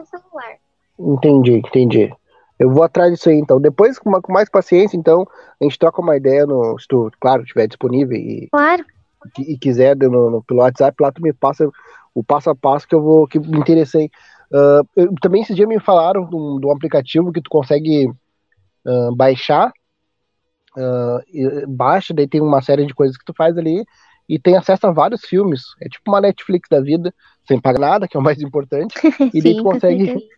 Entendi, 0.98 1.52
entendi. 1.52 2.12
Eu 2.58 2.70
vou 2.70 2.82
atrás 2.82 3.12
disso 3.12 3.28
aí, 3.28 3.36
então. 3.38 3.60
Depois, 3.60 3.98
com, 3.98 4.10
mais 4.28 4.48
paciência, 4.48 4.96
então, 4.96 5.26
a 5.60 5.64
gente 5.64 5.78
troca 5.78 6.00
uma 6.00 6.16
ideia 6.16 6.46
no. 6.46 6.78
Se 6.78 6.88
tu, 6.88 7.10
claro, 7.20 7.42
estiver 7.42 7.66
disponível 7.66 8.16
e, 8.16 8.48
Claro. 8.50 8.84
e 9.38 9.58
quiser 9.58 9.94
no, 9.96 10.30
no, 10.30 10.42
pelo 10.42 10.60
WhatsApp, 10.60 10.96
lá 11.00 11.12
tu 11.12 11.20
me 11.22 11.32
passa 11.32 11.68
o 12.14 12.24
passo 12.24 12.48
a 12.48 12.54
passo 12.54 12.88
que 12.88 12.94
eu 12.94 13.02
vou. 13.02 13.26
que 13.26 13.38
me 13.38 13.58
interessei. 13.58 14.10
Ah, 14.52 14.80
eu- 14.96 15.14
também 15.20 15.42
esses 15.42 15.54
dias 15.54 15.68
me 15.68 15.78
falaram 15.80 16.24
de 16.28 16.34
um, 16.34 16.58
de 16.58 16.66
um 16.66 16.70
aplicativo 16.72 17.32
que 17.32 17.42
tu 17.42 17.50
consegue 17.50 18.10
ah, 18.86 19.10
baixar. 19.14 19.72
e- 21.32 21.66
baixa, 21.66 22.12
daí 22.14 22.26
tem 22.28 22.40
uma 22.40 22.62
série 22.62 22.86
de 22.86 22.94
coisas 22.94 23.16
que 23.16 23.24
tu 23.24 23.34
faz 23.34 23.56
ali 23.56 23.84
e 24.28 24.38
tem 24.38 24.56
acesso 24.56 24.86
a 24.86 24.90
vários 24.92 25.22
filmes. 25.24 25.62
É 25.80 25.88
tipo 25.88 26.10
uma 26.10 26.20
Netflix 26.20 26.68
da 26.68 26.80
vida, 26.80 27.14
sem 27.46 27.60
pagar 27.60 27.78
nada, 27.78 28.08
que 28.08 28.16
é 28.16 28.20
o 28.20 28.22
mais 28.22 28.40
importante. 28.40 28.94
E 29.34 29.42
daí 29.42 29.56
tu 29.56 29.62
consegue. 29.62 30.28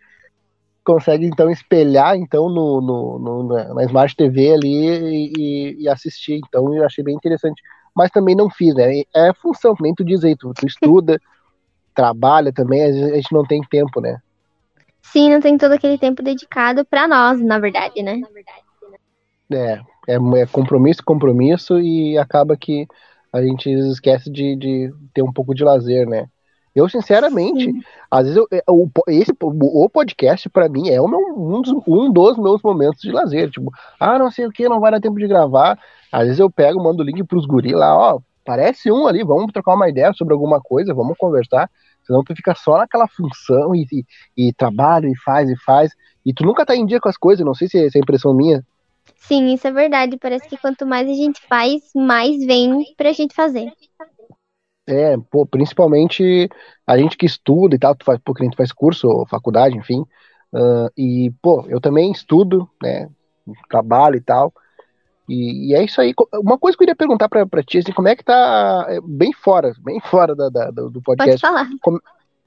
Consegue 0.88 1.26
então 1.26 1.50
espelhar 1.50 2.16
então 2.16 2.48
no, 2.48 2.80
no, 2.80 3.18
no- 3.18 3.74
na- 3.74 3.84
Smart 3.84 4.16
TV 4.16 4.54
ali 4.54 5.32
e, 5.36 5.82
e- 5.82 5.88
assistir. 5.88 6.40
Então 6.48 6.74
eu 6.74 6.82
achei 6.82 7.04
bem 7.04 7.14
interessante. 7.14 7.60
Mas 7.94 8.10
também 8.10 8.34
não 8.34 8.48
fiz, 8.48 8.74
né? 8.74 9.02
É 9.14 9.34
função, 9.34 9.74
nem 9.80 9.94
tu 9.94 10.02
diz 10.02 10.24
aí, 10.24 10.34
tu, 10.34 10.54
tu 10.54 10.66
estuda, 10.66 11.20
trabalha 11.94 12.52
também, 12.52 12.82
a 12.84 13.16
gente 13.16 13.32
não 13.32 13.44
tem 13.44 13.60
tempo, 13.70 14.00
né? 14.00 14.16
Sim, 15.02 15.30
não 15.30 15.40
tem 15.40 15.58
todo 15.58 15.72
aquele 15.72 15.98
tempo 15.98 16.22
dedicado 16.22 16.84
pra 16.86 17.06
nós, 17.06 17.40
na 17.42 17.58
verdade, 17.58 18.02
né? 18.02 18.20
É, 19.52 19.72
é, 20.08 20.14
é 20.14 20.46
compromisso, 20.46 21.02
compromisso 21.04 21.78
e 21.80 22.16
acaba 22.16 22.56
que 22.56 22.86
a 23.32 23.42
gente 23.42 23.70
esquece 23.70 24.30
de, 24.30 24.56
de 24.56 24.94
ter 25.12 25.22
um 25.22 25.32
pouco 25.32 25.54
de 25.54 25.64
lazer, 25.64 26.06
né? 26.08 26.26
Eu, 26.78 26.88
sinceramente, 26.88 27.64
Sim. 27.64 27.80
às 28.10 28.22
vezes 28.22 28.36
eu, 28.36 28.46
é, 28.52 28.62
o, 28.68 28.88
esse, 29.08 29.32
o 29.40 29.88
podcast, 29.88 30.48
pra 30.48 30.68
mim, 30.68 30.88
é 30.88 31.00
o 31.00 31.08
meu, 31.08 31.18
um, 31.18 31.60
dos, 31.60 31.82
um 31.86 32.12
dos 32.12 32.38
meus 32.38 32.62
momentos 32.62 33.00
de 33.00 33.10
lazer. 33.10 33.50
Tipo, 33.50 33.72
ah, 33.98 34.18
não 34.18 34.30
sei 34.30 34.46
o 34.46 34.50
que, 34.50 34.68
não 34.68 34.80
vai 34.80 34.92
dar 34.92 35.00
tempo 35.00 35.18
de 35.18 35.26
gravar. 35.26 35.78
Às 36.12 36.24
vezes 36.24 36.38
eu 36.38 36.50
pego, 36.50 36.82
mando 36.82 37.02
o 37.02 37.06
link 37.06 37.22
pros 37.24 37.46
guri 37.46 37.72
lá, 37.72 37.96
ó, 37.96 38.20
parece 38.44 38.90
um 38.90 39.06
ali, 39.06 39.24
vamos 39.24 39.52
trocar 39.52 39.74
uma 39.74 39.88
ideia 39.88 40.12
sobre 40.12 40.32
alguma 40.32 40.60
coisa, 40.60 40.94
vamos 40.94 41.16
conversar. 41.18 41.68
Senão 42.06 42.24
tu 42.24 42.34
fica 42.34 42.54
só 42.54 42.78
naquela 42.78 43.06
função 43.08 43.74
e, 43.74 43.86
e, 43.92 44.48
e 44.48 44.52
trabalha 44.52 45.06
e 45.06 45.16
faz 45.18 45.50
e 45.50 45.56
faz. 45.64 45.92
E 46.24 46.32
tu 46.32 46.44
nunca 46.44 46.64
tá 46.64 46.74
em 46.74 46.86
dia 46.86 47.00
com 47.00 47.08
as 47.08 47.16
coisas, 47.16 47.44
não 47.44 47.54
sei 47.54 47.68
se, 47.68 47.90
se 47.90 47.98
é 47.98 48.00
impressão 48.00 48.32
minha. 48.32 48.64
Sim, 49.16 49.52
isso 49.52 49.66
é 49.66 49.72
verdade. 49.72 50.16
Parece 50.16 50.48
que 50.48 50.56
quanto 50.56 50.86
mais 50.86 51.08
a 51.08 51.12
gente 51.12 51.40
faz, 51.48 51.82
mais 51.94 52.38
vem 52.46 52.94
pra 52.96 53.12
gente 53.12 53.34
fazer. 53.34 53.70
É, 54.88 55.16
pô, 55.30 55.44
principalmente 55.46 56.48
a 56.86 56.96
gente 56.96 57.16
que 57.16 57.26
estuda 57.26 57.76
e 57.76 57.78
tal, 57.78 57.94
tu 57.94 58.04
faz, 58.06 58.18
pô, 58.24 58.32
que 58.32 58.42
a 58.42 58.46
gente 58.46 58.56
faz 58.56 58.72
curso, 58.72 59.26
faculdade, 59.28 59.76
enfim. 59.76 60.04
ah, 60.54 60.88
e, 60.96 61.30
pô, 61.42 61.64
eu 61.68 61.80
também 61.80 62.10
estudo, 62.10 62.68
né? 62.82 63.08
Trabalho 63.68 64.16
e 64.16 64.20
tal. 64.20 64.52
E, 65.28 65.70
e 65.70 65.74
é 65.74 65.84
isso 65.84 66.00
aí. 66.00 66.14
Uma 66.34 66.58
coisa 66.58 66.76
que 66.76 66.82
eu 66.82 66.86
queria 66.86 66.96
perguntar 66.96 67.28
pra, 67.28 67.46
pra 67.46 67.62
ti, 67.62 67.78
assim, 67.78 67.92
como 67.92 68.08
é 68.08 68.16
que 68.16 68.24
tá, 68.24 68.86
é, 68.88 68.98
bem 69.02 69.32
fora, 69.32 69.72
bem 69.80 70.00
fora 70.00 70.34
da, 70.34 70.48
da- 70.48 70.70
do 70.70 70.90
do 70.90 71.02
Pode 71.02 71.18
podcast, 71.18 71.40
falar. 71.40 71.68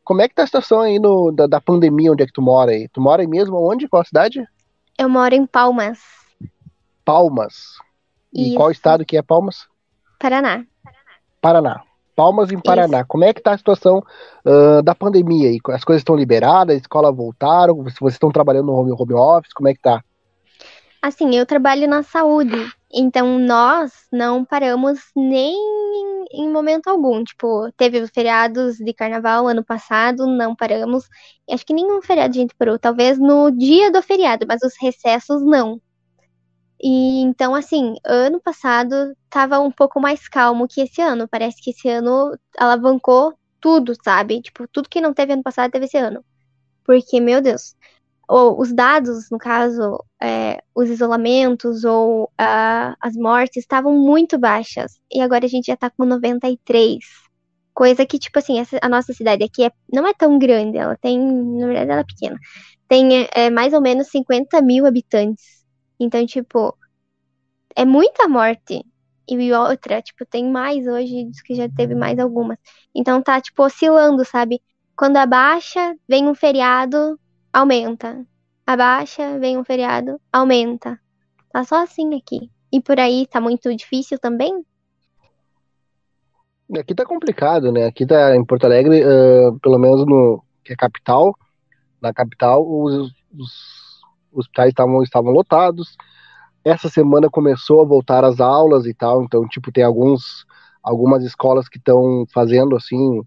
como 0.04 0.22
é 0.22 0.28
que 0.28 0.34
tá 0.36 0.44
a 0.44 0.48
situação 0.48 0.82
aí 0.82 1.00
no, 1.00 1.32
da, 1.32 1.46
da 1.48 1.62
pandemia, 1.62 2.12
onde 2.12 2.24
é 2.24 2.26
que 2.26 2.34
tu 2.34 2.42
mora 2.42 2.72
aí? 2.72 2.88
Tu 2.90 3.00
mora 3.00 3.22
aí 3.22 3.28
mesmo, 3.28 3.56
onde? 3.58 3.88
Qual 3.88 4.04
cidade? 4.04 4.44
Eu 4.98 5.08
moro 5.10 5.36
em 5.36 5.46
Palmas, 5.46 6.00
Palmas. 7.06 7.76
E 8.34 8.48
Isso. 8.48 8.56
qual 8.56 8.72
estado 8.72 9.06
que 9.06 9.18
é 9.18 9.22
Palmas? 9.22 9.68
Paraná. 10.20 10.66
Paraná. 11.42 11.84
Palmas 12.16 12.52
em 12.52 12.60
Paraná. 12.60 13.04
Como 13.06 13.24
é 13.24 13.34
que 13.34 13.42
tá 13.42 13.54
a 13.54 13.58
situação 13.58 14.04
ah, 14.46 14.82
da 14.84 14.94
pandemia 14.94 15.50
aí? 15.50 15.60
As 15.70 15.84
coisas 15.84 16.02
estão 16.02 16.16
liberadas, 16.16 16.76
a 16.76 16.80
escola 16.80 17.12
voltaram, 17.12 17.84
vocês 17.84 18.14
estão 18.14 18.32
trabalhando 18.32 18.68
no 18.68 18.74
home, 18.74 18.92
home 18.92 19.14
office, 19.14 19.54
como 19.54 19.70
é 19.70 19.74
que 19.74 19.82
tá? 19.82 20.04
Assim, 21.02 21.36
eu 21.36 21.48
trabalho 21.48 21.88
na 21.88 22.04
saúde, 22.04 22.72
então 22.94 23.40
nós 23.40 23.92
não 24.12 24.46
paramos 24.46 25.00
nem 25.16 25.56
em, 25.56 26.44
em 26.44 26.50
momento 26.52 26.90
algum. 26.90 27.24
Tipo, 27.24 27.72
teve 27.76 28.00
os 28.00 28.12
feriados 28.12 28.78
de 28.78 28.94
carnaval 28.94 29.48
ano 29.48 29.66
passado, 29.66 30.28
não 30.28 30.56
paramos. 30.56 31.06
Acho 31.50 31.66
que 31.66 31.74
nenhum 31.74 32.04
feriado 32.04 32.30
a 32.36 32.40
gente 32.40 32.54
parou, 32.56 32.78
talvez 32.78 33.18
no 33.18 33.50
dia 33.50 33.92
do 33.92 34.00
feriado, 34.04 34.46
mas 34.48 34.62
os 34.62 34.74
recessos 34.80 35.42
não. 35.42 35.82
E 36.84 37.22
então, 37.22 37.54
assim, 37.56 37.96
ano 38.06 38.42
passado 38.42 39.16
tava 39.30 39.60
um 39.60 39.72
pouco 39.72 40.00
mais 40.02 40.28
calmo 40.28 40.68
que 40.68 40.82
esse 40.82 41.02
ano. 41.02 41.28
Parece 41.28 41.62
que 41.62 41.72
esse 41.72 41.88
ano 41.90 42.38
alavancou 42.58 43.34
tudo, 43.60 43.94
sabe? 44.04 44.42
Tipo, 44.42 44.68
tudo 44.68 44.90
que 44.90 45.02
não 45.02 45.14
teve 45.14 45.34
ano 45.34 45.44
passado 45.44 45.72
teve 45.72 45.86
esse 45.86 45.98
ano. 45.98 46.24
Porque, 46.86 47.20
meu 47.22 47.42
Deus, 47.42 47.76
ou 48.30 48.60
os 48.62 48.74
dados, 48.74 49.30
no 49.32 49.38
caso, 49.40 50.04
é, 50.22 50.62
os 50.76 50.90
isolamentos 50.90 51.84
ou 51.86 52.32
ah, 52.38 52.96
as 53.02 53.16
mortes 53.16 53.58
estavam 53.64 53.98
muito 53.98 54.38
baixas. 54.40 55.00
E 55.14 55.22
agora 55.22 55.46
a 55.46 55.50
gente 55.50 55.68
já 55.68 55.78
tá 55.78 55.90
com 55.92 56.06
93. 56.06 57.00
Coisa 57.74 58.06
que, 58.06 58.20
tipo 58.20 58.38
assim, 58.40 58.60
essa- 58.60 58.80
a 58.82 58.90
nossa 58.90 59.14
cidade 59.14 59.44
aqui 59.44 59.64
é, 59.66 59.72
não 59.94 60.08
é 60.08 60.14
tão 60.14 60.38
grande, 60.40 60.78
ela 60.78 60.98
tem, 60.98 61.20
na 61.20 61.68
verdade, 61.68 61.92
ela 61.92 62.02
é 62.02 62.04
pequena. 62.06 62.38
Tem 62.88 63.28
é, 63.34 63.50
mais 63.50 63.74
ou 63.74 63.82
menos 63.82 64.10
50 64.10 64.62
mil 64.62 64.86
habitantes. 64.86 65.61
Então, 66.02 66.26
tipo, 66.26 66.76
é 67.76 67.86
muita 67.86 68.28
morte. 68.28 68.84
E 69.30 69.54
outra, 69.54 70.02
tipo, 70.02 70.26
tem 70.26 70.50
mais 70.50 70.88
hoje, 70.88 71.26
diz 71.26 71.44
que 71.44 71.54
já 71.54 71.70
teve 71.70 71.94
mais 71.94 72.18
algumas. 72.18 72.58
Então 72.94 73.22
tá, 73.22 73.40
tipo, 73.40 73.64
oscilando, 73.64 74.26
sabe? 74.26 74.60
Quando 74.98 75.18
abaixa, 75.18 75.96
vem 76.10 76.28
um 76.28 76.34
feriado, 76.34 77.20
aumenta. 77.54 78.26
Abaixa, 78.66 79.38
vem 79.38 79.60
um 79.60 79.64
feriado, 79.64 80.20
aumenta. 80.34 81.00
Tá 81.52 81.64
só 81.64 81.84
assim 81.84 82.16
aqui. 82.16 82.50
E 82.74 82.82
por 82.82 83.00
aí 83.00 83.28
tá 83.28 83.40
muito 83.40 83.74
difícil 83.76 84.18
também? 84.18 84.66
Aqui 86.80 86.96
tá 86.96 87.06
complicado, 87.06 87.72
né? 87.72 87.86
Aqui 87.86 88.08
tá 88.08 88.36
em 88.36 88.44
Porto 88.44 88.66
Alegre, 88.66 89.04
ah, 89.04 89.52
pelo 89.62 89.78
menos 89.78 90.04
no 90.08 90.44
que 90.64 90.74
é 90.74 90.76
capital, 90.76 91.36
na 92.02 92.12
capital 92.12 92.66
os, 92.68 93.12
os 93.38 93.81
hospitais 94.34 94.70
estavam 94.70 95.02
estavam 95.04 95.32
lotados. 95.32 95.96
Essa 96.64 96.90
semana 96.90 97.30
começou 97.30 97.82
a 97.82 97.86
voltar 97.86 98.24
às 98.24 98.40
aulas 98.40 98.86
e 98.86 98.94
tal, 98.94 99.24
então 99.24 99.48
tipo 99.48 99.72
tem 99.72 99.84
alguns 99.84 100.46
algumas 100.84 101.24
escolas 101.24 101.68
que 101.70 101.78
estão 101.78 102.26
fazendo 102.34 102.76
assim 102.76 103.22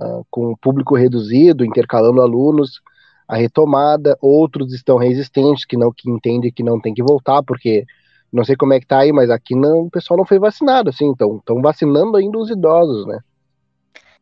ah, 0.00 0.22
com 0.30 0.56
público 0.56 0.96
reduzido, 0.96 1.64
intercalando 1.64 2.20
alunos, 2.20 2.80
a 3.28 3.36
retomada. 3.36 4.16
Outros 4.20 4.72
estão 4.72 4.96
resistentes, 4.96 5.64
que 5.64 5.76
não 5.76 5.92
que 5.92 6.10
entendem 6.10 6.52
que 6.52 6.62
não 6.62 6.80
tem 6.80 6.94
que 6.94 7.02
voltar, 7.02 7.42
porque 7.42 7.84
não 8.32 8.44
sei 8.44 8.56
como 8.56 8.72
é 8.72 8.80
que 8.80 8.86
tá 8.86 9.00
aí, 9.00 9.12
mas 9.12 9.30
aqui 9.30 9.54
não, 9.54 9.82
o 9.82 9.90
pessoal 9.90 10.16
não 10.16 10.24
foi 10.24 10.38
vacinado, 10.38 10.88
assim, 10.88 11.06
então 11.06 11.36
estão 11.36 11.60
vacinando 11.60 12.16
ainda 12.16 12.38
os 12.38 12.50
idosos, 12.50 13.06
né? 13.06 13.18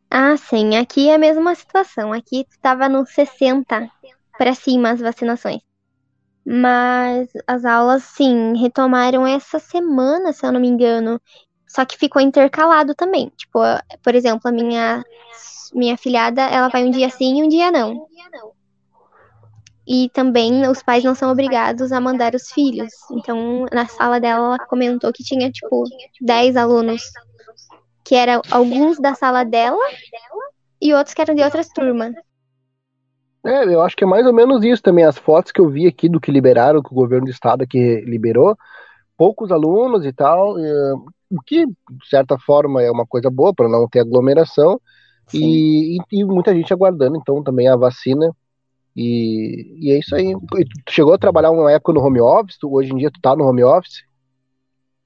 Ah, 0.09 0.35
sim, 0.35 0.75
aqui 0.75 1.09
é 1.09 1.15
a 1.15 1.17
mesma 1.17 1.55
situação. 1.55 2.11
Aqui 2.11 2.45
tava 2.61 2.89
no 2.89 3.05
60 3.05 3.89
pra 4.37 4.53
cima 4.53 4.89
as 4.91 4.99
vacinações. 4.99 5.61
Mas 6.45 7.29
as 7.47 7.65
aulas, 7.65 8.03
sim, 8.03 8.57
retomaram 8.57 9.25
essa 9.25 9.59
semana, 9.59 10.33
se 10.33 10.45
eu 10.45 10.51
não 10.51 10.59
me 10.59 10.67
engano. 10.67 11.21
Só 11.67 11.85
que 11.85 11.97
ficou 11.97 12.21
intercalado 12.21 12.93
também. 12.95 13.31
Tipo, 13.37 13.59
por 14.03 14.15
exemplo, 14.15 14.49
a 14.49 14.51
minha 14.51 15.03
minha 15.73 15.97
filhada, 15.97 16.41
ela 16.41 16.67
vai 16.67 16.83
um 16.83 16.91
dia 16.91 17.09
sim 17.09 17.39
e 17.39 17.43
um 17.43 17.47
dia 17.47 17.71
não. 17.71 18.07
E 19.87 20.09
também 20.09 20.67
os 20.67 20.83
pais 20.83 21.03
não 21.03 21.15
são 21.15 21.31
obrigados 21.31 21.91
a 21.91 21.99
mandar 21.99 22.35
os 22.35 22.51
filhos. 22.51 22.91
Então, 23.11 23.65
na 23.71 23.87
sala 23.87 24.19
dela, 24.19 24.55
ela 24.55 24.65
comentou 24.67 25.11
que 25.11 25.23
tinha, 25.23 25.51
tipo, 25.51 25.83
10 26.19 26.55
alunos 26.55 27.01
que 28.03 28.15
eram 28.15 28.41
alguns 28.51 28.99
da 28.99 29.15
sala 29.15 29.43
dela 29.43 29.79
e 30.81 30.93
outros 30.93 31.13
que 31.13 31.21
eram 31.21 31.35
de 31.35 31.43
outras 31.43 31.67
turmas. 31.69 32.13
É, 33.43 33.63
eu 33.65 33.81
acho 33.81 33.95
que 33.95 34.03
é 34.03 34.07
mais 34.07 34.25
ou 34.25 34.33
menos 34.33 34.63
isso 34.63 34.81
também. 34.81 35.03
As 35.03 35.17
fotos 35.17 35.51
que 35.51 35.59
eu 35.59 35.69
vi 35.69 35.87
aqui 35.87 36.07
do 36.07 36.19
que 36.19 36.31
liberaram, 36.31 36.81
que 36.81 36.91
o 36.91 36.95
governo 36.95 37.25
do 37.25 37.31
estado 37.31 37.63
aqui 37.63 38.01
liberou, 38.01 38.57
poucos 39.17 39.51
alunos 39.51 40.05
e 40.05 40.13
tal, 40.13 40.55
o 41.29 41.41
que, 41.45 41.65
de 41.65 42.09
certa 42.09 42.37
forma, 42.37 42.83
é 42.83 42.91
uma 42.91 43.05
coisa 43.05 43.29
boa 43.29 43.53
para 43.53 43.69
não 43.69 43.87
ter 43.87 43.99
aglomeração, 43.99 44.79
e, 45.33 45.97
e, 45.97 46.01
e, 46.11 46.25
muita 46.25 46.53
gente 46.53 46.73
aguardando, 46.73 47.17
então, 47.17 47.41
também 47.41 47.67
a 47.67 47.75
vacina. 47.75 48.35
E, 48.95 49.77
e 49.79 49.91
é 49.91 49.99
isso 49.99 50.13
aí. 50.15 50.35
Tu 50.85 50.91
chegou 50.91 51.13
a 51.13 51.17
trabalhar 51.17 51.51
uma 51.51 51.71
época 51.71 51.93
no 51.93 52.01
home 52.01 52.19
office? 52.19 52.57
Tu, 52.57 52.69
hoje 52.71 52.91
em 52.91 52.97
dia 52.97 53.09
tu 53.09 53.21
tá 53.21 53.35
no 53.35 53.45
home 53.45 53.63
office? 53.63 54.03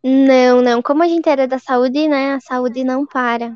Não, 0.04 0.62
não. 0.62 0.82
Como 0.82 1.04
a 1.04 1.08
gente 1.08 1.30
era 1.30 1.48
da 1.48 1.60
saúde, 1.60 2.08
né? 2.08 2.34
A 2.34 2.40
saúde 2.40 2.84
não 2.84 3.06
para. 3.06 3.56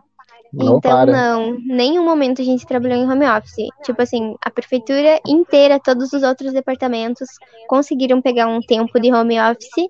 Não 0.52 0.78
então, 0.78 0.91
para. 0.91 1.12
não, 1.12 1.60
nenhum 1.60 2.04
momento 2.04 2.41
a 2.41 2.45
gente 2.45 2.66
trabalhou 2.66 2.97
em 2.97 3.10
home 3.10 3.26
office. 3.26 3.70
Tipo 3.84 4.02
assim, 4.02 4.36
a 4.43 4.50
prefeitura 4.50 5.20
inteira, 5.28 5.80
todos 5.80 6.12
os 6.12 6.24
outros 6.24 6.54
departamentos 6.54 7.30
conseguiram 7.68 8.22
pegar 8.22 8.47
um 8.47 8.60
tempo 8.60 9.00
de 9.00 9.14
home 9.14 9.39
office 9.39 9.88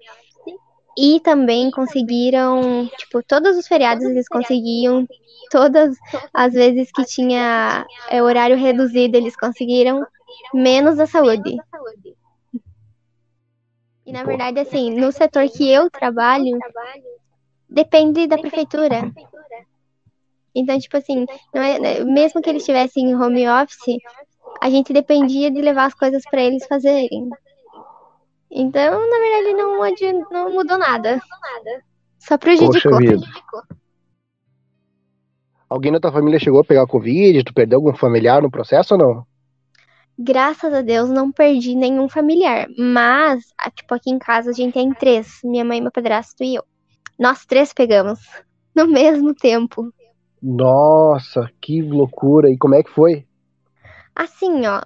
e 0.98 1.20
também 1.22 1.72
conseguiram, 1.72 2.90
tipo, 2.98 3.24
todos 3.24 3.58
os 3.58 3.68
feriados 3.68 4.04
eles 4.04 4.28
conseguiam, 4.28 5.08
todas 5.50 5.96
as 6.34 6.54
vezes 6.54 6.92
que 6.92 7.06
tinha 7.06 7.86
é, 8.10 8.22
horário 8.22 8.58
reduzido 8.58 9.16
eles 9.16 9.36
conseguiram, 9.38 10.06
menos 10.54 11.00
a 11.00 11.06
saúde. 11.06 11.56
E 14.06 14.12
na 14.12 14.24
verdade, 14.24 14.60
assim, 14.60 14.90
no 15.00 15.12
setor 15.12 15.48
que 15.50 15.72
eu 15.72 15.90
trabalho, 15.90 16.58
depende 17.70 18.28
da 18.28 18.38
prefeitura. 18.38 19.10
Então, 20.54 20.78
tipo 20.80 20.98
assim, 20.98 21.26
é, 21.54 21.80
né, 21.80 22.04
mesmo 22.04 22.42
que 22.42 22.50
eles 22.50 22.62
estivessem 22.62 23.10
em 23.10 23.16
home 23.16 23.48
office, 23.48 23.98
a 24.62 24.70
gente 24.70 24.94
dependia 24.94 25.52
de 25.52 25.62
levar 25.62 25.86
as 25.86 25.94
coisas 25.94 26.24
para 26.30 26.42
eles 26.42 26.66
fazerem. 26.66 27.30
Então, 28.52 29.10
na 29.10 29.20
verdade, 29.20 29.54
não, 29.56 29.84
adianta, 29.84 30.28
não 30.32 30.52
mudou 30.52 30.78
nada. 30.78 31.22
Só 32.18 32.38
prejudicou. 32.38 32.98
prejudicou. 32.98 33.62
Alguém 35.70 35.92
da 35.92 36.00
tua 36.00 36.12
família 36.12 36.40
chegou 36.40 36.62
a 36.62 36.64
pegar 36.64 36.88
Covid? 36.88 37.44
Tu 37.44 37.54
perdeu 37.54 37.78
algum 37.78 37.94
familiar 37.94 38.42
no 38.42 38.50
processo 38.50 38.96
ou 38.96 39.00
não? 39.00 39.28
Graças 40.18 40.74
a 40.74 40.82
Deus 40.82 41.10
não 41.10 41.32
perdi 41.32 41.76
nenhum 41.76 42.10
familiar. 42.10 42.68
Mas, 42.78 43.46
tipo, 43.76 43.94
aqui 43.94 44.10
em 44.10 44.18
casa 44.18 44.50
a 44.50 44.54
gente 44.54 44.74
tem 44.74 44.92
três. 44.94 45.40
Minha 45.44 45.64
mãe, 45.64 45.80
meu 45.80 45.92
padrasto 45.92 46.44
e 46.44 46.56
eu. 46.56 46.64
Nós 47.18 47.46
três 47.46 47.72
pegamos. 47.74 48.20
No 48.76 48.88
mesmo 48.88 49.34
tempo. 49.34 49.92
Nossa, 50.42 51.52
que 51.62 51.82
loucura. 51.82 52.50
E 52.50 52.58
como 52.58 52.76
é 52.76 52.84
que 52.84 52.90
foi? 52.90 53.26
Assim, 54.16 54.66
ó, 54.66 54.82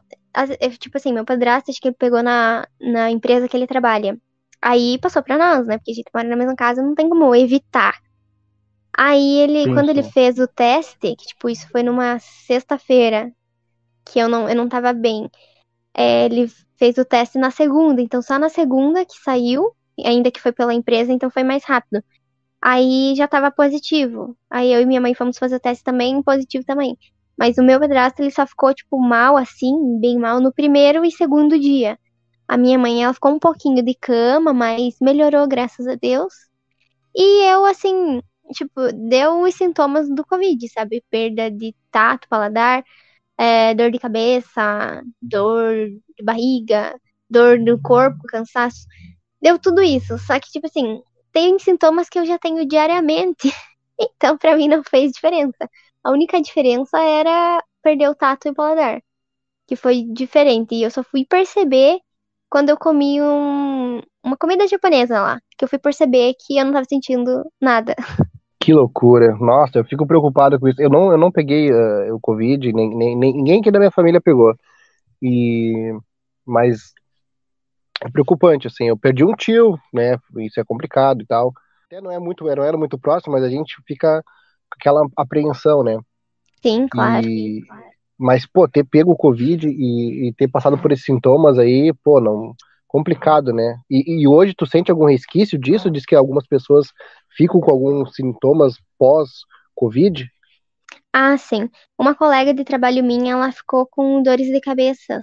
tipo 0.80 0.98
assim, 0.98 1.14
meu 1.14 1.26
padrasto, 1.26 1.72
acho 1.72 1.80
que 1.80 1.88
ele 1.88 1.96
pegou 1.98 2.22
na, 2.24 2.68
na 2.80 3.10
empresa 3.12 3.48
que 3.48 3.56
ele 3.56 3.68
trabalha. 3.68 4.18
Aí 4.62 4.98
passou 5.00 5.22
pra 5.22 5.38
nós, 5.38 5.68
né? 5.68 5.78
Porque 5.78 5.92
a 5.92 5.94
gente 5.94 6.10
mora 6.14 6.28
na 6.28 6.36
mesma 6.36 6.56
casa, 6.56 6.82
não 6.82 6.96
tem 6.96 7.10
como 7.10 7.36
evitar. 7.36 8.00
Aí 8.96 9.40
ele, 9.40 9.64
sim, 9.64 9.74
quando 9.74 9.92
sim. 9.92 9.92
ele 9.92 10.04
fez 10.04 10.38
o 10.38 10.48
teste, 10.48 11.16
que 11.16 11.26
tipo, 11.26 11.50
isso 11.50 11.68
foi 11.70 11.84
numa 11.84 12.20
sexta-feira, 12.20 13.32
que 14.06 14.20
eu 14.20 14.30
não, 14.30 14.48
eu 14.48 14.56
não 14.56 14.70
tava 14.70 14.94
bem. 14.94 15.30
É, 15.94 16.26
ele 16.26 16.48
fez 16.78 16.98
o 16.98 17.06
teste 17.06 17.38
na 17.38 17.52
segunda, 17.52 18.02
então 18.02 18.22
só 18.22 18.38
na 18.38 18.50
segunda 18.50 19.06
que 19.06 19.18
saiu, 19.24 19.76
ainda 20.04 20.32
que 20.32 20.40
foi 20.40 20.52
pela 20.52 20.74
empresa, 20.74 21.12
então 21.12 21.30
foi 21.30 21.44
mais 21.44 21.64
rápido. 21.64 22.04
Aí 22.66 23.14
já 23.18 23.28
tava 23.28 23.52
positivo. 23.52 24.38
Aí 24.50 24.72
eu 24.72 24.80
e 24.82 24.86
minha 24.86 25.02
mãe 25.02 25.14
fomos 25.14 25.38
fazer 25.38 25.58
o 25.58 25.60
teste 25.60 25.84
também, 25.84 26.24
positivo 26.24 26.66
também. 26.66 26.98
Mas 27.38 27.58
o 27.58 27.64
meu 27.64 27.78
padrasto, 27.78 28.22
ele 28.22 28.32
só 28.32 28.48
ficou, 28.48 28.74
tipo, 28.74 28.98
mal, 29.02 29.36
assim, 29.36 30.00
bem 30.00 30.18
mal, 30.18 30.40
no 30.40 30.54
primeiro 30.54 31.04
e 31.04 31.12
segundo 31.12 31.60
dia. 31.60 32.00
A 32.48 32.56
minha 32.58 32.80
mãe, 32.80 33.04
ela 33.04 33.14
ficou 33.14 33.34
um 33.34 33.40
pouquinho 33.40 33.84
de 33.84 33.94
cama, 33.96 34.54
mas 34.54 34.96
melhorou, 35.02 35.46
graças 35.46 35.88
a 35.88 35.96
Deus. 35.96 36.34
E 37.16 37.52
eu, 37.52 37.66
assim, 37.66 38.22
tipo, 38.54 38.94
deu 39.10 39.42
os 39.42 39.56
sintomas 39.56 40.10
do 40.10 40.26
Covid, 40.26 40.70
sabe? 40.70 41.04
Perda 41.10 41.52
de 41.52 41.76
tato, 41.92 42.30
paladar, 42.30 42.84
é, 43.38 43.74
dor 43.76 43.92
de 43.92 44.00
cabeça, 44.00 45.04
dor 45.22 45.74
de 46.18 46.24
barriga, 46.24 46.96
dor 47.30 47.60
do 47.60 47.82
corpo, 47.82 48.24
cansaço. 48.28 48.86
Deu 49.42 49.60
tudo 49.60 49.82
isso. 49.82 50.18
Só 50.20 50.40
que, 50.40 50.52
tipo 50.52 50.68
assim, 50.68 51.02
tem 51.34 51.60
sintomas 51.60 52.08
que 52.08 52.20
eu 52.20 52.26
já 52.26 52.40
tenho 52.40 52.66
diariamente. 52.66 53.52
Então, 54.00 54.36
para 54.40 54.58
mim, 54.58 54.68
não 54.68 54.84
fez 54.84 55.12
diferença. 55.12 55.70
A 56.04 56.12
única 56.12 56.42
diferença 56.42 57.00
era 57.00 57.64
perder 57.82 58.10
o 58.10 58.16
tato 58.16 58.48
e 58.48 58.52
o 58.52 58.54
paladar, 58.54 59.02
que 59.68 59.76
foi 59.76 60.04
diferente. 60.12 60.74
E 60.74 60.82
eu 60.82 60.90
só 60.90 61.04
fui 61.04 61.24
perceber 61.24 62.00
quando 62.50 62.70
eu 62.70 62.78
comi 62.78 63.22
um, 63.22 64.02
uma 64.24 64.36
comida 64.36 64.68
japonesa 64.68 65.22
lá, 65.22 65.40
que 65.56 65.64
eu 65.64 65.70
fui 65.70 65.78
perceber 65.78 66.34
que 66.40 66.58
eu 66.58 66.66
não 66.66 66.74
tava 66.74 66.86
sentindo 66.90 67.44
nada. 67.62 67.96
Que 68.60 68.74
loucura. 68.74 69.36
Nossa, 69.36 69.80
eu 69.80 69.84
fico 69.84 70.08
preocupado 70.08 70.58
com 70.58 70.70
isso. 70.70 70.82
Eu 70.82 70.90
não, 70.90 71.12
eu 71.12 71.18
não 71.18 71.30
peguei 71.30 71.70
uh, 71.70 72.16
o 72.16 72.20
Covid, 72.22 72.72
nem, 72.72 72.96
nem, 72.96 73.16
ninguém 73.18 73.60
aqui 73.60 73.70
da 73.70 73.78
minha 73.78 73.92
família 73.92 74.22
pegou. 74.22 74.56
E 75.22 75.94
mas 76.46 76.94
é 78.04 78.10
preocupante, 78.10 78.68
assim, 78.68 78.86
eu 78.86 78.98
perdi 78.98 79.24
um 79.24 79.34
tio, 79.34 79.80
né? 79.94 80.18
Isso 80.38 80.60
é 80.60 80.64
complicado 80.64 81.22
e 81.22 81.26
tal. 81.26 81.54
Até 81.86 82.02
não 82.02 82.12
é 82.12 82.20
muito, 82.20 82.44
não 82.44 82.64
era 82.64 82.78
muito 82.78 83.00
próximo, 83.00 83.34
mas 83.34 83.44
a 83.44 83.50
gente 83.50 83.76
fica 83.88 84.22
aquela 84.70 85.08
apreensão, 85.16 85.84
né? 85.84 85.98
Sim, 86.62 86.88
claro. 86.90 87.26
E, 87.26 87.62
mas, 88.18 88.46
pô, 88.46 88.68
ter 88.68 88.84
pego 88.84 89.12
o 89.12 89.18
Covid 89.18 89.68
e, 89.68 90.28
e, 90.28 90.34
ter 90.34 90.50
passado 90.50 90.78
por 90.78 90.92
esses 90.92 91.06
sintomas 91.06 91.58
aí, 91.58 91.94
pô, 92.04 92.20
não. 92.20 92.54
Complicado, 92.88 93.52
né? 93.52 93.80
E, 93.90 94.22
e, 94.22 94.28
hoje 94.28 94.54
tu 94.56 94.68
sente 94.68 94.92
algum 94.92 95.06
resquício 95.06 95.58
disso? 95.58 95.90
Diz 95.90 96.06
que 96.06 96.16
algumas 96.16 96.46
pessoas 96.46 96.90
ficam 97.36 97.60
com 97.60 97.72
alguns 97.72 98.14
sintomas 98.14 98.76
pós-Covid? 99.00 100.30
Ah, 101.12 101.38
sim. 101.38 101.70
Uma 101.98 102.14
colega 102.14 102.54
de 102.54 102.64
trabalho 102.64 103.04
minha, 103.04 103.34
ela 103.34 103.52
ficou 103.52 103.88
com 103.88 104.22
dores 104.22 104.48
de 104.48 104.60
cabeça. 104.60 105.22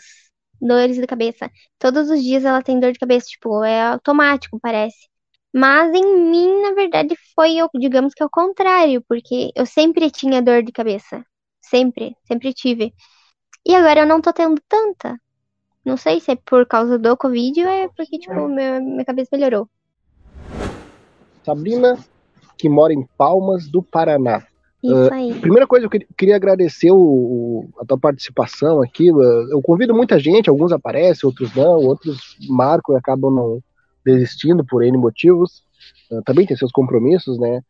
Dores 0.60 0.96
de 0.96 1.06
cabeça. 1.06 1.50
Todos 1.78 2.10
os 2.10 2.22
dias 2.22 2.44
ela 2.44 2.62
tem 2.62 2.78
dor 2.78 2.92
de 2.92 2.98
cabeça, 2.98 3.26
tipo, 3.26 3.64
é 3.64 3.82
automático, 3.82 4.58
parece. 4.60 5.08
Mas 5.52 5.92
em 5.94 6.30
mim, 6.30 6.62
na 6.62 6.72
verdade, 6.72 7.16
foi, 7.34 7.56
digamos 7.74 8.14
que 8.14 8.22
ao 8.22 8.30
contrário, 8.30 9.02
porque 9.08 9.50
eu 9.56 9.66
sempre 9.66 10.10
tinha 10.10 10.42
dor 10.42 10.62
de 10.62 10.70
cabeça. 10.70 11.24
Sempre, 11.60 12.16
sempre 12.24 12.52
tive. 12.52 12.92
E 13.66 13.74
agora 13.74 14.00
eu 14.00 14.06
não 14.06 14.20
tô 14.20 14.32
tendo 14.32 14.60
tanta. 14.68 15.18
Não 15.84 15.96
sei 15.96 16.20
se 16.20 16.32
é 16.32 16.36
por 16.36 16.66
causa 16.66 16.98
do 16.98 17.16
Covid 17.16 17.64
ou 17.64 17.68
é 17.70 17.88
porque, 17.88 18.18
tipo, 18.18 18.48
minha, 18.48 18.80
minha 18.80 19.04
cabeça 19.04 19.30
melhorou. 19.32 19.68
Sabrina, 21.42 21.98
que 22.56 22.68
mora 22.68 22.92
em 22.92 23.06
Palmas 23.16 23.68
do 23.68 23.82
Paraná. 23.82 24.46
Isso 24.82 25.12
aí. 25.12 25.32
Uh, 25.32 25.40
primeira 25.40 25.66
coisa, 25.66 25.86
eu 25.86 25.90
queria 26.16 26.36
agradecer 26.36 26.90
o, 26.90 26.98
o, 26.98 27.68
a 27.78 27.84
tua 27.84 27.98
participação 27.98 28.82
aqui. 28.82 29.08
Eu 29.08 29.60
convido 29.62 29.94
muita 29.94 30.18
gente, 30.18 30.48
alguns 30.48 30.72
aparecem, 30.72 31.26
outros 31.26 31.54
não, 31.54 31.76
outros 31.76 32.36
marcam 32.48 32.94
e 32.94 32.98
acabam 32.98 33.30
não, 33.32 33.62
desistindo 34.04 34.64
por 34.64 34.82
N 34.82 34.96
motivos. 34.96 35.62
Uh, 36.10 36.22
também 36.22 36.46
tem 36.46 36.56
seus 36.56 36.72
compromissos, 36.72 37.38
né? 37.38 37.62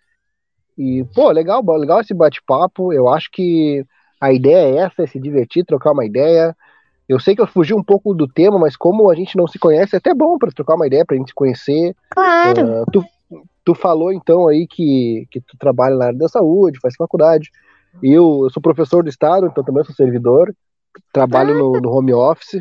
E, 0.79 1.05
pô, 1.15 1.31
legal, 1.31 1.63
legal 1.77 2.01
esse 2.01 2.15
bate-papo. 2.15 2.93
Eu 2.93 3.09
acho 3.09 3.31
que 3.31 3.85
a 4.21 4.33
ideia 4.33 4.67
é 4.67 4.77
essa, 4.79 5.03
é 5.03 5.07
se 5.07 5.19
divertir, 5.19 5.65
trocar 5.65 5.93
uma 5.93 6.07
ideia. 6.07 6.57
Eu 7.09 7.19
sei 7.19 7.35
que 7.35 7.43
eu 7.43 7.47
fugi 7.47 7.75
um 7.75 7.83
pouco 7.83 8.15
do 8.15 8.29
tema, 8.29 8.59
mas 8.59 8.77
como 8.77 9.11
a 9.11 9.15
gente 9.15 9.37
não 9.37 9.47
se 9.49 9.59
conhece, 9.59 9.97
é 9.97 9.99
até 9.99 10.15
bom 10.15 10.39
para 10.39 10.53
trocar 10.53 10.77
uma 10.77 10.87
ideia, 10.87 11.05
para 11.05 11.17
a 11.17 11.19
gente 11.19 11.29
se 11.29 11.35
conhecer. 11.35 11.95
Claro. 12.11 12.83
Uh, 12.83 12.85
tu, 12.93 13.05
tu 13.71 13.75
falou 13.75 14.12
então 14.12 14.49
aí 14.49 14.66
que, 14.66 15.27
que 15.31 15.41
tu 15.41 15.57
trabalha 15.57 15.95
na 15.97 16.07
área 16.07 16.18
da 16.18 16.29
saúde, 16.29 16.81
faz 16.81 16.95
faculdade. 16.97 17.51
Eu, 18.03 18.41
eu 18.45 18.51
sou 18.51 18.61
professor 18.61 19.03
do 19.05 19.09
estado, 19.09 19.47
então 19.47 19.62
também 19.62 19.85
sou 19.85 19.95
servidor. 19.95 20.53
Trabalho 21.12 21.57
no, 21.57 21.81
no 21.81 21.91
home 21.91 22.12
office. 22.12 22.61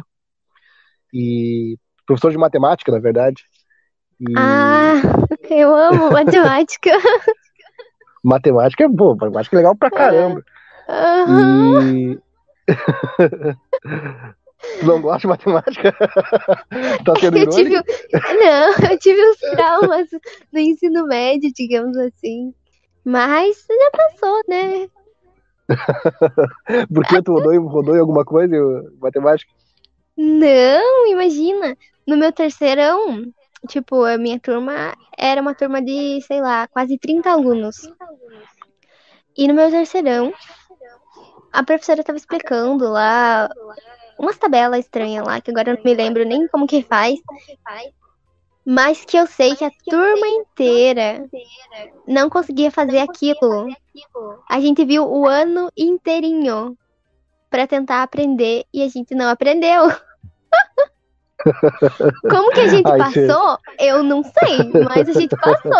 E 1.12 1.78
professor 2.06 2.32
de 2.32 2.38
matemática, 2.38 2.92
na 2.92 3.00
verdade. 3.00 3.44
E... 4.20 4.34
Ah, 4.38 5.02
eu 5.50 5.76
amo 5.76 6.12
matemática. 6.12 6.92
matemática 8.24 8.84
é 8.84 8.88
boa, 8.88 9.16
matemática 9.16 9.56
é 9.56 9.58
legal 9.58 9.76
pra 9.76 9.90
caramba. 9.90 10.44
Uhum. 11.28 11.82
E... 11.82 12.20
não 14.84 15.02
gosta 15.02 15.22
de 15.22 15.28
matemática? 15.28 15.92
tá 17.06 17.16
sendo 17.20 17.38
eu 17.38 17.50
tive... 17.50 17.76
Não, 17.76 18.90
eu 18.90 19.00
tive 19.00 19.30
uns 19.30 19.38
traumas 19.38 20.08
no 20.52 20.60
ensino 20.60 21.06
médio, 21.08 21.52
digamos 21.54 21.98
assim. 21.98 22.54
Mas 23.04 23.66
já 23.68 23.92
passou, 23.92 24.42
né? 24.48 24.88
Porque 26.94 27.22
tu 27.22 27.34
rodou, 27.34 27.68
rodou 27.68 27.96
em 27.96 28.00
alguma 28.00 28.26
coisa 28.26 28.56
matemática? 29.00 29.52
Não, 30.18 31.08
imagina. 31.08 31.78
No 32.06 32.18
meu 32.18 32.32
terceirão, 32.32 33.24
tipo, 33.68 34.04
a 34.04 34.18
minha 34.18 34.40
turma 34.40 34.94
era 35.18 35.42
uma 35.42 35.54
turma 35.54 35.82
de, 35.82 36.22
sei 36.22 36.42
lá, 36.42 36.68
quase 36.68 36.98
30 36.98 37.30
alunos. 37.30 37.90
E 39.38 39.48
no 39.48 39.54
meu 39.54 39.70
terceirão, 39.70 40.34
a 41.54 41.64
professora 41.64 42.04
tava 42.04 42.18
explicando 42.18 42.90
lá 42.90 43.50
umas 44.20 44.38
tabelas 44.38 44.82
estranhas 44.82 45.26
lá, 45.26 45.40
que 45.40 45.50
agora 45.50 45.72
eu 45.72 45.76
não 45.78 45.84
me 45.84 45.94
lembro 45.96 46.26
nem 46.26 46.48
como 46.50 46.68
que 46.68 46.84
faz. 46.84 47.20
Mas 48.66 49.06
que 49.06 49.18
eu 49.18 49.26
sei 49.26 49.56
que 49.56 49.64
a 49.64 49.72
turma 49.90 50.28
inteira 50.28 51.26
não 52.06 52.30
conseguia 52.30 52.70
fazer 52.70 53.00
aquilo. 53.00 53.68
A 54.48 54.60
gente 54.60 54.84
viu 54.86 55.10
o 55.10 55.26
ano 55.26 55.72
inteirinho 55.76 56.78
para 57.50 57.66
tentar 57.66 58.04
aprender 58.04 58.66
e 58.74 58.84
a 58.84 58.90
gente 58.90 59.16
não 59.16 59.30
aprendeu. 59.30 59.90
Como 62.30 62.52
que 62.52 62.60
a 62.60 62.68
gente 62.68 62.92
Ai, 62.92 62.98
passou? 62.98 63.58
Eu 63.80 64.04
não 64.04 64.22
sei, 64.24 64.72
mas 64.84 65.08
a 65.08 65.14
gente 65.14 65.36
passou. 65.38 65.72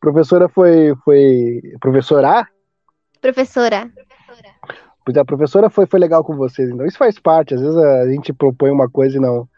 Professora 0.00 0.48
foi. 0.48 0.92
foi. 1.04 1.60
Professora? 1.80 2.46
Professora, 3.20 3.88
Pois 5.04 5.16
a 5.16 5.24
professora 5.24 5.68
foi, 5.68 5.86
foi 5.86 5.98
legal 5.98 6.22
com 6.24 6.36
vocês, 6.36 6.70
então 6.70 6.86
isso 6.86 6.98
faz 6.98 7.18
parte. 7.18 7.54
Às 7.54 7.60
vezes 7.60 7.76
a 7.76 8.06
gente 8.08 8.32
propõe 8.32 8.70
uma 8.70 8.88
coisa 8.88 9.16
e 9.16 9.20
não, 9.20 9.48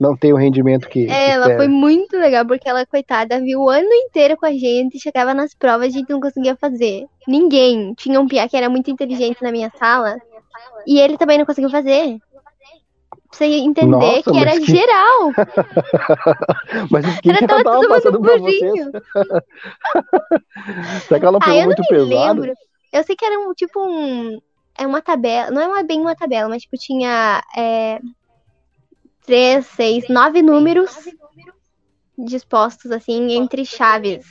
não 0.00 0.16
tem 0.16 0.32
o 0.32 0.36
rendimento 0.36 0.88
que. 0.88 1.10
É, 1.10 1.30
ela 1.30 1.42
espera. 1.44 1.58
foi 1.58 1.68
muito 1.68 2.16
legal, 2.16 2.46
porque 2.46 2.68
ela, 2.68 2.86
coitada, 2.86 3.40
viu 3.40 3.60
o 3.60 3.68
ano 3.68 3.92
inteiro 3.92 4.36
com 4.36 4.46
a 4.46 4.52
gente, 4.52 4.98
chegava 4.98 5.34
nas 5.34 5.54
provas, 5.54 5.88
a 5.88 5.90
gente 5.90 6.08
não 6.10 6.20
conseguia 6.20 6.56
fazer. 6.56 7.04
Ninguém. 7.28 7.92
Tinha 7.94 8.18
um 8.20 8.26
piá 8.26 8.48
que 8.48 8.56
era 8.56 8.68
muito 8.70 8.90
inteligente 8.90 9.42
na 9.42 9.52
minha 9.52 9.70
sala, 9.78 10.16
e 10.86 10.98
ele 10.98 11.18
também 11.18 11.38
não 11.38 11.44
conseguiu 11.46 11.70
fazer. 11.70 12.18
Você 13.30 13.46
entender 13.46 13.90
Nossa, 13.90 14.30
que 14.30 14.38
era 14.38 14.52
que- 14.52 14.64
geral. 14.64 15.32
Mas 16.88 17.18
que, 17.18 17.30
Era 17.30 17.38
que 17.38 17.46
tava 17.48 17.64
todo 17.64 17.88
mundo 17.88 18.20
burrinho. 18.20 18.92
Será 21.08 21.20
que 21.20 21.26
ela 21.26 21.38
Ah, 21.38 21.44
pegou 21.44 21.58
não 21.58 21.64
muito 21.66 21.82
pesado? 21.88 22.40
lembro. 22.40 22.52
Eu 22.92 23.02
sei 23.02 23.16
que 23.16 23.24
era 23.24 23.38
um, 23.40 23.52
tipo 23.52 23.80
um... 23.80 24.38
É 24.76 24.86
uma 24.86 25.00
tabela, 25.00 25.50
não 25.50 25.62
é 25.62 25.66
uma, 25.66 25.82
bem 25.84 26.00
uma 26.00 26.16
tabela, 26.16 26.48
mas 26.48 26.62
tipo 26.62 26.76
tinha 26.76 27.42
é, 27.56 28.00
três, 29.24 29.66
seis, 29.66 30.08
nove 30.08 30.42
números 30.42 30.90
dispostos 32.18 32.90
assim 32.90 33.32
entre 33.32 33.64
chaves. 33.64 34.26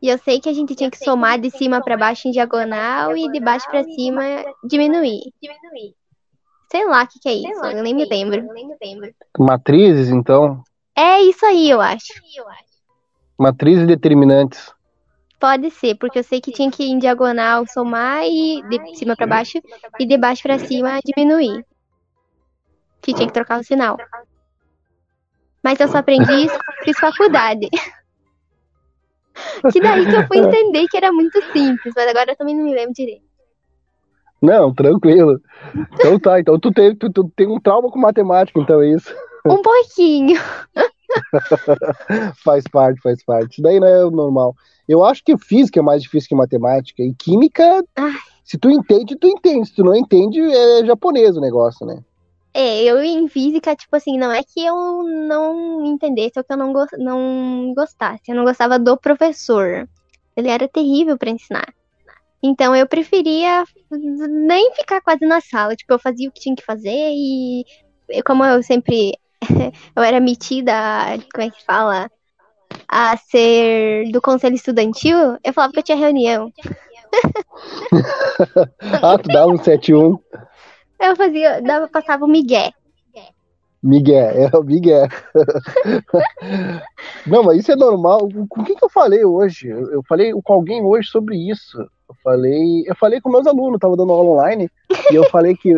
E 0.00 0.08
eu 0.08 0.18
sei 0.18 0.40
que 0.40 0.48
a 0.48 0.52
gente 0.52 0.74
tinha 0.74 0.90
que 0.90 0.98
somar 0.98 1.40
de 1.40 1.50
cima 1.50 1.82
pra 1.82 1.96
baixo 1.96 2.28
em 2.28 2.30
diagonal 2.30 3.16
e 3.16 3.30
de 3.30 3.40
baixo 3.40 3.68
pra 3.68 3.82
cima 3.82 4.22
diminuir. 4.64 5.32
Sei 6.70 6.86
lá 6.86 7.02
o 7.02 7.08
que, 7.08 7.18
que 7.18 7.28
é 7.28 7.32
isso, 7.32 7.64
eu 7.64 7.82
nem 7.82 7.94
me 7.94 8.04
lembro. 8.04 8.46
Matrizes, 9.38 10.08
então. 10.10 10.62
É 10.94 11.20
isso 11.22 11.44
aí, 11.46 11.70
eu 11.70 11.80
acho. 11.80 12.12
Matrizes 13.38 13.86
determinantes. 13.86 14.72
Pode 15.38 15.70
ser, 15.70 15.94
porque 15.94 16.18
eu 16.18 16.24
sei 16.24 16.40
que 16.40 16.50
tinha 16.50 16.70
que 16.70 16.82
ir 16.82 16.90
em 16.90 16.98
diagonal 16.98 17.64
somar 17.66 18.24
e 18.24 18.60
de 18.68 18.96
cima 18.96 19.14
pra 19.14 19.26
baixo 19.26 19.58
e 19.98 20.04
de 20.04 20.18
baixo 20.18 20.42
pra 20.42 20.58
cima 20.58 20.98
diminuir. 21.04 21.64
Que 23.00 23.14
tinha 23.14 23.26
que 23.26 23.32
trocar 23.32 23.60
o 23.60 23.64
sinal. 23.64 23.96
Mas 25.62 25.78
eu 25.78 25.88
só 25.88 25.98
aprendi 25.98 26.46
isso, 26.46 26.58
fiz 26.82 26.98
faculdade. 26.98 27.68
Que 29.72 29.80
daí 29.80 30.04
que 30.04 30.16
eu 30.16 30.26
fui 30.26 30.38
entender 30.38 30.86
que 30.88 30.96
era 30.96 31.12
muito 31.12 31.40
simples, 31.52 31.94
mas 31.94 32.08
agora 32.08 32.32
eu 32.32 32.36
também 32.36 32.56
não 32.56 32.64
me 32.64 32.74
lembro 32.74 32.92
direito. 32.92 33.28
Não, 34.40 34.72
tranquilo. 34.72 35.40
Então 35.94 36.18
tá, 36.18 36.40
então 36.40 36.58
tu 36.58 36.72
tem, 36.72 36.94
tu, 36.96 37.10
tu 37.12 37.30
tem 37.36 37.46
um 37.46 37.60
trauma 37.60 37.90
com 37.90 37.98
matemática, 37.98 38.58
então 38.58 38.80
é 38.82 38.90
isso. 38.90 39.14
Um 39.44 39.62
pouquinho. 39.62 40.40
Faz 42.44 42.64
parte, 42.70 43.00
faz 43.00 43.24
parte. 43.24 43.52
Isso 43.52 43.62
daí 43.62 43.80
não 43.80 43.88
é 43.88 44.04
o 44.04 44.10
normal. 44.10 44.54
Eu 44.88 45.04
acho 45.04 45.22
que 45.22 45.36
física 45.36 45.80
é 45.80 45.82
mais 45.82 46.02
difícil 46.02 46.28
que 46.30 46.34
matemática. 46.34 47.02
E 47.02 47.14
química, 47.14 47.84
Ai. 47.96 48.12
se 48.44 48.58
tu 48.58 48.70
entende, 48.70 49.16
tu 49.16 49.28
entende. 49.28 49.68
Se 49.68 49.74
tu 49.74 49.84
não 49.84 49.94
entende, 49.94 50.40
é 50.40 50.84
japonês 50.86 51.36
o 51.36 51.40
negócio, 51.40 51.86
né? 51.86 52.00
É, 52.54 52.82
eu 52.82 52.98
em 53.02 53.28
física, 53.28 53.76
tipo 53.76 53.94
assim, 53.94 54.18
não 54.18 54.32
é 54.32 54.42
que 54.42 54.64
eu 54.64 55.02
não 55.04 55.84
entendesse 55.84 56.38
ou 56.38 56.44
que 56.44 56.52
eu 56.52 56.56
não, 56.56 56.72
gos- 56.72 56.88
não 56.98 57.72
gostasse. 57.74 58.22
Eu 58.28 58.34
não 58.36 58.44
gostava 58.44 58.78
do 58.78 58.96
professor. 58.98 59.88
Ele 60.36 60.48
era 60.48 60.68
terrível 60.68 61.16
pra 61.18 61.30
ensinar. 61.30 61.66
Então 62.42 62.76
eu 62.76 62.88
preferia 62.88 63.64
nem 63.92 64.74
ficar 64.74 65.00
quase 65.02 65.26
na 65.26 65.40
sala. 65.40 65.76
Tipo, 65.76 65.94
eu 65.94 65.98
fazia 65.98 66.28
o 66.28 66.32
que 66.32 66.40
tinha 66.40 66.56
que 66.56 66.64
fazer 66.64 66.90
e 66.90 67.64
como 68.24 68.44
eu 68.44 68.62
sempre 68.62 69.12
eu 69.96 70.02
era 70.02 70.20
metida, 70.20 70.72
como 71.32 71.46
é 71.46 71.50
que 71.50 71.64
fala? 71.64 72.10
A 72.86 73.16
ser 73.16 74.10
do 74.10 74.20
conselho 74.20 74.54
estudantil, 74.54 75.36
eu 75.44 75.52
falava 75.52 75.72
que 75.72 75.78
eu 75.78 75.84
tinha 75.84 75.98
reunião. 75.98 76.52
Ah, 79.02 79.16
tu 79.16 79.28
dá 79.28 79.46
um 79.46 79.56
7-1. 79.56 80.20
Eu 81.00 81.16
fazia, 81.16 81.62
dava, 81.62 81.88
passava 81.88 82.26
o 82.26 82.28
migué. 82.28 82.72
Miguel, 83.82 84.30
é 84.30 84.56
o 84.56 84.62
Miguel. 84.62 85.06
Não, 87.26 87.44
mas 87.44 87.60
isso 87.60 87.72
é 87.72 87.76
normal. 87.76 88.28
Com 88.48 88.64
quem 88.64 88.74
que 88.74 88.84
eu 88.84 88.88
falei 88.88 89.24
hoje? 89.24 89.68
Eu 89.68 90.02
falei 90.08 90.32
com 90.32 90.52
alguém 90.52 90.82
hoje 90.82 91.08
sobre 91.08 91.36
isso. 91.36 91.78
Eu 91.78 92.14
falei, 92.22 92.84
eu 92.86 92.96
falei 92.96 93.20
com 93.20 93.30
meus 93.30 93.46
alunos, 93.46 93.78
tava 93.78 93.96
dando 93.96 94.12
aula 94.12 94.30
online, 94.30 94.70
e 95.10 95.14
eu 95.14 95.24
falei 95.30 95.54
que 95.54 95.72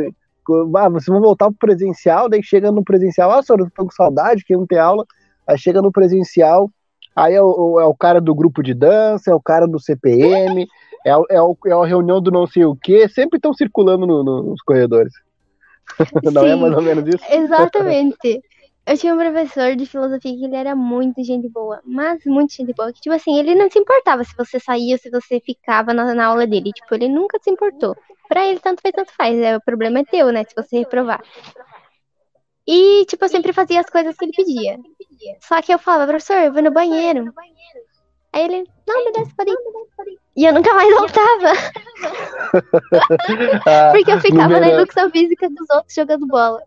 ah, 0.76 0.88
vocês 0.88 1.06
vão 1.06 1.20
voltar 1.20 1.46
pro 1.46 1.58
presencial, 1.68 2.28
daí 2.28 2.42
chega 2.42 2.72
no 2.72 2.82
presencial, 2.82 3.30
ah, 3.30 3.42
senhor, 3.42 3.60
eu 3.60 3.70
tô 3.70 3.84
com 3.84 3.90
saudade, 3.90 4.44
que 4.44 4.56
não 4.56 4.66
tem 4.66 4.78
aula. 4.78 5.04
Aí 5.46 5.58
chega 5.58 5.82
no 5.82 5.92
presencial, 5.92 6.70
aí 7.14 7.34
é 7.34 7.42
o, 7.42 7.80
é 7.80 7.84
o 7.84 7.94
cara 7.94 8.20
do 8.20 8.34
grupo 8.34 8.62
de 8.62 8.74
dança, 8.74 9.30
é 9.30 9.34
o 9.34 9.40
cara 9.40 9.66
do 9.66 9.80
CPM, 9.80 10.66
é, 11.04 11.16
o- 11.16 11.26
é, 11.30 11.40
o- 11.42 11.56
é 11.66 11.72
a 11.72 11.84
reunião 11.86 12.20
do 12.20 12.30
não 12.30 12.46
sei 12.46 12.64
o 12.64 12.76
quê, 12.76 13.08
sempre 13.08 13.36
estão 13.38 13.52
circulando 13.52 14.06
no- 14.06 14.22
no- 14.24 14.42
nos 14.42 14.62
corredores. 14.62 15.12
Não 16.32 16.44
é 16.44 16.54
Sim. 16.54 16.60
mais 16.60 16.76
ou 16.76 16.82
menos 16.82 17.06
isso? 17.08 17.24
Exatamente. 17.32 18.40
Eu 18.86 18.96
tinha 18.96 19.14
um 19.14 19.18
professor 19.18 19.76
de 19.76 19.86
filosofia 19.86 20.34
que 20.36 20.44
ele 20.44 20.56
era 20.56 20.74
muito 20.74 21.22
gente 21.22 21.48
boa, 21.48 21.80
mas 21.84 22.24
muito 22.24 22.52
gente 22.54 22.72
boa. 22.74 22.92
Que, 22.92 23.00
tipo 23.00 23.14
assim, 23.14 23.38
ele 23.38 23.54
não 23.54 23.70
se 23.70 23.78
importava 23.78 24.24
se 24.24 24.34
você 24.36 24.58
saía 24.58 24.94
ou 24.94 24.98
se 24.98 25.10
você 25.10 25.38
ficava 25.40 25.92
na, 25.92 26.14
na 26.14 26.26
aula 26.26 26.46
dele. 26.46 26.72
Tipo, 26.72 26.94
ele 26.94 27.08
nunca 27.08 27.38
se 27.40 27.50
importou. 27.50 27.94
Pra 28.28 28.46
ele, 28.46 28.58
tanto 28.58 28.80
fez, 28.80 28.92
tanto 28.94 29.12
faz. 29.12 29.38
É, 29.38 29.56
o 29.56 29.60
problema 29.60 30.00
é 30.00 30.04
teu, 30.04 30.32
né? 30.32 30.42
Se 30.44 30.54
você 30.56 30.78
reprovar. 30.78 31.20
E, 32.72 33.04
tipo, 33.06 33.24
eu 33.24 33.28
sempre 33.28 33.52
fazia 33.52 33.80
as 33.80 33.90
coisas 33.90 34.16
que 34.16 34.24
ele 34.24 34.32
pedia. 34.32 34.78
Só 35.40 35.60
que 35.60 35.74
eu 35.74 35.78
falava, 35.78 36.06
professor, 36.06 36.36
eu 36.36 36.52
vou 36.52 36.62
no 36.62 36.70
banheiro. 36.70 37.34
Aí 38.32 38.44
ele, 38.44 38.64
não, 38.86 39.04
me 39.04 39.12
pode 39.36 39.50
ir. 39.50 39.56
E 40.36 40.44
eu 40.44 40.54
nunca 40.54 40.72
mais 40.72 40.88
voltava, 40.94 41.52
porque 43.90 44.12
eu 44.12 44.20
ficava 44.20 44.60
na 44.60 44.68
educação 44.68 45.10
física 45.10 45.50
dos 45.50 45.68
outros 45.68 45.92
jogando 45.92 46.28
bola. 46.28 46.62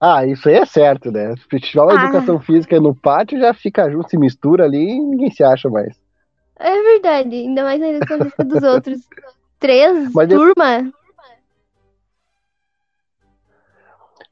Ah, 0.00 0.24
isso 0.24 0.48
aí 0.48 0.54
é 0.54 0.64
certo, 0.64 1.10
né? 1.10 1.34
Se 1.50 1.60
tiver 1.60 1.82
uma 1.82 2.00
Ah. 2.00 2.04
educação 2.04 2.40
física 2.40 2.80
no 2.80 2.94
pátio, 2.94 3.40
já 3.40 3.52
fica 3.52 3.90
junto, 3.90 4.08
se 4.08 4.16
mistura 4.16 4.64
ali 4.64 4.88
e 4.88 5.00
ninguém 5.00 5.32
se 5.32 5.42
acha 5.42 5.68
mais. 5.68 6.00
É 6.56 6.80
verdade, 6.80 7.34
ainda 7.34 7.64
mais 7.64 7.80
na 7.80 7.88
educação 7.88 8.18
física 8.20 8.44
dos 8.44 8.62
outros. 8.62 9.00
Três 9.58 10.12
Mas 10.14 10.28
turma? 10.28 10.92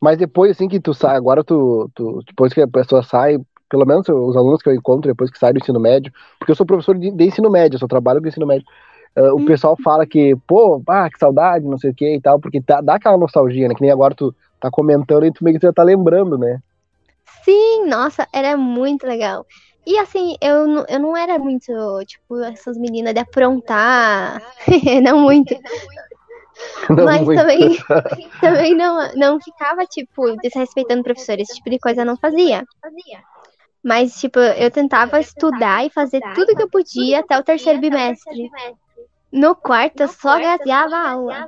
Mas 0.00 0.16
depois, 0.18 0.52
assim, 0.52 0.68
que 0.68 0.80
tu 0.80 0.94
sai, 0.94 1.16
agora 1.16 1.42
tu, 1.44 1.90
tu- 1.94 2.22
depois 2.26 2.52
que 2.52 2.60
a 2.60 2.68
pessoa 2.68 3.02
sai, 3.02 3.38
pelo 3.68 3.84
menos 3.86 4.08
os 4.08 4.36
alunos 4.36 4.62
que 4.62 4.68
eu 4.68 4.74
encontro 4.74 5.10
depois 5.10 5.30
que 5.30 5.38
saem 5.38 5.54
do 5.54 5.58
ensino 5.60 5.80
médio, 5.80 6.12
porque 6.38 6.52
eu 6.52 6.56
sou 6.56 6.66
professor 6.66 6.96
de, 6.98 7.10
de 7.10 7.24
ensino 7.24 7.50
médio, 7.50 7.76
eu 7.76 7.80
só 7.80 7.86
trabalho 7.88 8.20
com 8.22 8.28
ensino 8.28 8.46
médio, 8.46 8.66
ah, 9.16 9.34
o 9.34 9.38
Hum. 9.38 9.44
pessoal 9.44 9.76
fala 9.82 10.06
que, 10.06 10.36
pô, 10.46 10.82
ah, 10.88 11.08
que 11.10 11.18
saudade, 11.18 11.64
não 11.66 11.78
sei 11.78 11.90
o 11.90 11.94
que 11.94 12.14
e 12.16 12.20
tal, 12.20 12.38
porque 12.40 12.60
tá- 12.60 12.80
dá 12.80 12.94
aquela 12.94 13.18
nostalgia, 13.18 13.68
né? 13.68 13.74
Que 13.74 13.82
nem 13.82 13.90
agora 13.90 14.14
tu 14.14 14.34
tá 14.60 14.70
comentando 14.70 15.26
e 15.26 15.32
tu 15.32 15.44
meio 15.44 15.58
que 15.58 15.66
já 15.66 15.72
tá 15.72 15.82
lembrando, 15.82 16.38
né? 16.38 16.60
Sim, 17.44 17.86
nossa, 17.86 18.26
era 18.32 18.56
muito 18.56 19.06
legal. 19.06 19.46
E 19.86 19.98
assim, 19.98 20.36
eu, 20.42 20.66
não- 20.66 20.84
eu 20.88 21.00
não 21.00 21.16
era 21.16 21.38
muito, 21.38 21.72
tipo, 22.06 22.38
essas 22.42 22.76
meninas 22.76 23.14
de 23.14 23.20
aprontar. 23.20 24.42
Não 25.02 25.20
muito. 25.22 25.54
Não 26.90 27.04
Mas 27.04 27.24
muito. 27.24 27.40
também, 27.40 27.78
também 28.40 28.74
não, 28.74 29.14
não 29.14 29.40
ficava, 29.40 29.84
tipo, 29.86 30.36
desrespeitando 30.42 31.00
o 31.00 31.04
professor. 31.04 31.38
Esse 31.38 31.54
tipo 31.54 31.70
de 31.70 31.78
coisa 31.78 32.02
eu 32.02 32.06
não 32.06 32.16
fazia. 32.16 32.64
Mas, 33.82 34.18
tipo, 34.18 34.38
eu 34.38 34.70
tentava 34.70 35.20
estudar 35.20 35.86
e 35.86 35.90
fazer 35.90 36.20
tudo 36.34 36.54
que 36.56 36.62
eu 36.62 36.68
podia 36.68 37.20
até 37.20 37.38
o 37.38 37.44
terceiro 37.44 37.80
bimestre. 37.80 38.50
No 39.30 39.54
quarto, 39.54 40.00
eu 40.00 40.08
só 40.08 40.38
gaseava 40.38 40.96
a 40.96 41.10
aula. 41.10 41.46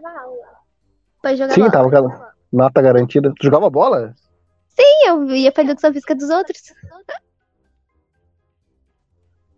Pra 1.21 1.35
jogar 1.35 1.55
Sim, 1.55 1.61
bola. 1.61 1.73
tava 1.73 1.89
aquela 1.89 2.35
nota 2.53 2.83
garantida. 2.83 3.33
Tu 3.39 3.45
jogava 3.45 3.69
bola? 3.69 4.15
Sim, 4.69 5.07
eu 5.07 5.27
ia 5.35 5.53
pra 5.53 5.63
educação 5.63 5.93
física 5.93 6.15
dos 6.15 6.31
outros. 6.31 6.63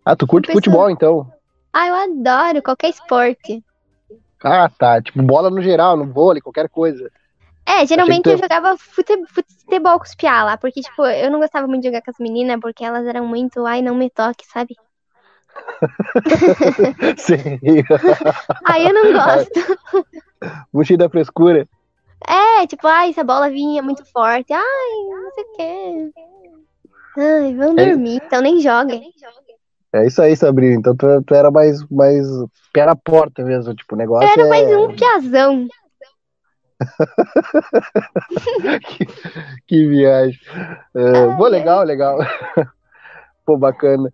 Ah, 0.05 0.17
tu 0.17 0.27
curte 0.27 0.51
futebol, 0.51 0.91
então. 0.91 1.33
Ah, 1.73 1.87
eu 1.87 1.95
adoro 1.95 2.63
qualquer 2.63 2.91
esporte. 2.91 3.63
Ah, 4.45 4.69
tá. 4.69 5.01
Tipo, 5.01 5.23
bola 5.23 5.51
no 5.51 5.63
geral, 5.63 5.97
no 5.97 6.13
vôlei, 6.13 6.41
qualquer 6.43 6.69
coisa. 6.69 7.11
É, 7.67 7.87
geralmente 7.87 8.29
eu 8.29 8.37
jogava 8.37 8.77
fute- 8.77 9.25
futebol 9.29 9.99
com 9.99 10.05
os 10.05 10.15
piá 10.15 10.43
lá, 10.45 10.57
porque, 10.59 10.81
tipo, 10.81 11.07
eu 11.07 11.31
não 11.31 11.39
gostava 11.41 11.67
muito 11.67 11.83
de 11.83 11.89
jogar 11.89 12.03
com 12.03 12.11
as 12.11 12.19
meninas, 12.19 12.61
porque 12.61 12.85
elas 12.85 13.07
eram 13.07 13.27
muito, 13.27 13.65
ai, 13.65 13.81
não 13.83 13.95
me 13.95 14.11
toque, 14.11 14.45
sabe? 14.47 14.77
Sim. 17.17 17.61
Aí 18.65 18.87
eu 18.87 18.95
não 18.95 19.13
gosto. 19.13 19.61
Buchinho 20.73 20.99
da 20.99 21.09
frescura. 21.09 21.69
É, 22.27 22.67
tipo, 22.67 22.87
ai, 22.87 23.13
se 23.13 23.21
a 23.21 23.25
bola 23.25 23.51
vinha 23.51 23.83
muito 23.83 24.05
forte. 24.07 24.53
Ai, 24.53 24.61
não 25.11 25.31
sei 25.33 25.45
o 25.45 25.53
quê. 25.57 26.13
Ai, 27.17 27.55
vamos 27.55 27.83
É. 27.83 27.87
dormir, 27.87 28.21
então 28.25 28.41
nem 28.41 28.61
joga. 28.61 28.95
É 29.95 30.07
isso 30.07 30.23
aí, 30.23 30.35
Sabrina. 30.37 30.77
Então 30.77 30.97
tu, 30.97 31.23
tu 31.23 31.35
era 31.35 31.51
mais, 31.51 31.85
mais 31.91 32.27
pé 32.73 32.87
na 32.87 32.97
porta 32.97 33.45
mesmo, 33.45 33.75
tipo, 33.75 33.95
o 33.95 33.99
negócio 33.99 34.27
Eu 34.27 34.33
era 34.33 34.43
é... 34.43 34.49
mais 34.49 34.67
um 34.69 34.95
piazão. 34.95 35.69
que, 38.89 39.07
que 39.67 39.87
viagem. 39.87 40.41
É, 40.95 41.37
pô, 41.37 41.47
legal, 41.47 41.85
legal. 41.85 42.19
Pô, 43.45 43.57
bacana. 43.57 44.09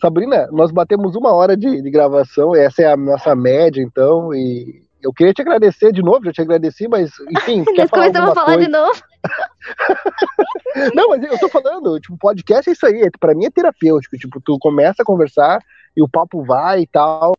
Sabrina, 0.00 0.46
nós 0.52 0.70
batemos 0.70 1.16
uma 1.16 1.32
hora 1.32 1.56
de, 1.56 1.82
de 1.82 1.90
gravação, 1.90 2.54
essa 2.54 2.82
é 2.82 2.92
a 2.92 2.96
nossa 2.96 3.34
média, 3.34 3.82
então, 3.82 4.32
e 4.34 4.82
eu 5.02 5.12
queria 5.12 5.32
te 5.32 5.42
agradecer 5.42 5.92
de 5.92 6.02
novo, 6.02 6.24
já 6.24 6.32
te 6.32 6.42
agradeci, 6.42 6.88
mas, 6.88 7.10
enfim, 7.30 7.64
Nós 7.76 7.90
começamos 7.90 8.30
a 8.30 8.34
falar 8.34 8.54
coisa? 8.54 8.64
de 8.64 8.70
novo. 8.70 9.02
Não, 10.94 11.08
mas 11.10 11.22
eu 11.22 11.38
tô 11.38 11.48
falando, 11.48 11.98
tipo, 12.00 12.16
podcast 12.18 12.68
é 12.68 12.72
isso 12.72 12.86
aí, 12.86 13.10
pra 13.18 13.34
mim 13.34 13.46
é 13.46 13.50
terapêutico, 13.50 14.16
tipo, 14.16 14.40
tu 14.40 14.58
começa 14.58 15.02
a 15.02 15.04
conversar 15.04 15.60
e 15.96 16.02
o 16.02 16.08
papo 16.08 16.44
vai 16.44 16.82
e 16.82 16.86
tal. 16.86 17.34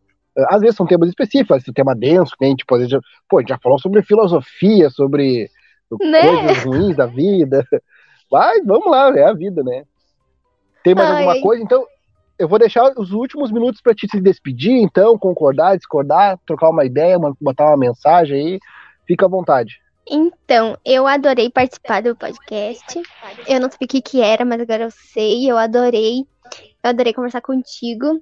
Às 0.48 0.62
vezes 0.62 0.76
são 0.76 0.86
temas 0.86 1.10
específicos, 1.10 1.52
às 1.52 1.58
vezes 1.58 1.68
é 1.70 1.72
um 1.72 1.74
tema 1.74 1.96
denso, 1.96 2.36
que 2.38 2.46
nem, 2.46 2.56
tipo, 2.56 2.74
às 2.76 2.80
vezes, 2.82 2.92
já- 2.92 3.00
pô, 3.30 3.38
a 3.38 3.42
gente 3.42 3.50
já 3.50 3.60
falou 3.60 3.80
sobre 3.80 4.02
filosofia, 4.04 4.90
sobre 4.90 5.50
Né? 6.02 6.22
coisas 6.22 6.64
ruins 6.64 6.96
da 6.96 7.06
vida. 7.06 7.66
Mas 8.32 8.64
vamos 8.66 8.90
lá, 8.92 9.10
é 9.18 9.24
a 9.24 9.34
vida, 9.34 9.64
né? 9.64 9.84
Tem 10.84 10.94
mais 10.96 11.10
Ai, 11.10 11.24
alguma 11.24 11.42
coisa? 11.42 11.64
Então, 11.64 11.86
eu 12.38 12.48
vou 12.48 12.60
deixar 12.60 12.94
os 12.98 13.12
últimos 13.12 13.52
minutos 13.52 13.82
pra 13.82 13.94
te 13.94 14.08
se 14.08 14.22
despedir, 14.22 14.78
então, 14.82 15.18
concordar, 15.18 15.76
discordar, 15.76 16.38
trocar 16.46 16.70
uma 16.70 16.86
ideia, 16.86 17.18
botar 17.42 17.66
uma 17.66 17.78
mensagem 17.78 18.38
aí. 18.38 18.60
Fica 19.06 19.26
à 19.26 19.30
vontade. 19.30 19.80
Então, 20.10 20.76
eu 20.84 21.06
adorei 21.06 21.52
participar 21.52 22.02
do 22.02 22.16
podcast. 22.16 23.00
Eu 23.48 23.60
não 23.60 23.70
sabia 23.70 23.86
o 23.86 23.88
que 23.88 24.02
que 24.02 24.22
era, 24.22 24.44
mas 24.44 24.60
agora 24.60 24.84
eu 24.84 24.92
sei. 24.92 25.50
Eu 25.50 25.58
adorei. 25.58 26.26
Eu 26.84 26.90
adorei 26.90 27.14
conversar 27.14 27.42
contigo. 27.42 28.20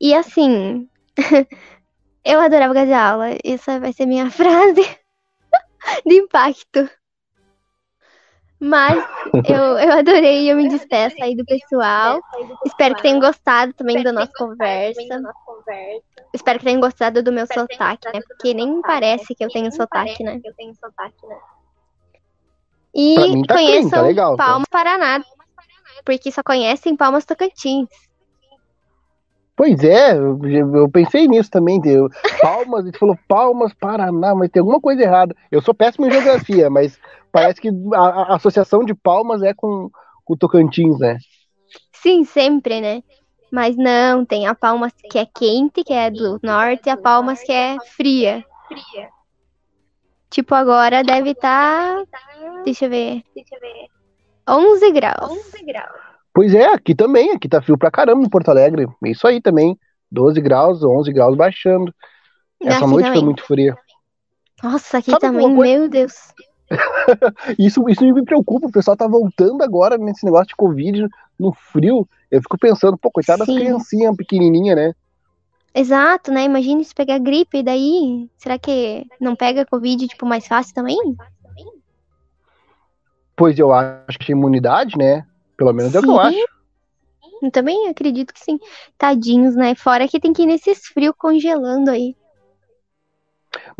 E 0.00 0.12
assim, 0.14 0.88
eu 2.24 2.40
adorava 2.40 2.74
fazer 2.74 2.94
aula. 2.94 3.26
Essa 3.44 3.78
vai 3.78 3.92
ser 3.92 4.06
minha 4.06 4.28
frase 4.32 4.82
de 6.04 6.14
impacto. 6.14 6.90
Mas 8.58 9.02
eu, 9.48 9.78
eu 9.78 9.92
adorei 9.92 10.50
eu 10.50 10.56
me 10.56 10.68
despeço 10.68 11.16
aí 11.22 11.34
do 11.34 11.44
pessoal. 11.46 12.20
Espero 12.66 12.94
que 12.94 13.02
tenham 13.02 13.18
gostado 13.18 13.72
também 13.72 14.02
da 14.02 14.12
nossa 14.12 14.32
conversa. 14.36 15.00
Espero 16.32 16.58
que 16.58 16.64
tenham 16.64 16.80
gostado 16.80 17.22
do 17.22 17.32
meu 17.32 17.46
sotaque, 17.46 18.08
né? 18.12 18.20
Porque 18.26 18.54
nem 18.54 18.80
parece 18.82 19.34
que 19.34 19.44
eu 19.44 19.48
tenho 19.48 19.72
sotaque, 19.72 20.22
né? 20.22 20.40
E 22.94 23.14
Pra 23.14 23.26
mim 23.28 23.42
tá 23.42 23.54
clean, 23.54 23.66
conheçam 23.66 23.90
tá 23.90 24.02
legal, 24.02 24.36
tá? 24.36 24.44
Palmas 24.44 24.68
Paraná, 24.70 25.24
porque 26.04 26.30
só 26.30 26.42
conhecem 26.42 26.96
Palmas 26.96 27.24
Tocantins. 27.24 27.88
Pois 29.56 29.84
é, 29.84 30.16
eu, 30.16 30.40
eu 30.74 30.88
pensei 30.88 31.28
nisso 31.28 31.50
também. 31.50 31.80
Deu. 31.80 32.08
Palmas, 32.40 32.86
ele 32.86 32.96
falou 32.96 33.18
Palmas, 33.28 33.74
Paraná, 33.74 34.34
mas 34.34 34.50
tem 34.50 34.60
alguma 34.60 34.80
coisa 34.80 35.02
errada. 35.02 35.36
Eu 35.50 35.60
sou 35.60 35.74
péssimo 35.74 36.06
em 36.06 36.10
geografia, 36.10 36.70
mas 36.70 36.98
parece 37.30 37.60
que 37.60 37.68
a, 37.94 37.98
a 37.98 38.36
associação 38.36 38.84
de 38.84 38.94
Palmas 38.94 39.42
é 39.42 39.52
com 39.52 39.90
com 40.30 40.34
o 40.34 40.36
Tocantins, 40.36 40.98
né? 40.98 41.18
Sim, 41.92 42.24
sempre, 42.24 42.80
né? 42.80 43.02
Mas 43.50 43.76
não, 43.76 44.24
tem 44.24 44.46
a 44.46 44.54
Palmas 44.54 44.92
que 45.10 45.18
é 45.18 45.26
quente, 45.26 45.82
que 45.82 45.92
é 45.92 46.10
do 46.10 46.38
norte, 46.42 46.86
e 46.86 46.90
a 46.90 46.96
Palmas 46.96 47.42
que 47.42 47.52
é 47.52 47.76
fria. 47.96 48.44
Tipo, 50.30 50.54
agora 50.54 51.02
deve 51.02 51.30
estar. 51.30 52.04
Deixa 52.64 52.86
eu 52.86 52.90
ver. 52.90 53.22
11 54.48 54.92
graus. 54.92 55.38
Pois 56.32 56.54
é, 56.54 56.66
aqui 56.66 56.94
também, 56.94 57.32
aqui 57.32 57.48
tá 57.48 57.60
frio 57.60 57.76
pra 57.76 57.90
caramba 57.90 58.24
em 58.24 58.28
Porto 58.28 58.48
Alegre. 58.48 58.86
É 59.04 59.10
isso 59.10 59.26
aí 59.26 59.40
também. 59.40 59.76
12 60.10 60.40
graus, 60.40 60.82
11 60.82 61.12
graus 61.12 61.36
baixando. 61.36 61.92
Essa 62.62 62.78
Aqui 62.78 62.86
noite 62.86 63.06
foi 63.06 63.14
também. 63.14 63.24
muito 63.24 63.44
fria. 63.44 63.76
Nossa, 64.62 64.98
aqui 64.98 65.10
Sabe 65.10 65.20
também, 65.20 65.48
meu 65.48 65.88
Deus. 65.88 66.32
Isso, 67.58 67.84
isso 67.88 68.04
me 68.04 68.24
preocupa, 68.24 68.68
o 68.68 68.72
pessoal 68.72 68.96
tá 68.96 69.08
voltando 69.08 69.62
agora 69.62 69.98
nesse 69.98 70.24
negócio 70.24 70.48
de 70.48 70.56
Covid 70.56 71.08
no 71.38 71.52
frio. 71.52 72.08
Eu 72.30 72.40
fico 72.40 72.56
pensando, 72.56 72.96
pô, 72.96 73.10
coitada 73.10 73.38
das 73.38 73.46
Sim. 73.46 73.56
criancinhas 73.56 74.16
pequenininhas, 74.16 74.76
né? 74.76 74.94
Exato, 75.74 76.32
né? 76.32 76.44
Imagina 76.44 76.82
se 76.82 76.94
pegar 76.94 77.18
gripe, 77.18 77.58
e 77.58 77.62
daí, 77.62 78.30
será 78.36 78.58
que 78.58 79.06
não 79.20 79.36
pega 79.36 79.66
Covid, 79.66 80.06
tipo, 80.06 80.26
mais 80.26 80.46
fácil 80.46 80.74
também? 80.74 80.98
Pois 83.36 83.58
eu 83.58 83.72
acho 83.72 84.18
que 84.18 84.32
imunidade, 84.32 84.96
né? 84.96 85.26
Pelo 85.56 85.72
menos 85.72 85.94
é 85.94 85.98
o 85.98 86.02
que 86.02 86.08
eu 86.08 86.14
Sim. 86.14 86.20
acho. 86.20 86.60
Eu 87.42 87.50
também 87.50 87.88
acredito 87.88 88.34
que 88.34 88.40
sim. 88.40 88.58
Tadinhos, 88.98 89.56
né? 89.56 89.74
Fora 89.74 90.06
que 90.06 90.20
tem 90.20 90.32
que 90.32 90.42
ir 90.42 90.46
nesses 90.46 90.86
frios 90.86 91.14
congelando 91.16 91.90
aí. 91.90 92.14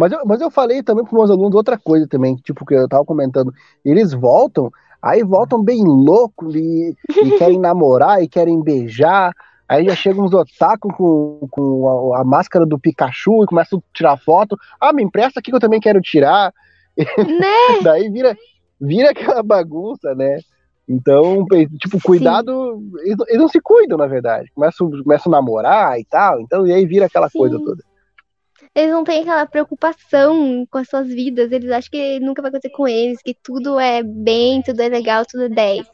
Mas 0.00 0.12
eu, 0.12 0.20
mas 0.24 0.40
eu 0.40 0.50
falei 0.50 0.82
também 0.82 1.04
para 1.04 1.14
meus 1.14 1.30
alunos 1.30 1.54
outra 1.54 1.76
coisa 1.76 2.06
também, 2.08 2.34
tipo, 2.36 2.64
que 2.64 2.72
eu 2.72 2.88
tava 2.88 3.04
comentando. 3.04 3.52
Eles 3.84 4.14
voltam, 4.14 4.72
aí 5.02 5.22
voltam 5.22 5.62
bem 5.62 5.84
loucos 5.84 6.54
e, 6.54 6.96
e 7.22 7.30
querem 7.36 7.58
namorar 7.58 8.22
e 8.22 8.26
querem 8.26 8.62
beijar. 8.62 9.34
Aí 9.68 9.84
já 9.84 9.94
chegam 9.94 10.24
uns 10.24 10.32
otaku 10.32 10.88
com, 10.94 11.46
com 11.50 12.14
a, 12.14 12.22
a 12.22 12.24
máscara 12.24 12.64
do 12.64 12.78
Pikachu 12.78 13.44
e 13.44 13.46
começam 13.46 13.78
a 13.78 13.82
tirar 13.92 14.16
foto. 14.16 14.56
Ah, 14.80 14.90
me 14.90 15.02
empresta 15.02 15.38
aqui 15.38 15.50
que 15.50 15.56
eu 15.56 15.60
também 15.60 15.80
quero 15.80 16.00
tirar. 16.00 16.50
Né? 16.96 17.06
Daí 17.84 18.08
vira, 18.08 18.34
vira 18.80 19.10
aquela 19.10 19.42
bagunça, 19.42 20.14
né? 20.14 20.38
Então, 20.88 21.44
tipo, 21.78 22.00
cuidado. 22.00 22.82
Eles, 23.04 23.18
não- 23.18 23.26
eles 23.28 23.40
não 23.42 23.48
se 23.50 23.60
cuidam, 23.60 23.98
na 23.98 24.06
verdade. 24.06 24.50
Começam, 24.54 24.90
começam 24.90 25.30
a 25.30 25.36
namorar 25.36 26.00
e 26.00 26.06
tal. 26.06 26.40
Então, 26.40 26.66
e 26.66 26.72
aí 26.72 26.86
vira 26.86 27.04
aquela 27.04 27.28
Sim. 27.28 27.38
coisa 27.38 27.58
toda. 27.58 27.89
Eles 28.74 28.90
não 28.92 29.04
têm 29.04 29.22
aquela 29.22 29.46
preocupação 29.46 30.66
com 30.70 30.78
as 30.78 30.88
suas 30.88 31.08
vidas. 31.08 31.50
Eles 31.52 31.70
acham 31.70 31.90
que 31.90 32.20
nunca 32.20 32.42
vai 32.42 32.50
acontecer 32.50 32.74
com 32.74 32.86
eles, 32.86 33.20
que 33.22 33.34
tudo 33.34 33.78
é 33.78 34.02
bem, 34.02 34.62
tudo 34.62 34.80
é 34.82 34.88
legal, 34.88 35.24
tudo 35.26 35.44
é 35.44 35.48
10. 35.48 35.86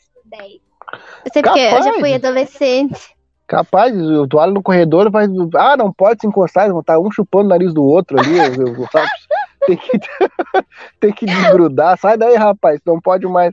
Eu 1.24 1.32
sei 1.32 1.42
porque 1.42 1.60
eu 1.60 1.82
já 1.82 1.92
fui 1.94 2.14
adolescente. 2.14 3.16
Capaz, 3.46 3.94
o 3.96 4.26
tu 4.26 4.38
olha 4.38 4.52
no 4.52 4.62
corredor 4.62 5.10
vai. 5.10 5.26
Ah, 5.56 5.76
não 5.76 5.92
pode 5.92 6.20
se 6.20 6.26
encostar, 6.26 6.68
vão 6.68 6.80
estar 6.80 6.98
um 6.98 7.10
chupando 7.10 7.46
o 7.46 7.48
nariz 7.50 7.72
do 7.72 7.84
outro 7.84 8.18
ali. 8.18 8.36
eu- 8.38 8.66
eu- 8.66 8.88
sabe? 8.90 9.08
Tem 9.66 9.76
que, 9.76 9.98
tem 11.00 11.12
que 11.12 11.26
desgrudar. 11.26 11.98
Sai 11.98 12.16
daí, 12.16 12.36
rapaz, 12.36 12.80
não 12.86 13.00
pode 13.00 13.26
mais. 13.26 13.50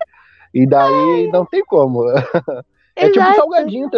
E 0.53 0.68
daí 0.68 1.28
não 1.32 1.43
tem 1.45 1.64
como. 1.66 2.03
É 2.95 3.07
tipo 3.07 3.22
Exato. 3.22 3.38
salgadinho. 3.38 3.89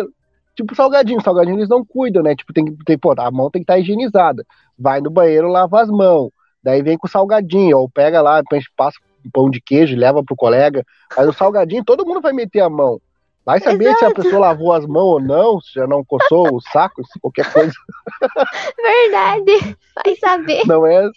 Tá- 0.56 0.64
Tipo 0.64 0.76
salgadinho. 0.76 1.22
Salgadinho 1.22 1.58
eles 1.58 1.70
não 1.70 1.84
cuidam, 1.84 2.24
né? 2.24 2.36
Tipo, 2.36 2.54
tem 2.54 2.66
que. 2.66 2.86
Tem, 2.86 2.98
pô, 2.98 3.14
a 3.18 3.32
mão 3.32 3.50
tem 3.50 3.62
que 3.62 3.72
estar 3.72 3.80
higienizada. 3.80 4.46
Vai 4.78 5.02
no 5.02 5.10
banheiro, 5.10 5.48
lava 5.48 5.82
as 5.82 5.90
mãos. 5.90 6.32
Daí 6.64 6.82
vem 6.82 6.98
com 6.98 7.08
o 7.08 7.10
salgadinho. 7.10 7.78
Ou 7.78 7.90
pega 7.90 8.22
lá, 8.22 8.42
passa 8.76 8.98
um 9.26 9.30
pão 9.30 9.50
de 9.50 9.60
queijo 9.62 9.96
leva 9.96 10.24
pro 10.24 10.36
colega. 10.36 10.84
Mas 11.16 11.28
o 11.28 11.34
salgadinho, 11.34 11.84
todo 11.84 12.06
mundo 12.06 12.22
vai 12.22 12.34
meter 12.34 12.62
a 12.62 12.70
mão. 12.70 13.00
Vai 13.46 13.60
saber 13.60 13.94
se 13.96 14.04
a 14.04 14.12
pessoa 14.12 14.40
lavou 14.40 14.74
as 14.74 14.88
mãos 14.88 15.06
ou 15.06 15.20
não, 15.22 15.62
se 15.62 15.74
já 15.76 15.86
não 15.86 16.04
coçou 16.04 16.56
o 16.56 16.60
saco, 16.60 17.04
qualquer 17.22 17.52
coisa. 17.54 17.74
Verdade. 18.82 19.78
Vai 20.04 20.16
saber. 20.16 20.66
Não 20.66 20.86
é. 20.86 21.08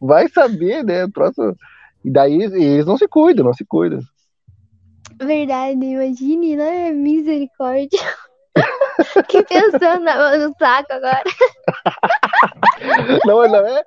Vai 0.00 0.26
saber, 0.28 0.82
né? 0.82 1.04
O 1.04 1.12
troço. 1.12 1.54
E 2.02 2.10
daí 2.10 2.42
eles 2.42 2.86
não 2.86 2.96
se 2.96 3.06
cuidam, 3.06 3.44
não 3.44 3.52
se 3.52 3.64
cuidam. 3.64 4.00
Verdade, 5.20 5.84
imagine, 5.84 6.56
né? 6.56 6.92
Misericórdia. 6.92 8.00
Fiquei 9.04 9.42
pensando 9.44 10.04
na- 10.04 10.36
no 10.36 10.54
saco 10.58 10.92
agora. 10.92 11.22
Não, 13.24 13.48
não 13.48 13.66
é. 13.66 13.84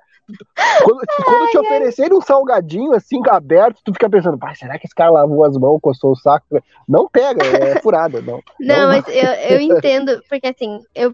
Quando, 0.84 1.00
quando 1.24 1.50
te 1.50 1.58
oferecerem 1.58 2.16
um 2.16 2.20
salgadinho 2.20 2.94
assim, 2.94 3.20
aberto, 3.28 3.80
tu 3.84 3.92
fica 3.92 4.08
pensando, 4.08 4.38
pai, 4.38 4.54
será 4.54 4.78
que 4.78 4.86
esse 4.86 4.94
cara 4.94 5.10
lavou 5.10 5.44
as 5.44 5.56
mãos, 5.56 5.80
coçou 5.80 6.12
o 6.12 6.16
saco? 6.16 6.62
Não 6.88 7.08
pega, 7.08 7.44
é 7.44 7.78
furada, 7.82 8.20
não. 8.20 8.40
Não, 8.60 8.88
mas 8.88 9.04
eu, 9.08 9.32
eu 9.48 9.60
entendo, 9.76 10.22
porque 10.28 10.48
assim, 10.48 10.80
eu 10.94 11.12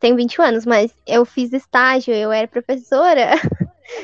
tenho 0.00 0.16
21 0.16 0.42
anos, 0.44 0.66
mas 0.66 0.92
eu 1.06 1.24
fiz 1.24 1.52
estágio, 1.52 2.14
eu 2.14 2.30
era 2.32 2.46
professora. 2.46 3.30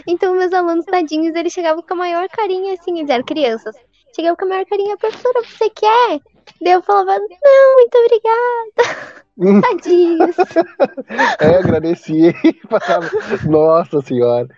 Então, 0.07 0.35
meus 0.35 0.53
alunos 0.53 0.87
tadinhos, 0.87 1.35
eles 1.35 1.53
chegavam 1.53 1.83
com 1.83 1.95
a 1.95 1.99
maior 1.99 2.27
carinha, 2.31 2.75
assim, 2.75 2.99
eles 2.99 3.11
eram 3.11 3.25
crianças. 3.25 3.77
Chegavam 4.17 4.37
com 4.37 4.47
a 4.47 4.49
maior 4.49 4.65
carinha, 4.65 4.97
professora, 4.97 5.43
você 5.45 5.69
quer? 5.69 6.21
Daí 6.65 6.73
eu 6.73 6.83
falava, 6.83 7.19
não, 7.19 7.75
muito 7.77 7.99
obrigada. 7.99 9.13
Tadinhos. 9.61 10.37
É, 11.41 11.57
agradeci. 11.57 12.35
Passava- 12.69 13.09
Nossa 13.45 14.01
senhora. 14.03 14.49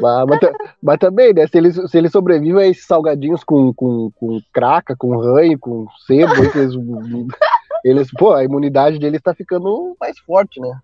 Mas, 0.00 0.26
mas 0.26 0.40
mas 0.82 0.98
também, 0.98 1.32
né? 1.32 1.46
Se 1.46 1.56
eles, 1.58 1.76
se 1.90 1.96
eles 1.96 2.10
sobrevivem 2.12 2.62
a 2.64 2.66
esses 2.66 2.84
salgadinhos 2.86 3.44
com, 3.44 3.72
com, 3.74 4.10
com 4.18 4.40
craca, 4.52 4.96
com 4.96 5.16
ranho, 5.16 5.58
com 5.58 5.86
sebo, 6.06 6.32
eles- 6.34 6.74
Eles, 7.84 8.10
pô, 8.18 8.32
a 8.32 8.42
imunidade 8.44 8.98
deles 8.98 9.22
tá 9.22 9.34
ficando 9.34 9.96
mais 10.00 10.18
forte, 10.20 10.60
né? 10.60 10.78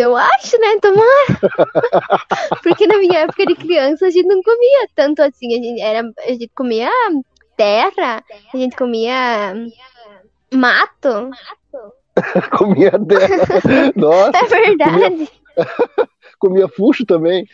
Eu 0.00 0.14
acho, 0.16 0.58
né? 0.58 0.78
Tomara. 0.82 2.58
Porque 2.62 2.86
na 2.86 2.98
minha 2.98 3.20
época 3.20 3.46
de 3.46 3.54
criança 3.54 4.06
a 4.06 4.10
gente 4.10 4.26
não 4.26 4.42
comia 4.42 4.88
tanto 4.94 5.22
assim. 5.22 5.58
A 5.58 5.62
gente, 5.62 5.80
era, 5.80 6.10
a 6.26 6.28
gente 6.32 6.50
comia 6.54 6.90
terra, 7.58 8.24
a 8.54 8.56
gente 8.56 8.76
comia 8.76 9.52
mato. 10.54 11.30
comia 12.56 12.92
terra. 12.92 13.92
Nossa. 13.96 14.38
É 14.38 14.44
verdade. 14.44 15.28
Comia, 15.28 16.08
comia 16.38 16.68
funcho 16.68 17.04
também. 17.04 17.46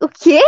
O 0.00 0.08
quê? 0.08 0.40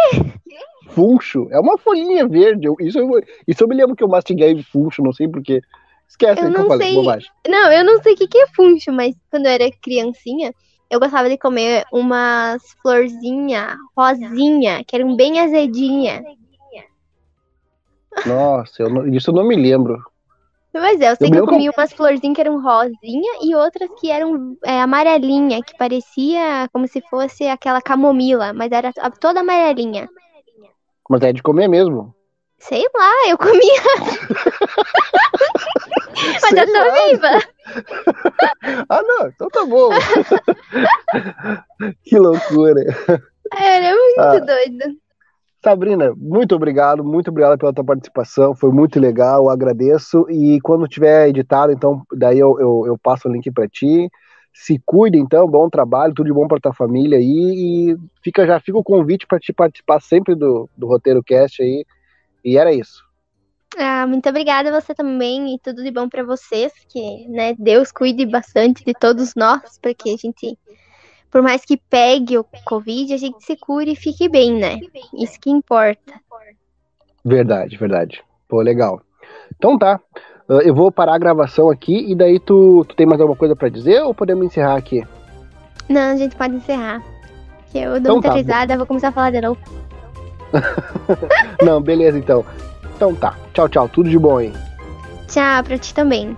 Funcho. 0.90 1.49
É 1.51 1.59
uma 1.59 1.78
folhinha 1.78 2.28
verde. 2.28 2.68
Isso 2.80 2.99
eu, 2.99 3.11
isso 3.49 3.64
eu 3.64 3.68
me 3.68 3.74
lembro 3.74 3.97
que 3.97 4.05
eu 4.05 4.09
mastiguei 4.09 4.62
funcho, 4.62 5.03
não 5.03 5.12
sei 5.12 5.26
porquê. 5.26 5.62
Esquece 6.07 6.42
Eu 6.42 6.51
que 6.51 6.57
eu 6.57 6.61
não 6.61 6.68
falei, 6.68 6.88
sei. 6.88 6.97
bobagem. 6.97 7.30
Não, 7.49 7.72
eu 7.72 7.84
não 7.84 8.03
sei 8.03 8.12
o 8.12 8.16
que 8.16 8.28
que 8.28 8.38
é 8.38 8.47
funcho, 8.49 8.92
mas 8.92 9.16
quando 9.30 9.47
eu 9.47 9.53
era 9.53 9.70
criancinha, 9.82 10.53
eu 10.90 11.01
gostava 11.01 11.28
de 11.28 11.38
comer 11.38 11.84
umas 11.90 12.62
florzinha 12.82 13.76
rosinha, 13.97 14.84
que 14.84 14.95
eram 14.95 15.16
bem 15.16 15.40
azedinha. 15.40 16.22
Nossa, 18.27 18.83
eu 18.83 18.91
não- 18.91 19.07
isso 19.09 19.31
eu 19.31 19.35
não 19.35 19.45
me 19.47 19.57
lembro. 19.57 20.03
Mas 20.73 21.01
é, 21.01 21.11
eu 21.12 21.17
sei 21.17 21.29
Eu 21.29 21.33
que 21.33 21.39
eu 21.39 21.47
comia 21.47 21.71
umas 21.77 21.93
florzinhas 21.93 22.35
que 22.35 22.41
eram 22.41 22.61
rosinha 22.61 23.33
e 23.43 23.55
outras 23.55 23.89
que 24.01 24.11
eram 24.11 24.57
é, 24.65 24.81
amarelinha, 24.81 25.62
que 25.62 25.77
parecia 25.77 26.69
como 26.73 26.89
se 26.89 27.01
fosse 27.09 27.47
aquela 27.47 27.81
camomila, 27.81 28.53
mas 28.53 28.73
era 28.73 28.93
toda 29.21 29.39
amarelinha. 29.41 30.09
Mas 31.09 31.23
é 31.23 31.33
de 31.33 31.43
comer 31.43 31.69
mesmo. 31.69 32.12
Sei 32.59 32.83
lá, 32.95 33.12
eu 33.29 33.39
comia. 33.39 33.61
mas 36.43 36.51
Sei 36.51 36.61
eu 36.61 36.67
tô 36.67 36.73
lá. 36.73 37.07
viva. 37.07 37.29
Ah, 38.89 39.03
não, 39.03 39.29
então 39.29 39.49
tá 39.49 39.65
bom. 39.65 39.91
que 42.05 42.19
loucura. 42.19 42.83
Era 43.57 43.95
muito 43.95 44.21
Ah. 44.21 44.39
doido. 44.41 44.97
Sabrina, 45.65 46.12
muito 46.15 46.55
obrigado, 46.55 47.03
muito 47.03 47.31
obrigado 47.31 47.59
pela 47.59 47.73
tua 47.73 47.83
participação, 47.83 48.55
foi 48.55 48.71
muito 48.71 49.01
legal, 49.01 49.49
agradeço. 49.49 50.27
E 50.29 50.61
quando 50.61 50.87
tiver 50.87 51.29
editado, 51.29 51.73
então, 51.73 52.03
daí 52.12 52.39
eu, 52.39 52.61
eu, 52.61 52.85
eu 52.87 52.99
passo 52.99 53.27
o 53.27 53.33
link 53.33 53.51
para 53.51 53.67
ti. 53.67 54.11
Se 54.53 54.79
cuida, 54.85 55.17
então, 55.17 55.49
bom 55.49 55.71
trabalho, 55.71 56.12
tudo 56.12 56.27
de 56.27 56.35
bom 56.35 56.47
para 56.47 56.61
tua 56.61 56.75
família 56.75 57.17
aí. 57.17 57.95
E 57.95 57.97
fica, 58.23 58.47
já 58.47 58.61
fica 58.61 58.77
o 58.77 58.85
convite 58.85 59.27
para 59.27 59.41
te 59.41 59.55
participar 59.55 60.03
sempre 60.03 60.35
do, 60.35 60.69
do 60.77 60.87
Roteiro 60.87 61.25
Cast 61.25 61.62
aí. 61.62 61.87
E 62.45 62.59
era 62.59 62.71
isso. 62.71 63.03
Ah, 63.79 64.07
muito 64.07 64.29
obrigada 64.29 64.71
você 64.71 64.95
também 64.95 65.55
e 65.55 65.59
tudo 65.59 65.83
de 65.83 65.91
bom 65.91 66.11
pra 66.11 66.23
vocês, 66.23 66.73
que, 66.89 67.27
né, 67.29 67.55
Deus 67.59 67.91
cuide 67.91 68.27
bastante 68.27 68.85
de 68.85 68.93
todos 68.93 69.35
nós, 69.35 69.79
para 69.79 69.95
que 69.95 70.12
a 70.12 70.17
gente, 70.17 70.59
por 71.35 71.43
mais 71.43 71.64
que 71.64 71.76
pegue 71.76 72.39
o 72.39 72.45
Covid, 72.64 73.12
a 73.12 73.16
gente 73.16 73.45
se 73.45 73.57
cure 73.57 73.91
e 73.91 73.97
fique 73.97 74.28
bem, 74.28 74.55
né? 74.55 74.78
Isso 75.12 75.41
que 75.41 75.51
importa. 75.51 76.14
Verdade, 77.24 77.76
verdade. 77.76 78.22
Pô, 78.49 78.61
legal. 78.61 79.01
Então 79.57 79.76
tá. 79.76 79.99
Uh, 80.49 80.61
Eu 80.61 80.72
vou 80.72 80.93
parar 80.93 81.16
a 81.16 81.18
gravação 81.18 81.68
aqui 81.68 82.09
e 82.09 82.14
daí 82.14 82.39
tu, 82.39 82.85
tu 82.89 82.95
tem 82.95 83.05
mais 83.05 83.20
alguma 83.20 83.37
coisa 83.37 83.57
para 83.57 83.68
dizer 83.68 84.01
ou 84.05 84.14
podemos 84.14 84.47
encerrar 84.47 84.76
aqui? 84.76 85.05
Não, 85.89 86.12
a 86.12 86.16
gente 86.16 86.37
pode 86.37 86.55
encerrar. 86.55 87.03
Que 87.72 87.78
eu 87.78 87.91
dou 87.95 87.99
Então 87.99 88.14
muita 88.14 88.28
tá. 88.28 88.35
risada, 88.37 88.76
vou 88.76 88.87
começar 88.87 89.09
a 89.09 89.12
falar 89.12 89.32
de 89.32 89.41
novo. 89.41 89.59
Não, 91.66 91.82
beleza 91.82 92.16
então. 92.16 92.45
Então 92.95 93.12
tá. 93.12 93.37
Tchau, 93.53 93.68
tchau. 93.68 93.89
Tudo 93.89 94.09
de 94.09 94.20
bom 94.20 94.39
aí. 94.39 94.53
Tchau 95.26 95.64
pra 95.64 95.76
ti 95.78 95.93
também. 95.93 96.37